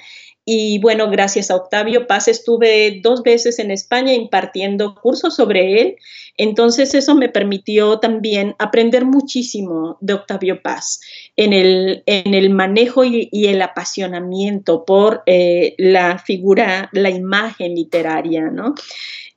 y 0.54 0.80
bueno, 0.80 1.10
gracias 1.10 1.50
a 1.50 1.56
Octavio 1.56 2.08
Paz 2.08 2.28
estuve 2.28 3.00
dos 3.02 3.24
veces 3.24 3.58
en 3.58 3.72
España 3.72 4.12
impartiendo 4.12 4.96
cursos 4.96 5.38
sobre 5.38 5.80
él. 5.80 5.96
Entonces 6.36 6.94
eso 6.94 7.16
me 7.16 7.30
permitió 7.30 8.00
también 8.00 8.54
aprender 8.60 9.06
muchísimo 9.06 9.98
de 10.02 10.16
Octavio 10.16 10.62
Paz 10.62 11.00
en 11.38 11.54
el, 11.54 12.04
en 12.06 12.34
el 12.34 12.50
manejo 12.50 13.06
y, 13.06 13.30
el 13.32 13.62
apasionamiento 13.62 14.84
por 14.84 15.24
eh, 15.26 15.74
la 15.78 16.20
figura, 16.20 16.90
la 16.92 17.10
imagen 17.10 17.74
literaria, 17.74 18.50
¿no? 18.50 18.76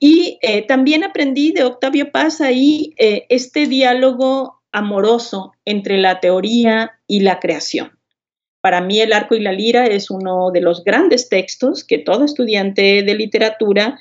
Y 0.00 0.40
eh, 0.42 0.62
también 0.62 1.04
aprendí 1.04 1.52
de 1.52 1.62
Octavio 1.62 2.10
Paz 2.10 2.40
ahí 2.40 2.92
eh, 2.98 3.26
este 3.28 3.68
diálogo 3.68 4.62
amoroso 4.72 5.52
entre 5.64 5.96
la 5.98 6.18
teoría 6.18 6.98
y 7.06 7.20
la 7.20 7.38
creación. 7.38 7.92
Para 8.64 8.80
mí 8.80 8.98
el 8.98 9.12
arco 9.12 9.34
y 9.34 9.40
la 9.40 9.52
lira 9.52 9.84
es 9.84 10.10
uno 10.10 10.50
de 10.50 10.62
los 10.62 10.84
grandes 10.84 11.28
textos 11.28 11.84
que 11.84 11.98
todo 11.98 12.24
estudiante 12.24 13.02
de 13.02 13.14
literatura 13.14 13.98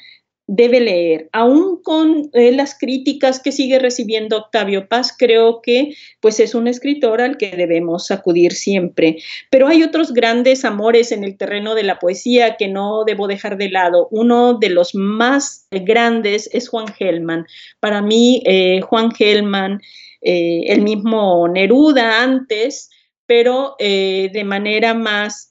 debe 0.48 0.80
leer. 0.80 1.28
Aún 1.34 1.84
con 1.84 2.30
eh, 2.32 2.54
las 2.54 2.80
críticas 2.80 3.42
que 3.42 3.52
sigue 3.52 3.78
recibiendo 3.78 4.38
Octavio 4.38 4.88
Paz, 4.88 5.14
creo 5.20 5.62
que 5.62 5.96
pues 6.22 6.40
es 6.40 6.56
un 6.56 6.70
escritor 6.70 7.20
al 7.20 7.36
que 7.36 7.58
debemos 7.58 8.10
acudir 8.10 8.54
siempre. 8.54 9.18
Pero 9.52 9.68
hay 9.68 9.84
otros 9.84 10.14
grandes 10.14 10.64
amores 10.64 11.12
en 11.12 11.26
el 11.26 11.36
terreno 11.36 11.76
de 11.76 11.84
la 11.84 12.00
poesía 12.00 12.56
que 12.56 12.70
no 12.70 13.04
debo 13.04 13.28
dejar 13.28 13.58
de 13.58 13.70
lado. 13.70 14.08
Uno 14.12 14.54
de 14.54 14.70
los 14.70 14.96
más 14.96 15.68
grandes 15.72 16.50
es 16.54 16.70
Juan 16.70 16.88
Gelman. 16.88 17.48
Para 17.82 18.02
mí, 18.02 18.42
eh, 18.46 18.80
Juan 18.80 19.12
Gelman, 19.12 19.82
eh, 20.22 20.62
el 20.68 20.84
mismo 20.84 21.50
Neruda 21.50 22.24
antes, 22.24 22.90
pero 23.26 23.76
eh, 23.80 24.30
de 24.34 24.44
manera 24.44 24.94
más, 24.94 25.48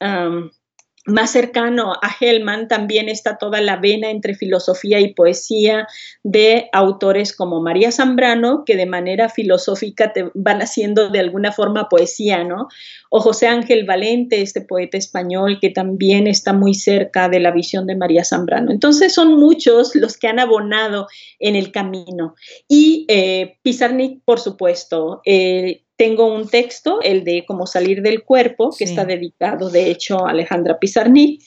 más 1.05 1.33
cercano 1.33 1.95
a 2.01 2.15
Hellman 2.21 2.69
también 2.69 3.09
está 3.09 3.37
toda 3.37 3.61
la 3.61 3.77
vena 3.77 4.11
entre 4.11 4.37
filosofía 4.37 5.01
y 5.01 5.15
poesía 5.15 5.89
de 6.23 6.69
autores 6.73 7.35
como 7.35 7.61
María 7.61 7.91
Zambrano, 7.91 8.65
que 8.65 8.77
de 8.77 8.87
manera 8.87 9.29
filosófica 9.29 10.13
te 10.13 10.31
van 10.35 10.63
haciendo 10.63 11.11
de 11.11 11.19
alguna 11.19 11.51
forma 11.51 11.89
poesía, 11.89 12.45
¿no? 12.45 12.69
O 13.11 13.21
José 13.21 13.49
Ángel 13.49 13.85
Valente, 13.85 14.43
este 14.43 14.61
poeta 14.61 14.97
español 14.97 15.59
que 15.61 15.71
también 15.71 16.29
está 16.29 16.53
muy 16.53 16.75
cerca 16.75 17.29
de 17.29 17.41
la 17.41 17.51
visión 17.51 17.87
de 17.87 17.97
María 17.97 18.25
Zambrano. 18.25 18.71
Entonces 18.71 19.13
son 19.13 19.41
muchos 19.41 19.97
los 19.97 20.17
que 20.17 20.29
han 20.29 20.39
abonado 20.39 21.09
en 21.41 21.57
el 21.57 21.73
camino. 21.73 22.37
Y 22.69 23.07
eh, 23.09 23.59
Pizarnik, 23.63 24.23
por 24.25 24.39
supuesto, 24.39 25.21
eh, 25.25 25.83
tengo 25.97 26.33
un 26.33 26.49
texto, 26.49 27.01
el 27.03 27.25
de 27.25 27.45
Cómo 27.47 27.67
salir 27.67 28.03
del 28.03 28.25
cuerpo, 28.25 28.75
que 28.77 28.85
está 28.85 29.05
dedicado, 29.05 29.71
de 29.71 29.91
hecho, 29.91 30.27
a 30.27 30.31
Alejandra 30.31 30.79
Pizarnik. 30.79 31.43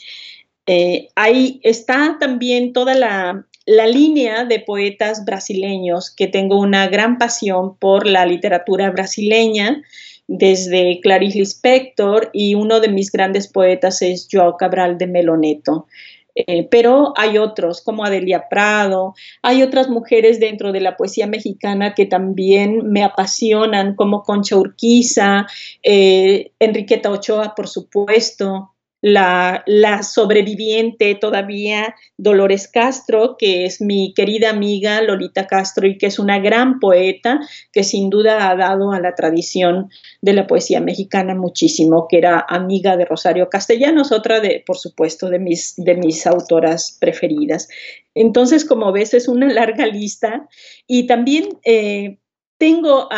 Eh, 0.67 1.09
ahí 1.15 1.59
está 1.63 2.17
también 2.19 2.73
toda 2.73 2.95
la, 2.95 3.45
la 3.65 3.87
línea 3.87 4.45
de 4.45 4.59
poetas 4.59 5.25
brasileños, 5.25 6.09
que 6.09 6.27
tengo 6.27 6.59
una 6.59 6.87
gran 6.87 7.17
pasión 7.17 7.77
por 7.77 8.07
la 8.07 8.25
literatura 8.25 8.91
brasileña, 8.91 9.81
desde 10.27 10.99
Clarice 11.01 11.39
Lispector 11.39 12.29
y 12.33 12.55
uno 12.55 12.79
de 12.79 12.89
mis 12.89 13.11
grandes 13.11 13.47
poetas 13.47 14.01
es 14.01 14.27
Joao 14.31 14.57
Cabral 14.57 14.97
de 14.97 15.07
Meloneto. 15.07 15.87
Eh, 16.35 16.67
pero 16.69 17.13
hay 17.15 17.37
otros, 17.37 17.81
como 17.81 18.03
Adelia 18.03 18.49
Prado, 18.49 19.15
hay 19.41 19.63
otras 19.63 19.89
mujeres 19.89 20.39
dentro 20.39 20.73
de 20.73 20.81
la 20.81 20.97
poesía 20.97 21.27
mexicana 21.27 21.93
que 21.93 22.05
también 22.05 22.91
me 22.91 23.03
apasionan, 23.03 23.95
como 23.95 24.23
Concha 24.23 24.57
Urquiza, 24.57 25.47
eh, 25.81 26.51
Enriqueta 26.59 27.09
Ochoa, 27.09 27.55
por 27.55 27.69
supuesto, 27.69 28.74
la, 29.05 30.01
sobreviviente 30.01 31.13
todavía 31.13 31.93
Dolores 32.17 32.67
Castro, 32.67 33.35
que 33.37 33.65
es 33.65 33.79
mi 33.79 34.15
querida 34.15 34.49
amiga 34.49 34.99
Lolita 35.03 35.45
Castro 35.45 35.85
y 35.85 35.99
que 35.99 36.07
es 36.07 36.17
una 36.17 36.39
gran 36.39 36.79
poeta 36.79 37.39
que 37.71 37.83
sin 37.83 38.09
duda 38.09 38.49
ha 38.49 38.55
dado 38.55 38.93
a 38.93 38.99
la 38.99 39.13
tradición 39.13 39.91
de 40.21 40.33
la 40.33 40.47
poesía 40.47 40.81
mexicana 40.81 41.35
muchísimo, 41.35 42.07
que 42.09 42.17
era 42.17 42.43
amiga 42.49 42.97
de 42.97 43.05
Rosario 43.05 43.47
Castellanos, 43.47 44.11
otra 44.11 44.39
de, 44.39 44.63
por 44.65 44.77
supuesto, 44.77 45.29
de 45.29 45.37
mis, 45.37 45.75
de 45.77 45.93
mis 45.93 46.25
autoras 46.25 46.97
preferidas. 46.99 47.67
Entonces, 48.15 48.65
como 48.65 48.91
ves, 48.91 49.13
es 49.13 49.27
una 49.27 49.47
larga 49.47 49.85
lista 49.85 50.47
y 50.87 51.05
también... 51.05 51.59
Eh, 51.63 52.17
tengo 52.57 53.09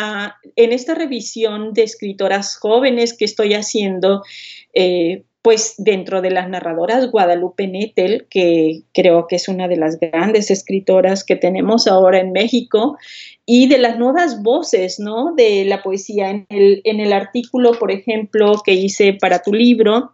en 0.56 0.72
esta 0.72 0.96
revisión 0.96 1.72
de 1.72 1.84
escritoras 1.84 2.56
jóvenes 2.56 3.16
que 3.16 3.24
estoy 3.24 3.54
haciendo, 3.54 4.22
eh, 4.74 5.26
pues 5.42 5.74
dentro 5.78 6.20
de 6.20 6.30
las 6.30 6.48
narradoras, 6.48 7.10
Guadalupe 7.10 7.66
Nettel, 7.68 8.26
que 8.28 8.82
creo 8.92 9.26
que 9.28 9.36
es 9.36 9.48
una 9.48 9.68
de 9.68 9.76
las 9.76 9.98
grandes 10.00 10.50
escritoras 10.50 11.24
que 11.24 11.36
tenemos 11.36 11.86
ahora 11.86 12.18
en 12.18 12.32
México, 12.32 12.98
y 13.46 13.68
de 13.68 13.78
las 13.78 13.98
nuevas 13.98 14.42
voces, 14.42 14.98
¿no? 14.98 15.34
De 15.34 15.64
la 15.64 15.82
poesía. 15.82 16.30
En 16.30 16.46
el, 16.48 17.12
artículo, 17.12 17.72
por 17.78 17.90
ejemplo, 17.90 18.60
que 18.64 18.74
hice 18.74 19.14
para 19.14 19.42
tu 19.42 19.52
libro, 19.52 20.12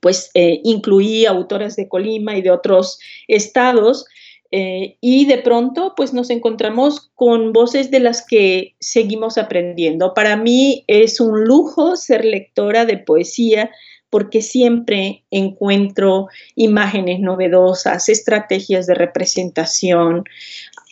pues 0.00 0.30
eh, 0.34 0.60
incluí 0.64 1.26
autoras 1.26 1.76
de 1.76 1.88
Colima 1.88 2.36
y 2.36 2.42
de 2.42 2.50
otros 2.50 2.98
estados, 3.28 4.06
eh, 4.54 4.98
y 5.00 5.24
de 5.24 5.38
pronto, 5.38 5.94
pues 5.96 6.12
nos 6.12 6.28
encontramos 6.28 7.10
con 7.14 7.54
voces 7.54 7.90
de 7.90 8.00
las 8.00 8.24
que 8.24 8.74
seguimos 8.80 9.38
aprendiendo. 9.38 10.12
Para 10.12 10.36
mí 10.36 10.84
es 10.86 11.20
un 11.20 11.44
lujo 11.44 11.96
ser 11.96 12.24
lectora 12.24 12.84
de 12.84 12.98
poesía 12.98 13.70
porque 14.12 14.42
siempre 14.42 15.24
encuentro 15.30 16.28
imágenes 16.54 17.18
novedosas, 17.20 18.10
estrategias 18.10 18.86
de 18.86 18.92
representación. 18.92 20.24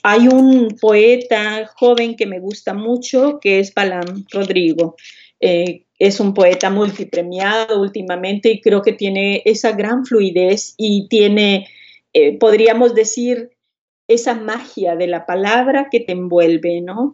Hay 0.03 0.27
un 0.27 0.75
poeta 0.81 1.71
joven 1.77 2.17
que 2.17 2.25
me 2.25 2.41
gusta 2.41 2.73
mucho, 2.73 3.39
que 3.39 3.61
es 3.61 3.75
Balam 3.75 4.25
Rodrigo. 4.33 4.97
Eh, 5.39 5.85
es 5.99 6.19
un 6.19 6.33
poeta 6.33 6.71
multipremiado 6.71 7.79
últimamente 7.83 8.51
y 8.53 8.63
creo 8.63 8.81
que 8.81 8.95
tiene 8.95 9.43
esa 9.45 9.73
gran 9.73 10.07
fluidez 10.07 10.73
y 10.79 11.07
tiene, 11.09 11.69
eh, 12.15 12.39
podríamos 12.39 12.95
decir, 12.95 13.51
esa 14.09 14.33
magia 14.33 14.97
de 14.97 15.09
la 15.09 15.27
palabra 15.27 15.89
que 15.91 16.01
te 16.01 16.13
envuelve, 16.13 16.81
¿no? 16.81 17.13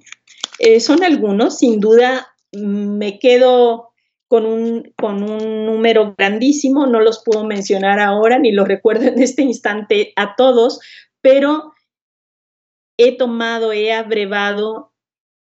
Eh, 0.61 0.79
son 0.79 1.03
algunos, 1.03 1.59
sin 1.59 1.81
duda 1.81 2.29
me 2.53 3.19
quedo 3.19 3.86
con 4.29 4.45
un, 4.45 4.93
con 4.97 5.23
un 5.23 5.67
número 5.67 6.15
grandísimo, 6.17 6.87
no 6.87 7.01
los 7.01 7.23
puedo 7.25 7.45
mencionar 7.45 8.01
ahora 8.01 8.39
ni 8.39 8.53
los 8.53 8.67
recuerdo 8.67 9.07
en 9.07 9.23
este 9.23 9.43
instante 9.43 10.13
a 10.17 10.35
todos, 10.37 10.81
pero 11.21 11.73
he 12.99 13.17
tomado, 13.17 13.73
he 13.73 13.93
abrevado 13.93 14.93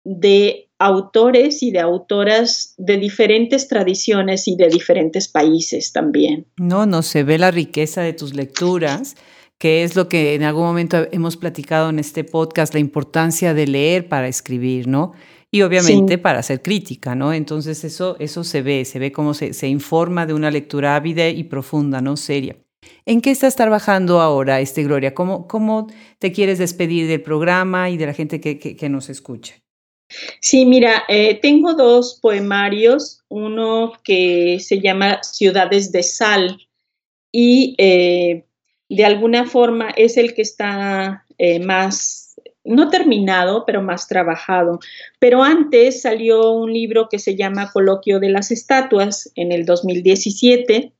de 0.05 0.69
autores 0.79 1.63
y 1.63 1.71
de 1.71 1.81
autoras 1.81 2.75
de 2.77 2.99
diferentes 2.99 3.67
tradiciones 3.67 4.47
y 4.47 4.57
de 4.57 4.69
diferentes 4.69 5.27
países 5.27 5.93
también. 5.93 6.47
No, 6.59 6.87
no 6.87 7.03
se 7.03 7.25
ve 7.25 7.39
la 7.39 7.51
riqueza 7.51 8.03
de 8.03 8.13
tus 8.13 8.35
lecturas, 8.35 9.17
que 9.59 9.83
es 9.83 9.97
lo 9.97 10.09
que 10.09 10.35
en 10.35 10.43
algún 10.43 10.65
momento 10.65 11.07
hemos 11.13 11.37
platicado 11.37 11.89
en 11.89 11.99
este 11.99 12.25
podcast, 12.25 12.75
la 12.75 12.81
importancia 12.81 13.55
de 13.55 13.67
leer 13.67 14.09
para 14.09 14.29
escribir, 14.29 14.87
¿no? 14.87 15.13
Y 15.57 15.63
obviamente 15.63 16.19
para 16.19 16.41
hacer 16.41 16.61
crítica, 16.61 17.15
¿no? 17.15 17.33
Entonces 17.33 17.83
eso, 17.85 18.17
eso 18.21 18.45
se 18.45 18.61
ve, 18.61 18.85
se 18.85 18.99
ve 18.99 19.11
cómo 19.11 19.33
se, 19.33 19.55
se, 19.55 19.69
informa 19.69 20.27
de 20.27 20.35
una 20.35 20.51
lectura 20.51 20.97
ávida 20.97 21.29
y 21.29 21.45
profunda, 21.45 22.01
¿no? 22.01 22.17
Seria. 22.17 22.57
¿En 23.07 23.21
qué 23.21 23.31
estás 23.31 23.57
trabajando 23.57 24.21
ahora, 24.21 24.61
este, 24.61 24.85
Gloria? 24.85 25.15
¿Cómo, 25.15 25.49
cómo 25.49 25.87
te 26.19 26.31
quieres 26.33 26.59
despedir 26.59 27.09
del 27.09 27.23
programa 27.23 27.89
y 27.89 27.97
de 27.97 28.07
la 28.07 28.13
gente 28.13 28.41
que, 28.41 28.59
que, 28.59 28.89
nos 28.89 29.09
escucha? 29.09 29.55
Sí, 30.41 30.67
mira, 30.67 31.05
eh, 31.09 31.39
tengo 31.41 31.75
dos 31.75 32.19
poemarios, 32.21 33.23
uno 33.29 33.95
que 34.05 34.59
se 34.61 34.81
llama 34.81 35.23
Ciudades 35.23 35.91
de 35.91 36.03
Sal 36.03 36.69
y 37.33 37.75
eh, 37.79 38.45
de 38.89 39.05
alguna 39.05 39.47
forma 39.47 39.91
es 39.91 40.17
el 40.17 40.35
que 40.35 40.43
está 40.43 41.27
eh, 41.39 41.59
más 41.61 42.26
no 42.67 42.91
terminado, 42.91 43.65
pero 43.67 43.83
más 43.83 44.09
trabajado. 44.09 44.81
Pero 45.19 45.43
antes 45.43 46.03
salió 46.03 46.53
un 46.53 46.73
libro 46.73 47.09
que 47.09 47.19
se 47.19 47.37
llama 47.37 47.71
Coloquio 47.73 48.21
de 48.21 48.31
las 48.31 48.51
Estatuas 48.51 49.31
en 49.37 49.53
el 49.53 49.65
2017 49.65 50.93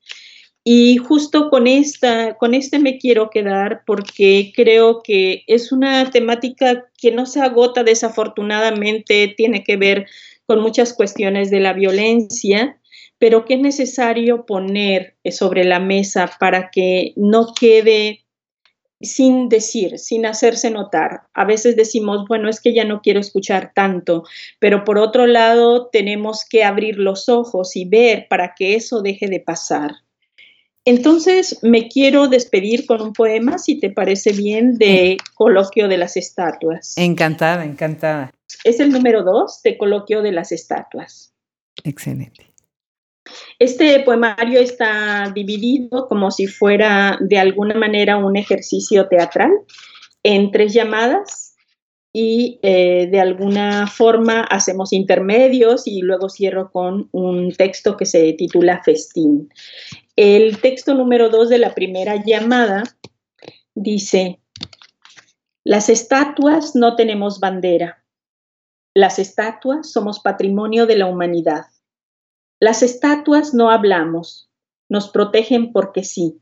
Y 0.63 0.97
justo 0.97 1.49
con 1.49 1.67
esta, 1.67 2.35
con 2.35 2.53
este 2.53 2.79
me 2.79 2.97
quiero 2.97 3.29
quedar 3.29 3.83
porque 3.85 4.51
creo 4.55 5.01
que 5.01 5.43
es 5.47 5.71
una 5.71 6.09
temática 6.11 6.85
que 6.97 7.11
no 7.11 7.25
se 7.25 7.41
agota 7.41 7.83
desafortunadamente, 7.83 9.33
tiene 9.37 9.63
que 9.63 9.77
ver 9.77 10.07
con 10.45 10.61
muchas 10.61 10.93
cuestiones 10.93 11.51
de 11.51 11.59
la 11.59 11.73
violencia, 11.73 12.79
pero 13.17 13.45
que 13.45 13.55
es 13.55 13.59
necesario 13.61 14.45
poner 14.45 15.15
sobre 15.31 15.63
la 15.63 15.79
mesa 15.79 16.29
para 16.39 16.69
que 16.71 17.13
no 17.15 17.53
quede 17.53 18.26
sin 19.01 19.49
decir, 19.49 19.99
sin 19.99 20.25
hacerse 20.25 20.71
notar. 20.71 21.23
A 21.33 21.45
veces 21.45 21.75
decimos, 21.75 22.25
bueno, 22.27 22.49
es 22.49 22.59
que 22.61 22.73
ya 22.73 22.83
no 22.83 23.01
quiero 23.01 23.19
escuchar 23.19 23.71
tanto, 23.75 24.23
pero 24.59 24.83
por 24.83 24.97
otro 24.97 25.27
lado 25.27 25.87
tenemos 25.87 26.45
que 26.49 26.63
abrir 26.63 26.97
los 26.97 27.29
ojos 27.29 27.75
y 27.75 27.85
ver 27.85 28.27
para 28.29 28.53
que 28.55 28.75
eso 28.75 29.01
deje 29.01 29.27
de 29.27 29.39
pasar. 29.39 29.91
Entonces 30.85 31.59
me 31.63 31.89
quiero 31.89 32.27
despedir 32.27 32.85
con 32.85 33.01
un 33.01 33.11
poema, 33.11 33.57
si 33.57 33.77
te 33.77 33.89
parece 33.89 34.31
bien, 34.31 34.77
de 34.77 35.17
Coloquio 35.35 35.89
de 35.89 35.97
las 35.97 36.15
Estatuas. 36.15 36.93
Encantada, 36.97 37.65
encantada. 37.65 38.31
Es 38.63 38.79
el 38.79 38.91
número 38.91 39.23
dos 39.23 39.61
de 39.63 39.77
Coloquio 39.77 40.21
de 40.21 40.31
las 40.31 40.53
Estatuas. 40.53 41.33
Excelente. 41.83 42.47
Este 43.59 43.99
poemario 44.01 44.59
está 44.59 45.31
dividido 45.33 46.07
como 46.07 46.31
si 46.31 46.47
fuera 46.47 47.17
de 47.21 47.37
alguna 47.37 47.75
manera 47.75 48.17
un 48.17 48.37
ejercicio 48.37 49.07
teatral 49.07 49.51
en 50.23 50.51
tres 50.51 50.73
llamadas 50.73 51.55
y 52.13 52.59
eh, 52.63 53.07
de 53.11 53.19
alguna 53.19 53.87
forma 53.87 54.41
hacemos 54.41 54.91
intermedios 54.91 55.87
y 55.87 56.01
luego 56.01 56.29
cierro 56.29 56.71
con 56.71 57.09
un 57.11 57.51
texto 57.51 57.95
que 57.95 58.05
se 58.05 58.33
titula 58.33 58.81
Festín. 58.83 59.49
El 60.15 60.59
texto 60.59 60.95
número 60.95 61.29
dos 61.29 61.49
de 61.49 61.59
la 61.59 61.75
primera 61.75 62.15
llamada 62.23 62.83
dice, 63.75 64.39
las 65.63 65.89
estatuas 65.89 66.75
no 66.75 66.95
tenemos 66.95 67.39
bandera, 67.39 68.03
las 68.95 69.19
estatuas 69.19 69.91
somos 69.91 70.19
patrimonio 70.19 70.87
de 70.87 70.97
la 70.97 71.05
humanidad. 71.05 71.65
Las 72.59 72.81
estatuas 72.81 73.53
no 73.53 73.69
hablamos, 73.69 74.49
nos 74.89 75.09
protegen 75.09 75.71
porque 75.71 76.03
sí, 76.03 76.41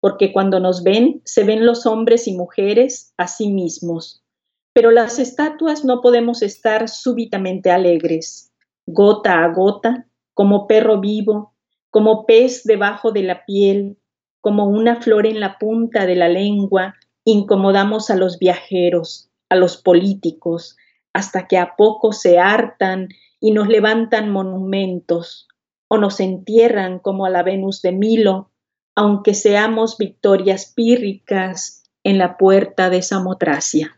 porque 0.00 0.32
cuando 0.32 0.58
nos 0.58 0.82
ven 0.82 1.22
se 1.24 1.44
ven 1.44 1.64
los 1.64 1.86
hombres 1.86 2.26
y 2.26 2.36
mujeres 2.36 3.14
a 3.16 3.28
sí 3.28 3.48
mismos. 3.48 4.24
Pero 4.72 4.90
las 4.90 5.20
estatuas 5.20 5.84
no 5.84 6.00
podemos 6.00 6.42
estar 6.42 6.88
súbitamente 6.88 7.70
alegres, 7.70 8.52
gota 8.86 9.44
a 9.44 9.52
gota, 9.52 10.08
como 10.34 10.66
perro 10.66 10.98
vivo, 10.98 11.54
como 11.90 12.26
pez 12.26 12.64
debajo 12.64 13.12
de 13.12 13.22
la 13.22 13.44
piel, 13.44 13.98
como 14.40 14.66
una 14.66 15.00
flor 15.00 15.26
en 15.26 15.38
la 15.38 15.58
punta 15.58 16.06
de 16.06 16.16
la 16.16 16.28
lengua, 16.28 16.96
incomodamos 17.24 18.10
a 18.10 18.16
los 18.16 18.40
viajeros, 18.40 19.30
a 19.48 19.54
los 19.54 19.76
políticos, 19.76 20.76
hasta 21.12 21.46
que 21.46 21.58
a 21.58 21.76
poco 21.76 22.12
se 22.12 22.40
hartan 22.40 23.10
y 23.38 23.52
nos 23.52 23.68
levantan 23.68 24.30
monumentos, 24.30 25.46
o 25.92 25.98
nos 25.98 26.20
entierran 26.20 27.00
como 27.00 27.26
a 27.26 27.28
la 27.28 27.42
Venus 27.42 27.82
de 27.82 27.92
Milo, 27.92 28.50
aunque 28.96 29.34
seamos 29.34 29.98
victorias 29.98 30.72
pírricas 30.74 31.82
en 32.02 32.16
la 32.16 32.38
puerta 32.38 32.88
de 32.88 33.02
Samotracia. 33.02 33.94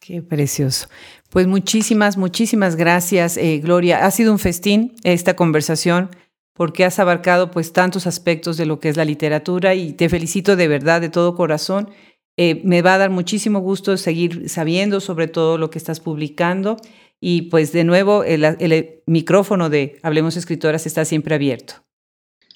Qué 0.00 0.20
precioso. 0.20 0.88
Pues 1.30 1.46
muchísimas, 1.46 2.18
muchísimas 2.18 2.76
gracias, 2.76 3.38
eh, 3.38 3.58
Gloria. 3.60 4.04
Ha 4.04 4.10
sido 4.10 4.32
un 4.32 4.38
festín 4.38 4.94
esta 5.02 5.34
conversación 5.34 6.10
porque 6.52 6.84
has 6.84 6.98
abarcado 6.98 7.50
pues 7.50 7.72
tantos 7.72 8.06
aspectos 8.06 8.58
de 8.58 8.66
lo 8.66 8.78
que 8.78 8.90
es 8.90 8.98
la 8.98 9.06
literatura 9.06 9.74
y 9.74 9.94
te 9.94 10.10
felicito 10.10 10.56
de 10.56 10.68
verdad, 10.68 11.00
de 11.00 11.08
todo 11.08 11.34
corazón. 11.34 11.88
Eh, 12.36 12.60
me 12.64 12.82
va 12.82 12.96
a 12.96 12.98
dar 12.98 13.08
muchísimo 13.08 13.60
gusto 13.60 13.96
seguir 13.96 14.50
sabiendo 14.50 15.00
sobre 15.00 15.26
todo 15.26 15.56
lo 15.56 15.70
que 15.70 15.78
estás 15.78 16.00
publicando 16.00 16.76
y 17.24 17.42
pues 17.42 17.72
de 17.72 17.84
nuevo, 17.84 18.24
el, 18.24 19.00
micrófono 19.06 19.70
de 19.70 20.00
Hablemos 20.02 20.36
Escritoras 20.36 20.86
está 20.86 21.04
siempre 21.04 21.36
abierto. 21.36 21.74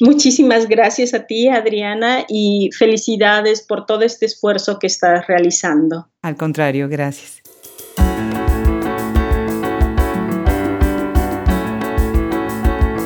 Muchísimas 0.00 0.68
gracias 0.68 1.14
a 1.14 1.24
ti, 1.24 1.48
Adriana, 1.48 2.26
y 2.28 2.70
felicidades 2.76 3.62
por 3.62 3.86
todo 3.86 4.02
este 4.02 4.26
esfuerzo 4.26 4.80
que 4.80 4.88
estás 4.88 5.24
realizando. 5.28 6.08
Al 6.20 6.36
contrario, 6.36 6.88
gracias. 6.88 7.40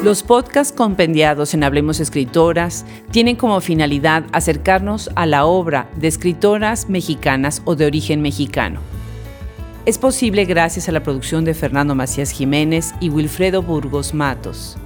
Los 0.02 0.22
podcasts 0.22 0.74
compendiados 0.74 1.52
en 1.52 1.62
Hablemos 1.62 2.00
Escritoras 2.00 2.86
tienen 3.10 3.36
como 3.36 3.60
finalidad 3.60 4.24
acercarnos 4.32 5.10
a 5.14 5.26
la 5.26 5.44
obra 5.44 5.90
de 5.96 6.08
escritoras 6.08 6.88
mexicanas 6.88 7.60
o 7.66 7.76
de 7.76 7.84
origen 7.84 8.22
mexicano 8.22 8.80
es 9.86 9.98
posible 9.98 10.44
gracias 10.44 10.88
a 10.88 10.92
la 10.92 11.02
producción 11.02 11.44
de 11.44 11.54
Fernando 11.54 11.94
Macías 11.94 12.30
Jiménez 12.30 12.94
y 13.00 13.08
Wilfredo 13.08 13.62
Burgos 13.62 14.12
Matos. 14.12 14.76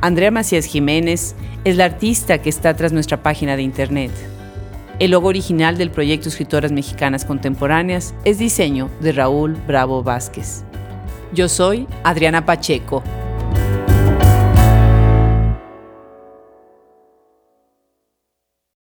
Andrea 0.00 0.30
Macías 0.30 0.66
Jiménez 0.66 1.34
es 1.64 1.76
la 1.76 1.86
artista 1.86 2.38
que 2.38 2.50
está 2.50 2.74
tras 2.74 2.92
nuestra 2.92 3.22
página 3.22 3.56
de 3.56 3.62
internet. 3.62 4.10
El 4.98 5.12
logo 5.12 5.28
original 5.28 5.78
del 5.78 5.90
proyecto 5.90 6.28
Escritoras 6.28 6.72
Mexicanas 6.72 7.24
Contemporáneas 7.24 8.14
es 8.24 8.38
diseño 8.38 8.90
de 9.00 9.12
Raúl 9.12 9.56
Bravo 9.66 10.02
Vázquez. 10.02 10.64
Yo 11.32 11.48
soy 11.48 11.86
Adriana 12.04 12.44
Pacheco 12.44 13.02